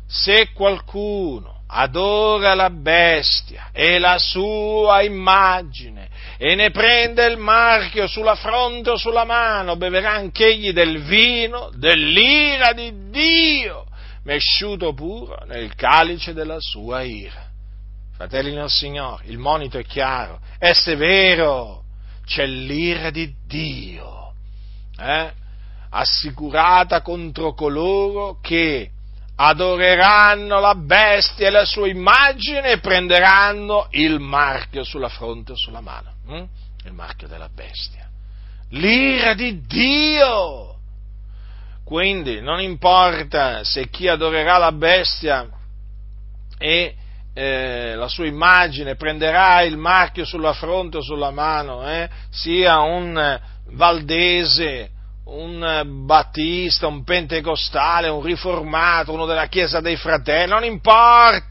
Se 0.08 0.54
qualcuno 0.54 1.62
adora 1.68 2.56
la 2.56 2.72
bestia 2.72 3.70
e 3.72 4.00
la 4.00 4.18
sua 4.18 5.04
immagine 5.04 6.10
e 6.38 6.56
ne 6.56 6.72
prende 6.72 7.28
il 7.28 7.38
marchio 7.38 8.08
sulla 8.08 8.34
fronte 8.34 8.90
o 8.90 8.98
sulla 8.98 9.24
mano, 9.24 9.76
beverà 9.76 10.14
anch'egli 10.14 10.72
del 10.72 11.04
vino 11.04 11.70
dell'ira 11.76 12.74
di 12.74 13.10
Dio 13.12 13.86
mesciuto 14.24 14.94
puro 14.94 15.44
nel 15.46 15.74
calice 15.76 16.34
della 16.34 16.60
sua 16.60 17.02
ira. 17.02 17.48
Fratelli 18.16 18.54
del 18.54 18.70
Signore, 18.70 19.24
il 19.28 19.38
monito 19.38 19.78
è 19.78 19.84
chiaro, 19.86 20.40
è 20.58 20.74
severo, 20.74 21.84
c'è 22.26 22.46
l'ira 22.46 23.10
di 23.12 23.34
Dio, 23.48 24.34
eh? 25.00 25.32
assicurata 25.92 27.02
contro 27.02 27.54
coloro 27.54 28.40
che 28.42 28.92
adoreranno 29.36 30.60
la 30.60 30.76
bestia 30.76 31.48
e 31.48 31.50
la 31.50 31.66
sua 31.66 31.88
immagine 31.88 32.72
e 32.72 32.80
prenderanno 32.80 33.88
il 33.92 34.20
marchio 34.20 34.84
sulla 34.84 35.08
fronte 35.08 35.54
o 35.54 35.56
sulla 35.56 35.80
mano, 35.80 36.14
hm? 36.26 36.44
il 36.86 36.94
marchio 36.94 37.28
della 37.28 37.50
bestia. 37.50 38.08
L'ira 38.72 39.34
di 39.34 39.66
Dio! 39.66 40.79
Quindi 41.90 42.40
non 42.40 42.62
importa 42.62 43.64
se 43.64 43.90
chi 43.90 44.08
adorerà 44.08 44.60
la 44.60 44.72
bestia 44.72 45.50
e 46.60 46.94
eh, 47.34 47.96
la 47.96 48.08
sua 48.08 48.28
immagine 48.28 48.94
prenderà 48.96 49.64
il 49.64 49.76
marchio 49.76 50.24
sulla 50.24 50.54
fronte 50.54 50.98
o 50.98 51.02
sulla 51.02 51.32
mano, 51.32 51.84
eh, 51.90 52.08
sia 52.30 52.78
un 52.82 53.40
valdese, 53.72 54.92
un 55.26 56.04
battista, 56.06 56.86
un 56.86 57.04
pentecostale, 57.04 58.08
un 58.08 58.22
riformato, 58.22 59.12
uno 59.12 59.26
della 59.26 59.48
Chiesa 59.48 59.80
dei 59.80 59.96
Fratelli, 59.96 60.52
non 60.52 60.64
importa! 60.64 61.48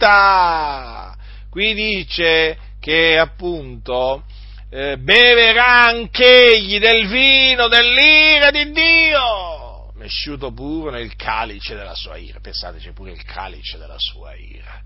Qui 1.50 1.74
dice 1.74 2.56
che 2.78 3.18
appunto 3.18 4.22
eh, 4.70 4.98
beverà 4.98 5.86
anch'egli 5.86 6.78
del 6.78 7.08
vino 7.08 7.66
dell'ira 7.66 8.52
di 8.52 8.70
Dio 8.70 9.67
mesciuto 9.98 10.52
puro 10.52 10.90
nel 10.90 11.14
calice 11.16 11.74
della 11.74 11.94
sua 11.94 12.16
ira. 12.16 12.40
Pensate, 12.40 12.78
c'è 12.78 12.92
pure 12.92 13.12
il 13.12 13.22
calice 13.24 13.76
della 13.76 13.98
sua 13.98 14.34
ira. 14.34 14.80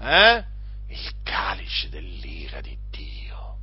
Eh? 0.00 0.44
Il 0.88 1.10
calice 1.24 1.88
dell'ira 1.88 2.60
di 2.60 2.76
Dio. 2.90 3.56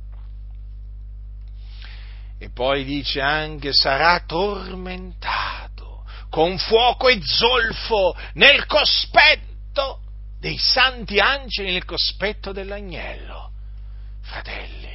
E 2.38 2.50
poi 2.50 2.84
dice 2.84 3.20
anche 3.20 3.72
sarà 3.72 4.22
tormentato 4.26 6.04
con 6.28 6.58
fuoco 6.58 7.08
e 7.08 7.18
zolfo 7.22 8.14
nel 8.34 8.66
cospetto 8.66 10.02
dei 10.38 10.58
santi 10.58 11.18
angeli, 11.18 11.72
nel 11.72 11.86
cospetto 11.86 12.52
dell'agnello. 12.52 13.52
Fratelli, 14.20 14.85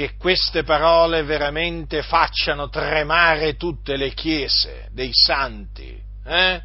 che 0.00 0.16
queste 0.16 0.62
parole 0.62 1.24
veramente 1.24 2.00
facciano 2.00 2.70
tremare 2.70 3.58
tutte 3.58 3.98
le 3.98 4.14
chiese 4.14 4.88
dei 4.92 5.10
santi, 5.12 5.94
eh? 6.24 6.62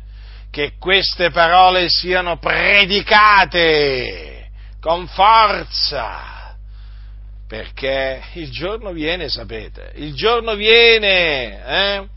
che 0.50 0.76
queste 0.80 1.32
parole 1.32 1.90
siano 1.90 2.38
predicate 2.38 3.72
con 4.80 5.06
forza, 5.08 6.56
perché 7.46 8.24
il 8.36 8.50
giorno 8.52 8.94
viene, 8.94 9.28
sapete, 9.28 9.92
il 9.96 10.14
giorno 10.14 10.56
viene, 10.56 11.66
eh? 11.66 12.08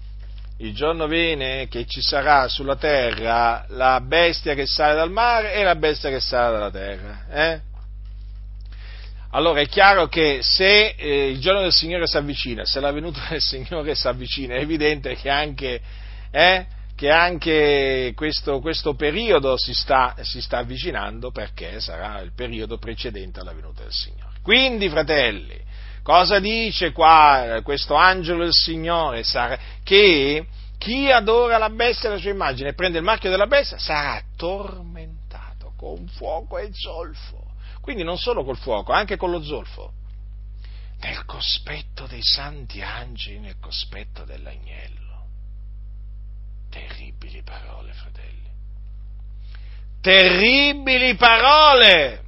il 0.59 0.73
giorno 0.73 1.09
viene 1.09 1.67
che 1.67 1.85
ci 1.85 2.01
sarà 2.01 2.47
sulla 2.47 2.77
terra 2.77 3.65
la 3.71 4.01
bestia 4.01 4.55
che 4.55 4.69
sale 4.69 4.95
dal 4.95 5.11
mare 5.11 5.55
e 5.55 5.65
la 5.65 5.75
bestia 5.75 6.11
che 6.11 6.21
sale 6.21 6.53
dalla 6.53 6.71
terra. 6.71 7.25
Eh? 7.29 7.61
Allora 9.33 9.61
è 9.61 9.67
chiaro 9.67 10.09
che 10.09 10.39
se 10.41 10.95
eh, 10.97 11.29
il 11.31 11.41
giorno 11.41 11.61
del 11.61 11.73
Signore 11.73 12.07
si 12.07 12.17
avvicina, 12.17 12.65
se 12.65 12.81
la 12.81 12.91
venuta 12.93 13.27
del 13.29 13.43
Signore 13.43 13.95
si 13.95 14.09
avvicina, 14.09 14.55
è 14.55 14.61
evidente 14.61 15.17
che 15.17 15.29
anche, 15.29 15.81
eh, 16.31 16.67
che 16.97 17.11
anche 17.11 18.13
questo, 18.17 18.61
questo, 18.61 18.95
periodo 18.95 19.59
si 19.59 19.75
sta, 19.75 20.15
si 20.23 20.41
sta 20.41 20.59
avvicinando 20.59 21.31
perché 21.31 21.79
sarà 21.79 22.21
il 22.21 22.33
periodo 22.35 22.79
precedente 22.79 23.41
alla 23.41 23.53
venuta 23.53 23.83
del 23.83 23.93
Signore. 23.93 24.37
Quindi, 24.41 24.89
fratelli, 24.89 25.61
cosa 26.03 26.39
dice 26.39 26.93
qua 26.93 27.61
questo 27.63 27.97
angelo 27.97 28.45
del 28.45 28.55
Signore? 28.55 29.25
Che 29.85 30.47
chi 30.79 31.11
adora 31.11 31.59
la 31.59 31.69
bestia 31.69 32.09
e 32.09 32.13
la 32.13 32.19
sua 32.19 32.31
immagine 32.31 32.71
e 32.71 32.75
prende 32.75 32.97
il 32.97 33.05
marchio 33.05 33.29
della 33.29 33.47
bestia 33.47 33.79
sarà 33.79 34.23
tormentato 34.37 35.75
con 35.77 36.07
fuoco 36.07 36.57
e 36.57 36.71
zolfo. 36.73 37.48
Quindi 37.89 38.05
non 38.05 38.19
solo 38.19 38.45
col 38.45 38.59
fuoco, 38.59 38.93
anche 38.93 39.17
con 39.17 39.31
lo 39.31 39.43
zolfo. 39.43 39.95
Nel 41.01 41.25
cospetto 41.25 42.07
dei 42.07 42.23
santi 42.23 42.83
angeli, 42.83 43.39
nel 43.39 43.59
cospetto 43.59 44.27
dell'agnello. 44.27 45.25
Terribili 46.69 47.43
parole, 47.43 47.95
fratelli. 47.95 48.51
Terribili 50.03 51.15
parole! 51.15 52.25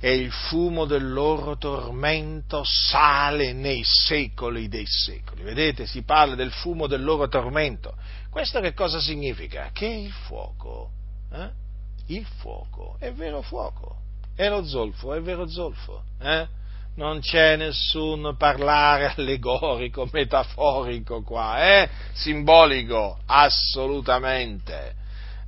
E 0.00 0.12
il 0.16 0.32
fumo 0.32 0.84
del 0.84 1.12
loro 1.12 1.56
tormento 1.56 2.64
sale 2.64 3.52
nei 3.52 3.84
secoli 3.84 4.66
dei 4.66 4.86
secoli. 4.86 5.44
Vedete, 5.44 5.86
si 5.86 6.02
parla 6.02 6.34
del 6.34 6.50
fumo 6.50 6.88
del 6.88 7.04
loro 7.04 7.28
tormento. 7.28 7.96
Questo 8.28 8.58
che 8.58 8.74
cosa 8.74 8.98
significa? 8.98 9.70
Che 9.72 9.86
il 9.86 10.12
fuoco 10.12 10.90
eh? 11.30 11.66
Il 12.08 12.26
fuoco 12.40 12.96
è 12.98 13.12
vero 13.12 13.42
fuoco 13.42 13.98
e 14.34 14.48
lo 14.48 14.64
zolfo 14.64 15.14
è 15.14 15.20
vero 15.20 15.46
zolfo. 15.48 16.02
Eh? 16.20 16.46
Non 16.94 17.20
c'è 17.20 17.56
nessun 17.56 18.34
parlare 18.38 19.12
allegorico, 19.16 20.08
metaforico 20.12 21.22
qua, 21.22 21.80
eh? 21.80 21.88
simbolico, 22.12 23.18
assolutamente. 23.26 24.94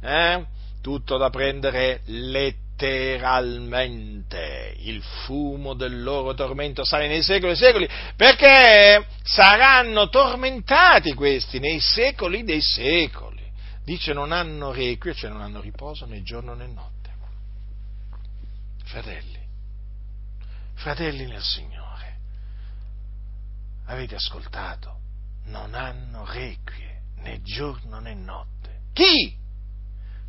Eh? 0.02 0.44
Tutto 0.82 1.16
da 1.18 1.30
prendere 1.30 2.00
letteralmente. 2.06 4.74
Il 4.78 5.00
fumo 5.24 5.74
del 5.74 6.02
loro 6.02 6.34
tormento 6.34 6.82
sale 6.82 7.06
nei 7.06 7.22
secoli 7.22 7.52
e 7.52 7.56
secoli, 7.56 7.88
perché 8.16 9.06
saranno 9.22 10.08
tormentati 10.08 11.14
questi 11.14 11.60
nei 11.60 11.78
secoli 11.78 12.42
dei 12.42 12.60
secoli 12.60 13.29
dice 13.90 14.12
non 14.12 14.30
hanno 14.30 14.70
requie, 14.70 15.14
cioè 15.14 15.30
non 15.30 15.40
hanno 15.40 15.60
riposo 15.60 16.06
né 16.06 16.22
giorno 16.22 16.54
né 16.54 16.68
notte. 16.68 17.10
Fratelli, 18.84 19.40
fratelli 20.74 21.26
nel 21.26 21.42
Signore, 21.42 22.18
avete 23.86 24.14
ascoltato? 24.14 24.98
Non 25.46 25.74
hanno 25.74 26.24
requie 26.24 27.02
né 27.16 27.40
giorno 27.42 27.98
né 27.98 28.14
notte. 28.14 28.82
Chi? 28.92 29.36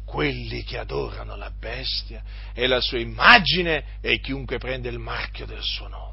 Quelli 0.05 0.64
che 0.64 0.80
adorano 0.80 1.36
la 1.36 1.51
bestia 1.51 2.24
e 2.53 2.66
la 2.66 2.82
sua 2.82 2.99
immagine 2.99 3.99
e 4.01 4.20
chiunque 4.20 4.57
prende 4.57 4.89
il 4.89 4.99
marchio 4.99 5.45
del 5.45 5.62
suo 5.62 5.88
nome 5.88 6.09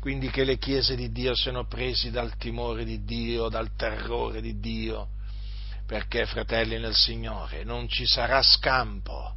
quindi 0.00 0.30
che 0.30 0.44
le 0.44 0.56
chiese 0.56 0.96
di 0.96 1.12
Dio 1.12 1.34
siano 1.34 1.66
presi 1.66 2.10
dal 2.10 2.34
timore 2.38 2.86
di 2.86 3.04
Dio, 3.04 3.50
dal 3.50 3.74
terrore 3.76 4.40
di 4.40 4.58
Dio, 4.58 5.08
perché, 5.90 6.24
fratelli 6.24 6.78
nel 6.78 6.94
Signore, 6.94 7.64
non 7.64 7.88
ci 7.88 8.06
sarà 8.06 8.42
scampo. 8.42 9.32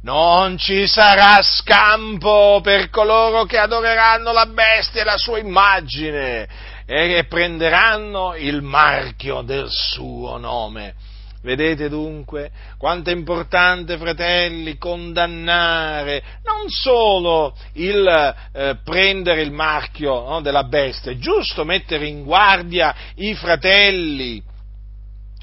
Non 0.00 0.58
ci 0.58 0.88
sarà 0.88 1.40
scampo 1.42 2.58
per 2.60 2.90
coloro 2.90 3.44
che 3.44 3.56
adoreranno 3.56 4.32
la 4.32 4.46
bestia 4.46 5.02
e 5.02 5.04
la 5.04 5.16
sua 5.16 5.38
immagine 5.38 6.48
e 6.86 7.06
che 7.06 7.24
prenderanno 7.28 8.34
il 8.34 8.62
marchio 8.62 9.42
del 9.42 9.68
suo 9.70 10.38
nome. 10.38 10.94
Vedete 11.40 11.88
dunque 11.88 12.50
quanto 12.78 13.10
è 13.10 13.12
importante, 13.12 13.96
fratelli, 13.96 14.78
condannare 14.78 16.20
non 16.42 16.68
solo 16.68 17.56
il 17.74 18.34
eh, 18.54 18.76
prendere 18.82 19.42
il 19.42 19.52
marchio 19.52 20.28
no, 20.28 20.40
della 20.40 20.64
bestia, 20.64 21.12
è 21.12 21.16
giusto 21.16 21.64
mettere 21.64 22.08
in 22.08 22.24
guardia 22.24 22.92
i 23.14 23.36
fratelli 23.36 24.50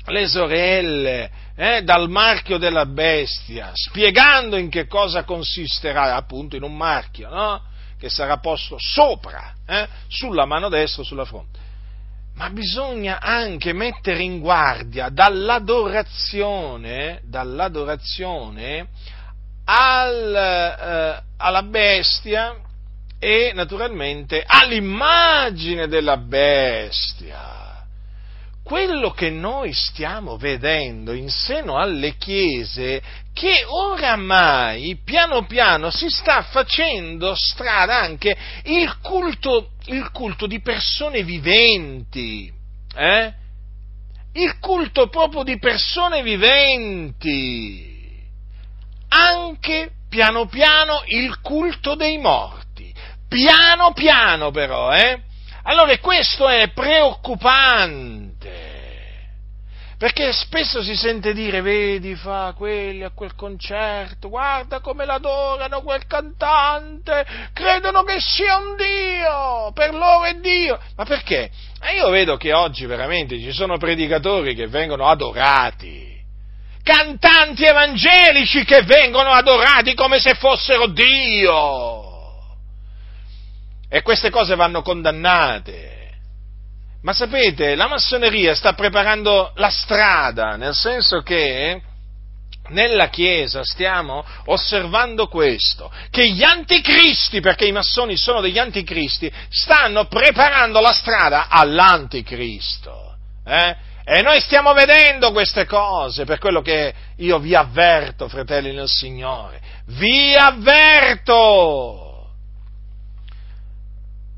le 0.10 0.28
sorelle, 0.28 1.30
eh, 1.55 1.84
dal 1.84 2.10
marchio 2.10 2.57
della 2.57 2.86
bestia, 2.86 3.72
spiegando 3.74 4.55
in 4.55 4.70
che 4.70 4.88
cosa 4.88 5.24
consisterà, 5.24 6.16
appunto 6.16 6.55
in 6.55 6.64
un 6.64 6.76
marchio, 6.76 7.30
no? 7.30 7.62
che 7.99 8.10
sarà 8.10 8.38
posto 8.38 8.78
sopra, 8.80 9.53
eh, 9.68 9.88
sulla 10.07 10.45
mano 10.45 10.70
destra 10.70 11.03
sulla 11.03 11.26
fronte. 11.26 11.60
Ma 12.36 12.49
bisogna 12.49 13.20
anche 13.20 13.74
mettere 13.74 14.24
in 14.24 14.39
guardia 14.39 15.10
dall'adorazione, 15.10 17.20
dall'adorazione 17.26 18.88
al, 19.66 20.34
eh, 20.34 21.22
alla 21.36 21.64
bestia 21.64 22.55
e 23.20 23.51
naturalmente 23.53 24.41
all'immagine 24.45 25.89
della 25.89 26.16
bestia 26.16 27.59
quello 28.70 29.09
che 29.09 29.32
noi 29.32 29.74
stiamo 29.74 30.38
vedendo 30.38 31.13
in 31.13 31.28
seno 31.32 31.80
alle 31.80 32.17
chiese 32.17 33.01
che 33.34 33.63
oramai 33.65 35.01
piano 35.03 35.47
piano 35.47 35.89
si 35.89 36.07
sta 36.07 36.43
facendo 36.43 37.34
strada 37.34 37.99
anche 37.99 38.38
il 38.65 38.99
culto, 38.99 39.72
il 39.86 40.11
culto 40.11 40.45
di 40.45 40.61
persone 40.61 41.24
viventi, 41.24 42.53
eh? 42.95 43.34
il 44.34 44.59
culto 44.59 45.09
proprio 45.09 45.41
di 45.41 45.57
persone 45.57 46.22
viventi, 46.22 47.88
anche 49.07 49.93
piano 50.07 50.45
piano 50.45 51.01
il 51.07 51.41
culto 51.41 51.95
dei 51.95 52.20
morti 52.20 52.93
piano 53.28 53.93
piano 53.93 54.51
però, 54.51 54.91
eh? 54.93 55.22
Allora 55.63 55.97
questo 55.99 56.47
è 56.47 56.70
preoccupante. 56.72 58.28
Perché 60.00 60.32
spesso 60.32 60.82
si 60.82 60.95
sente 60.95 61.34
dire, 61.34 61.60
vedi, 61.60 62.16
fa 62.16 62.54
quelli 62.56 63.04
a 63.04 63.12
quel 63.14 63.36
concerto, 63.36 64.30
guarda 64.30 64.80
come 64.80 65.04
l'adorano 65.04 65.82
quel 65.82 66.08
cantante, 66.08 67.26
credono 67.52 68.04
che 68.04 68.16
sia 68.22 68.56
un 68.60 68.78
Dio, 68.78 69.74
per 69.74 69.93
loro 69.93 70.24
è 70.24 70.36
Dio. 70.36 70.80
Ma 70.95 71.04
perché? 71.04 71.52
E 71.82 71.97
io 71.97 72.10
vedo 72.12 72.38
che 72.38 72.54
oggi 72.54 72.86
veramente 72.86 73.38
ci 73.39 73.52
sono 73.52 73.78
predicatori 73.78 74.56
che 74.56 74.68
vengono 74.68 75.06
adorati, 75.06 76.18
cantanti 76.82 77.66
evangelici 77.66 78.64
che 78.64 78.84
vengono 78.84 79.32
adorati 79.32 79.95
come 79.95 80.20
se 80.20 80.36
fossero 80.36 80.88
Dio. 80.88 82.08
E 83.89 84.02
queste 84.02 84.30
cose 84.30 84.56
vanno 84.56 84.82
condannate. 84.82 85.99
Ma 87.02 87.14
sapete, 87.14 87.76
la 87.76 87.88
massoneria 87.88 88.54
sta 88.56 88.74
preparando 88.74 89.54
la 89.56 89.70
strada, 89.70 90.58
nel 90.58 90.74
senso 90.74 91.22
che 91.22 91.82
nella 92.70 93.08
Chiesa 93.10 93.64
stiamo 93.64 94.24
osservando 94.45 95.28
questo, 95.28 95.91
che 96.10 96.30
gli 96.30 96.43
anticristi, 96.43 97.39
perché 97.39 97.66
i 97.66 97.72
massoni 97.72 98.18
sono 98.18 98.41
degli 98.41 98.60
anticristi, 98.60 99.32
stanno 99.50 100.08
preparando 100.08 100.82
la 100.82 100.91
strada 100.91 101.47
all'anticristo. 101.47 103.16
Eh? 103.45 103.76
E 104.04 104.22
noi 104.22 104.41
stiamo 104.41 104.74
vedendo 104.74 105.32
queste 105.32 105.66
cose, 105.66 106.26
per 106.26 106.38
quello 106.39 106.62
che 106.62 106.93
io 107.18 107.39
vi 107.39 107.56
avverto, 107.56 108.28
fratelli 108.28 108.74
nel 108.74 108.89
Signore, 108.89 109.62
vi 109.86 110.36
avverto! 110.36 112.09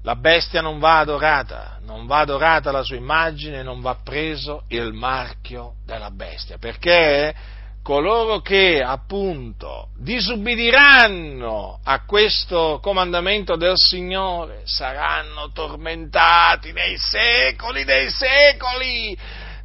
La 0.04 0.16
bestia 0.16 0.62
non 0.62 0.80
va 0.80 0.98
adorata, 0.98 1.78
non 1.84 2.08
va 2.08 2.20
adorata 2.20 2.72
la 2.72 2.82
sua 2.82 2.96
immagine, 2.96 3.62
non 3.62 3.82
va 3.82 3.96
preso 4.04 4.64
il 4.70 4.94
marchio 4.94 5.76
della 5.86 6.10
bestia, 6.10 6.58
perché 6.58 7.36
coloro 7.84 8.42
che 8.42 8.82
appunto 8.84 9.90
disubbidiranno 9.98 11.80
a 11.84 12.04
questo 12.06 12.80
comandamento 12.82 13.56
del 13.56 13.76
Signore 13.76 14.62
saranno 14.66 15.52
tormentati 15.52 16.72
nei 16.72 16.98
secoli 16.98 17.84
dei 17.84 18.10
secoli 18.10 19.18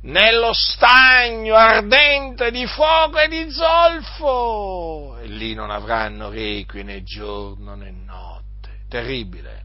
nello 0.02 0.52
stagno 0.52 1.54
ardente 1.54 2.50
di 2.50 2.66
fuoco 2.66 3.18
e 3.18 3.28
di 3.28 3.50
zolfo 3.50 5.18
e 5.18 5.26
lì 5.26 5.54
non 5.54 5.70
avranno 5.70 6.28
requi 6.28 6.82
né 6.84 7.02
giorno 7.02 7.74
né 7.74 7.90
notte. 7.90 8.84
Terribile. 8.88 9.64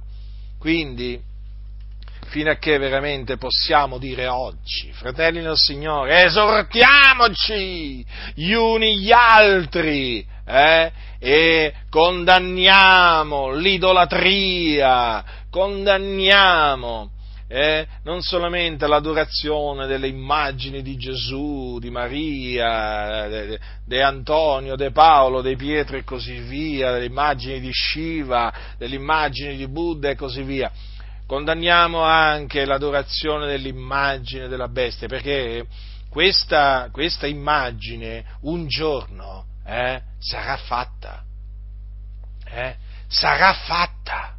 Quindi, 0.62 1.20
fino 2.28 2.52
a 2.52 2.58
che 2.58 2.78
veramente 2.78 3.38
possiamo 3.38 3.98
dire 3.98 4.28
oggi, 4.28 4.92
fratelli 4.94 5.42
del 5.42 5.58
Signore, 5.58 6.26
esortiamoci 6.26 8.06
gli 8.36 8.52
uni 8.52 9.00
gli 9.00 9.12
altri 9.12 10.24
eh, 10.46 10.92
e 11.18 11.74
condanniamo 11.90 13.54
l'idolatria, 13.54 15.26
condanniamo 15.50 17.10
eh, 17.54 17.86
non 18.04 18.22
solamente 18.22 18.88
l'adorazione 18.88 19.86
delle 19.86 20.08
immagini 20.08 20.82
di 20.82 20.96
Gesù, 20.96 21.80
di 21.82 21.90
Maria, 21.90 23.58
di 23.86 24.02
Antonio, 24.02 24.78
di 24.78 24.90
Paolo, 24.92 25.42
di 25.42 25.58
Pietro 25.58 25.98
e 25.98 26.06
così 26.06 26.40
via, 26.40 26.94
delle 26.94 27.08
immagini 27.08 27.60
di 27.60 27.70
Shiva, 27.74 28.54
delle 28.78 28.96
immagini 28.96 29.58
di 29.58 29.68
Buddha 29.68 30.10
e 30.10 30.16
così 30.16 30.44
via. 30.44 30.72
Condanniamo 31.28 32.00
anche 32.02 32.64
l'adorazione 32.64 33.48
dell'immagine 33.48 34.48
della 34.48 34.70
bestia, 34.70 35.10
perché 35.10 35.66
questa, 36.10 36.88
questa 36.90 37.28
immagine 37.28 38.24
un 38.44 38.66
giorno 38.68 39.44
eh, 39.66 40.02
sarà 40.20 40.56
fatta. 40.56 41.22
Eh, 42.46 42.76
sarà 43.08 43.52
fatta 43.52 44.36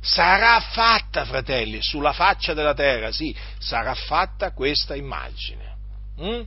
sarà 0.00 0.58
fatta, 0.60 1.24
fratelli, 1.24 1.82
sulla 1.82 2.12
faccia 2.12 2.54
della 2.54 2.74
terra, 2.74 3.12
sì, 3.12 3.34
sarà 3.58 3.94
fatta 3.94 4.52
questa 4.52 4.94
immagine. 4.94 5.76
Mm? 6.20 6.40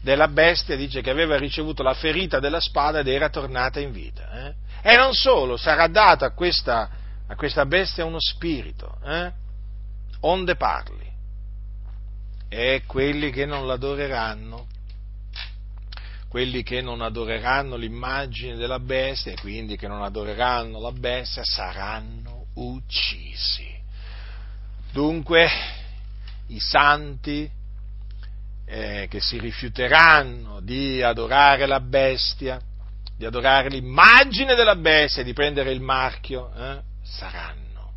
Della 0.00 0.28
bestia 0.28 0.74
dice 0.76 1.00
che 1.00 1.10
aveva 1.10 1.36
ricevuto 1.36 1.82
la 1.82 1.94
ferita 1.94 2.40
della 2.40 2.60
spada 2.60 3.00
ed 3.00 3.08
era 3.08 3.28
tornata 3.28 3.78
in 3.78 3.92
vita. 3.92 4.46
Eh? 4.46 4.54
E 4.82 4.96
non 4.96 5.12
solo, 5.12 5.56
sarà 5.56 5.86
dato 5.86 6.24
a 6.24 6.30
questa, 6.30 6.90
a 7.26 7.36
questa 7.36 7.64
bestia 7.66 8.04
uno 8.04 8.20
spirito, 8.20 8.98
eh? 9.04 9.32
onde 10.20 10.56
parli. 10.56 11.10
E 12.48 12.82
quelli 12.86 13.30
che 13.30 13.46
non 13.46 13.66
l'adoreranno 13.66 14.66
quelli 16.32 16.62
che 16.62 16.80
non 16.80 17.02
adoreranno 17.02 17.76
l'immagine 17.76 18.56
della 18.56 18.78
bestia 18.78 19.32
e 19.32 19.36
quindi 19.36 19.76
che 19.76 19.86
non 19.86 20.02
adoreranno 20.02 20.80
la 20.80 20.90
bestia 20.90 21.42
saranno 21.44 22.21
uccisi. 22.54 23.70
Dunque 24.92 25.48
i 26.48 26.60
santi 26.60 27.50
eh, 28.64 29.06
che 29.08 29.20
si 29.20 29.38
rifiuteranno 29.38 30.60
di 30.60 31.02
adorare 31.02 31.66
la 31.66 31.80
bestia, 31.80 32.60
di 33.16 33.24
adorare 33.24 33.68
l'immagine 33.68 34.54
della 34.54 34.76
bestia, 34.76 35.22
di 35.22 35.32
prendere 35.32 35.72
il 35.72 35.80
marchio, 35.80 36.52
eh, 36.54 36.82
saranno 37.02 37.92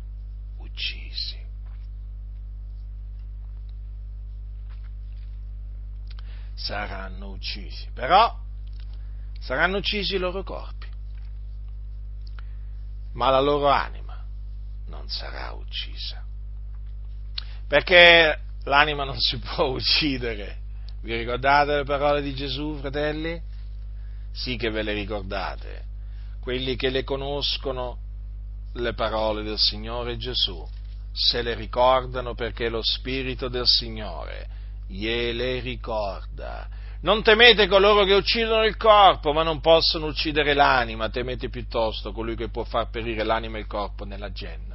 uccisi. 0.58 1.44
saranno 6.66 7.28
uccisi, 7.28 7.86
però 7.94 8.34
saranno 9.38 9.76
uccisi 9.76 10.16
i 10.16 10.18
loro 10.18 10.42
corpi, 10.42 10.88
ma 13.12 13.30
la 13.30 13.40
loro 13.40 13.68
anima 13.68 14.05
non 14.86 15.08
sarà 15.08 15.52
uccisa, 15.52 16.24
perché 17.66 18.40
l'anima 18.64 19.04
non 19.04 19.18
si 19.18 19.38
può 19.38 19.66
uccidere. 19.74 20.64
Vi 21.02 21.16
ricordate 21.16 21.76
le 21.76 21.84
parole 21.84 22.22
di 22.22 22.34
Gesù, 22.34 22.76
fratelli? 22.78 23.40
Sì 24.32 24.56
che 24.56 24.70
ve 24.70 24.82
le 24.82 24.92
ricordate. 24.92 25.84
Quelli 26.40 26.76
che 26.76 26.90
le 26.90 27.04
conoscono, 27.04 27.98
le 28.74 28.92
parole 28.92 29.42
del 29.42 29.58
Signore 29.58 30.16
Gesù, 30.16 30.66
se 31.12 31.42
le 31.42 31.54
ricordano 31.54 32.34
perché 32.34 32.68
lo 32.68 32.82
Spirito 32.82 33.48
del 33.48 33.66
Signore 33.66 34.46
gliele 34.86 35.60
ricorda. 35.60 36.68
Non 37.00 37.22
temete 37.22 37.66
coloro 37.66 38.04
che 38.04 38.14
uccidono 38.14 38.64
il 38.64 38.76
corpo, 38.76 39.32
ma 39.32 39.42
non 39.42 39.60
possono 39.60 40.06
uccidere 40.06 40.54
l'anima, 40.54 41.08
temete 41.08 41.48
piuttosto 41.48 42.12
colui 42.12 42.36
che 42.36 42.48
può 42.48 42.64
far 42.64 42.90
perire 42.90 43.22
l'anima 43.22 43.58
e 43.58 43.60
il 43.60 43.66
corpo 43.66 44.04
nella 44.04 44.32
genna. 44.32 44.65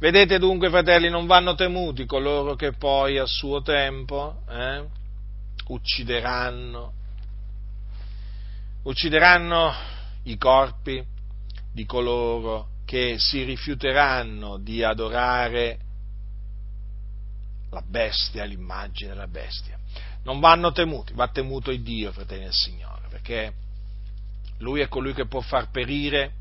Vedete 0.00 0.38
dunque, 0.38 0.70
fratelli, 0.70 1.10
non 1.10 1.26
vanno 1.26 1.54
temuti 1.54 2.06
coloro 2.06 2.54
che 2.54 2.72
poi 2.72 3.18
a 3.18 3.26
suo 3.26 3.60
tempo 3.60 4.44
eh, 4.48 4.82
uccideranno, 5.66 6.92
uccideranno 8.84 9.74
i 10.22 10.38
corpi 10.38 11.04
di 11.70 11.84
coloro 11.84 12.68
che 12.86 13.16
si 13.18 13.42
rifiuteranno 13.42 14.56
di 14.56 14.82
adorare 14.82 15.78
la 17.68 17.82
bestia, 17.86 18.44
l'immagine 18.44 19.10
della 19.10 19.28
bestia. 19.28 19.78
Non 20.22 20.40
vanno 20.40 20.72
temuti, 20.72 21.12
va 21.12 21.28
temuto 21.28 21.70
il 21.70 21.82
Dio, 21.82 22.10
fratelli 22.10 22.44
del 22.44 22.54
Signore, 22.54 23.02
perché 23.10 23.52
Lui 24.60 24.80
è 24.80 24.88
colui 24.88 25.12
che 25.12 25.26
può 25.26 25.42
far 25.42 25.70
perire 25.70 26.32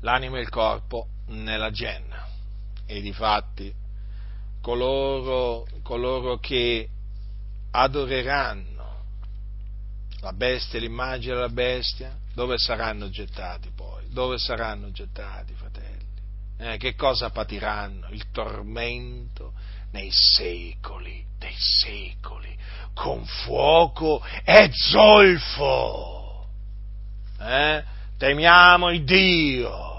l'anima 0.00 0.38
e 0.38 0.40
il 0.40 0.48
corpo 0.48 1.08
nella 1.26 1.70
genna. 1.70 2.26
E 2.86 3.00
difatti 3.00 3.72
coloro, 4.60 5.66
coloro 5.82 6.38
che 6.38 6.88
adoreranno 7.70 8.72
la 10.20 10.32
bestia 10.32 10.78
l'immagine 10.80 11.34
della 11.34 11.48
bestia, 11.48 12.16
dove 12.34 12.58
saranno 12.58 13.10
gettati 13.10 13.70
poi? 13.74 14.04
Dove 14.08 14.38
saranno 14.38 14.90
gettati, 14.90 15.52
fratelli? 15.54 16.04
eh, 16.58 16.76
che 16.76 16.94
cosa 16.94 17.30
patiranno? 17.30 18.08
Il 18.10 18.30
tormento 18.30 19.52
nei 19.90 20.10
secoli 20.10 21.24
dei 21.38 21.54
secoli, 21.56 22.56
con 22.94 23.24
fuoco 23.24 24.24
e 24.44 24.70
zolfo. 24.72 26.46
Eh? 27.38 27.84
Temiamo 28.16 28.90
il 28.90 29.04
Dio, 29.04 29.93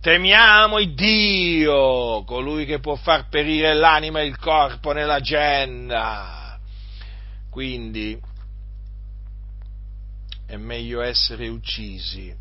temiamo 0.00 0.78
il 0.78 0.94
Dio, 0.94 2.24
colui 2.24 2.64
che 2.64 2.80
può 2.80 2.96
far 2.96 3.28
perire 3.28 3.74
l'anima 3.74 4.20
e 4.20 4.26
il 4.26 4.38
corpo 4.38 4.92
nella 4.92 5.20
genna. 5.20 6.58
Quindi 7.50 8.18
è 10.46 10.56
meglio 10.56 11.00
essere 11.02 11.48
uccisi 11.48 12.34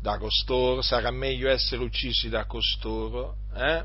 da 0.00 0.18
costoro, 0.18 0.82
sarà 0.82 1.10
meglio 1.10 1.48
essere 1.48 1.82
uccisi 1.82 2.28
da 2.28 2.44
costoro, 2.46 3.36
eh? 3.54 3.84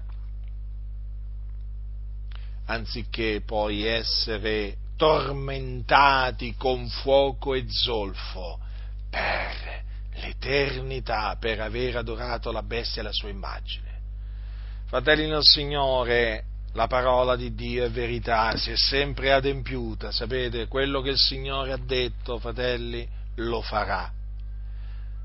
anziché 2.66 3.42
poi 3.46 3.84
essere 3.84 4.78
tormentati 4.96 6.56
con 6.56 6.88
fuoco 6.88 7.54
e 7.54 7.66
zolfo 7.70 8.60
per 9.10 9.67
l'eternità, 10.22 11.36
per 11.40 11.60
aver 11.62 11.98
adorato 11.98 12.52
la 12.52 12.64
bestia 12.64 13.02
e 13.02 13.06
la 13.06 13.12
sua 13.12 13.30
immagine. 13.30 13.86
Fratelli 14.86 15.28
nel 15.28 15.44
Signore, 15.44 16.46
la 16.74 16.88
parola 16.88 17.36
di 17.36 17.54
Dio 17.54 17.84
è 17.84 17.90
verità, 17.90 18.56
si 18.56 18.72
è 18.72 18.78
sempre 18.78 19.34
adempiuta, 19.34 20.12
sapete, 20.12 20.68
quello 20.68 21.02
che 21.02 21.10
il 21.10 21.18
Signore 21.18 21.72
ha 21.72 21.78
detto, 21.78 22.40
fratelli, 22.40 23.08
lo 23.36 23.62
farà. 23.62 24.12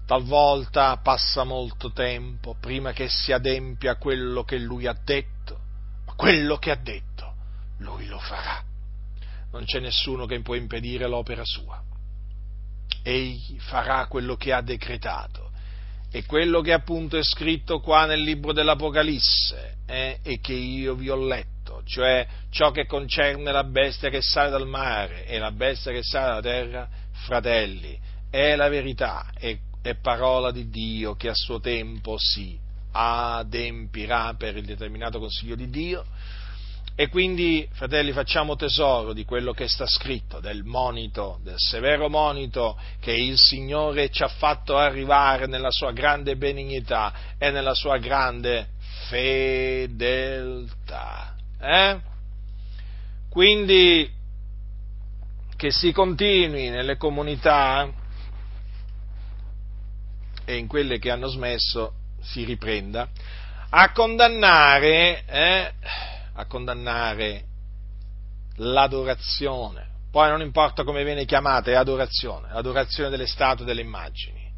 Talvolta 0.04 0.96
passa 0.96 1.44
molto 1.44 1.92
tempo 1.92 2.56
prima 2.58 2.92
che 2.92 3.08
si 3.08 3.32
adempia 3.32 3.96
quello 3.96 4.42
che 4.42 4.58
Lui 4.58 4.86
ha 4.86 4.96
detto, 5.04 5.60
ma 6.06 6.14
quello 6.14 6.56
che 6.56 6.70
ha 6.70 6.76
detto, 6.76 7.34
Lui 7.78 8.06
lo 8.06 8.18
farà. 8.18 8.62
Non 9.52 9.64
c'è 9.64 9.78
nessuno 9.78 10.26
che 10.26 10.40
può 10.40 10.54
impedire 10.54 11.06
l'opera 11.06 11.44
sua. 11.44 11.80
Egli 13.02 13.58
farà 13.58 14.06
quello 14.06 14.36
che 14.36 14.52
ha 14.52 14.60
decretato. 14.60 15.50
E 16.10 16.24
quello 16.26 16.60
che 16.60 16.72
appunto 16.72 17.16
è 17.16 17.22
scritto 17.22 17.80
qua 17.80 18.04
nel 18.04 18.20
libro 18.20 18.52
dell'Apocalisse 18.52 19.76
eh, 19.86 20.18
e 20.22 20.40
che 20.40 20.52
io 20.52 20.94
vi 20.94 21.08
ho 21.08 21.16
letto, 21.16 21.82
cioè 21.86 22.26
ciò 22.50 22.70
che 22.70 22.84
concerne 22.84 23.50
la 23.50 23.64
bestia 23.64 24.10
che 24.10 24.20
sale 24.20 24.50
dal 24.50 24.66
mare 24.66 25.24
e 25.26 25.38
la 25.38 25.52
bestia 25.52 25.90
che 25.90 26.02
sale 26.02 26.26
dalla 26.26 26.40
terra, 26.42 26.88
fratelli, 27.12 27.98
è 28.28 28.54
la 28.56 28.68
verità, 28.68 29.30
è, 29.32 29.56
è 29.80 29.94
parola 29.94 30.50
di 30.50 30.68
Dio 30.68 31.14
che 31.14 31.30
a 31.30 31.34
suo 31.34 31.60
tempo 31.60 32.18
si 32.18 32.58
adempirà 32.92 34.34
per 34.34 34.56
il 34.58 34.66
determinato 34.66 35.18
consiglio 35.18 35.54
di 35.54 35.70
Dio 35.70 36.04
e 36.94 37.08
quindi, 37.08 37.66
fratelli, 37.72 38.12
facciamo 38.12 38.54
tesoro 38.54 39.14
di 39.14 39.24
quello 39.24 39.52
che 39.52 39.66
sta 39.66 39.86
scritto, 39.86 40.40
del 40.40 40.62
monito, 40.62 41.38
del 41.42 41.56
severo 41.56 42.10
monito 42.10 42.78
che 43.00 43.12
il 43.12 43.38
Signore 43.38 44.10
ci 44.10 44.22
ha 44.22 44.28
fatto 44.28 44.76
arrivare 44.76 45.46
nella 45.46 45.70
sua 45.70 45.92
grande 45.92 46.36
benignità 46.36 47.14
e 47.38 47.50
nella 47.50 47.72
sua 47.74 47.96
grande 47.96 48.68
fedeltà. 49.08 50.54
Eh? 51.58 51.98
Quindi, 53.30 54.10
che 55.56 55.70
si 55.70 55.92
continui 55.92 56.68
nelle 56.68 56.98
comunità 56.98 57.90
e 60.44 60.56
in 60.56 60.66
quelle 60.66 60.98
che 60.98 61.10
hanno 61.10 61.28
smesso 61.28 61.94
si 62.20 62.44
riprenda 62.44 63.08
a 63.70 63.92
condannare 63.92 65.24
eh, 65.26 65.72
a 66.34 66.46
condannare 66.46 67.44
l'adorazione. 68.56 69.90
Poi 70.10 70.28
non 70.28 70.42
importa 70.42 70.84
come 70.84 71.04
viene 71.04 71.24
chiamata, 71.24 71.70
è 71.70 71.74
adorazione, 71.74 72.52
l'adorazione 72.52 73.08
delle 73.08 73.26
statue 73.26 73.64
delle 73.64 73.80
immagini. 73.80 74.50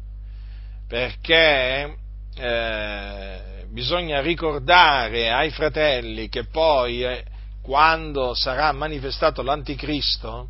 Perché 0.87 1.95
eh, 2.35 3.65
bisogna 3.69 4.21
ricordare 4.21 5.31
ai 5.31 5.51
fratelli 5.51 6.27
che 6.27 6.45
poi, 6.45 7.03
eh, 7.03 7.23
quando 7.61 8.33
sarà 8.33 8.71
manifestato 8.73 9.41
l'anticristo, 9.41 10.49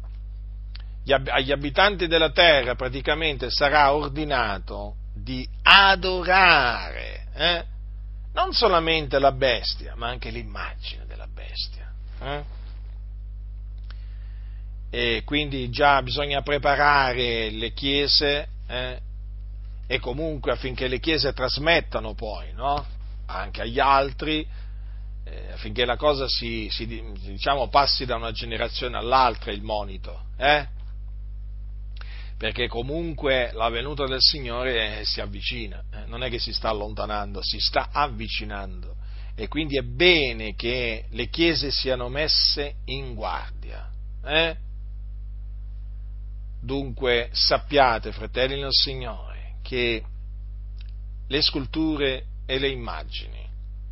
agli 1.05 1.51
abitanti 1.51 2.07
della 2.07 2.31
terra 2.31 2.73
praticamente 2.73 3.51
sarà 3.51 3.93
ordinato 3.93 4.95
di 5.13 5.47
adorare 5.61 7.27
eh, 7.35 7.63
non 8.33 8.53
solamente 8.53 9.19
la 9.19 9.31
bestia, 9.31 9.93
ma 9.95 10.07
anche 10.07 10.31
l'immagine 10.31 11.04
bestia. 11.35 11.91
Eh? 12.21 12.43
E 14.89 15.21
quindi 15.25 15.69
già 15.69 16.01
bisogna 16.01 16.41
preparare 16.41 17.49
le 17.49 17.73
chiese 17.73 18.47
eh? 18.67 18.99
e 19.85 19.99
comunque 19.99 20.53
affinché 20.53 20.87
le 20.87 20.99
chiese 20.99 21.33
trasmettano 21.33 22.13
poi 22.13 22.53
no? 22.53 22.83
anche 23.25 23.61
agli 23.61 23.79
altri, 23.79 24.47
eh, 25.25 25.51
affinché 25.51 25.85
la 25.85 25.97
cosa 25.97 26.27
si, 26.27 26.69
si, 26.71 26.87
diciamo, 26.87 27.67
passi 27.67 28.05
da 28.05 28.15
una 28.15 28.31
generazione 28.31 28.97
all'altra 28.97 29.51
il 29.51 29.61
monito. 29.61 30.23
Eh? 30.37 30.73
perché 32.37 32.67
comunque 32.67 33.51
la 33.53 33.69
venuta 33.69 34.05
del 34.05 34.19
Signore 34.19 34.99
eh, 34.99 35.05
si 35.05 35.21
avvicina, 35.21 35.81
eh? 35.91 36.05
non 36.07 36.21
è 36.21 36.29
che 36.29 36.37
si 36.37 36.51
sta 36.51 36.69
allontanando, 36.69 37.39
si 37.41 37.59
sta 37.59 37.89
avvicinando 37.91 38.94
e 39.35 39.47
quindi 39.49 39.77
è 39.77 39.81
bene 39.81 40.55
che 40.55 41.05
le 41.09 41.27
chiese 41.27 41.69
siano 41.69 42.07
messe 42.07 42.75
in 42.85 43.13
guardia. 43.15 43.89
Eh? 44.23 44.55
Dunque 46.61 47.29
sappiate, 47.33 48.13
fratelli 48.13 48.59
nel 48.59 48.71
Signore, 48.71 49.55
che 49.61 50.03
le 51.27 51.41
sculture 51.41 52.25
e 52.45 52.57
le 52.59 52.69
immagini 52.69 53.43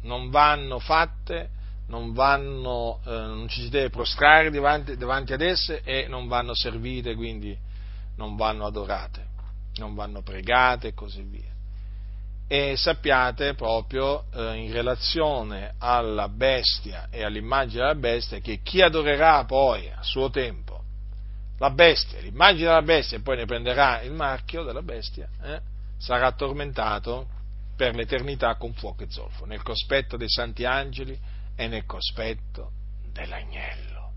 non 0.03 0.29
vanno 0.29 0.79
fatte, 0.79 1.49
non, 1.87 2.13
vanno, 2.13 3.01
eh, 3.05 3.09
non 3.09 3.47
ci 3.49 3.61
si 3.61 3.69
deve 3.69 3.89
prostrare 3.89 4.49
davanti, 4.49 4.95
davanti 4.95 5.33
ad 5.33 5.41
esse 5.41 5.81
e 5.83 6.07
non 6.07 6.27
vanno 6.27 6.55
servite, 6.55 7.15
quindi 7.15 7.55
non 8.15 8.37
vanno 8.37 8.65
adorate, 8.65 9.27
non 9.75 9.93
vanno 9.93 10.21
pregate 10.21 10.89
e 10.89 10.93
così 10.93 11.21
via 11.21 11.52
e 12.53 12.77
sappiate 12.77 13.55
proprio 13.55 14.25
eh, 14.31 14.57
in 14.57 14.71
relazione 14.71 15.73
alla 15.79 16.29
bestia 16.29 17.07
e 17.09 17.23
all'immagine 17.23 17.81
della 17.81 17.95
bestia 17.95 18.37
che 18.41 18.59
chi 18.61 18.79
adorerà 18.79 19.43
poi 19.45 19.89
a 19.89 20.03
suo 20.03 20.29
tempo 20.29 20.83
la 21.57 21.71
bestia, 21.71 22.19
l'immagine 22.19 22.67
della 22.67 22.83
bestia 22.83 23.17
e 23.17 23.21
poi 23.21 23.37
ne 23.37 23.45
prenderà 23.45 24.01
il 24.01 24.11
marchio 24.11 24.61
della 24.61 24.83
bestia, 24.83 25.27
eh, 25.41 25.61
sarà 25.97 26.31
tormentato 26.33 27.27
per 27.75 27.95
l'eternità 27.95 28.53
con 28.53 28.71
fuoco 28.73 29.01
e 29.01 29.09
zolfo, 29.09 29.45
nel 29.45 29.63
cospetto 29.63 30.15
dei 30.15 30.29
santi 30.29 30.63
angeli 30.63 31.19
e 31.55 31.67
nel 31.67 31.87
cospetto 31.87 32.69
dell'agnello. 33.11 34.11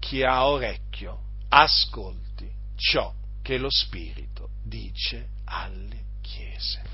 Chi 0.00 0.22
ha 0.22 0.46
orecchio, 0.46 1.18
ascolti 1.48 2.46
ciò 2.76 3.10
che 3.40 3.56
lo 3.56 3.70
Spirito 3.70 4.50
dice 4.62 5.28
alle 5.44 6.02
chiese. 6.20 6.93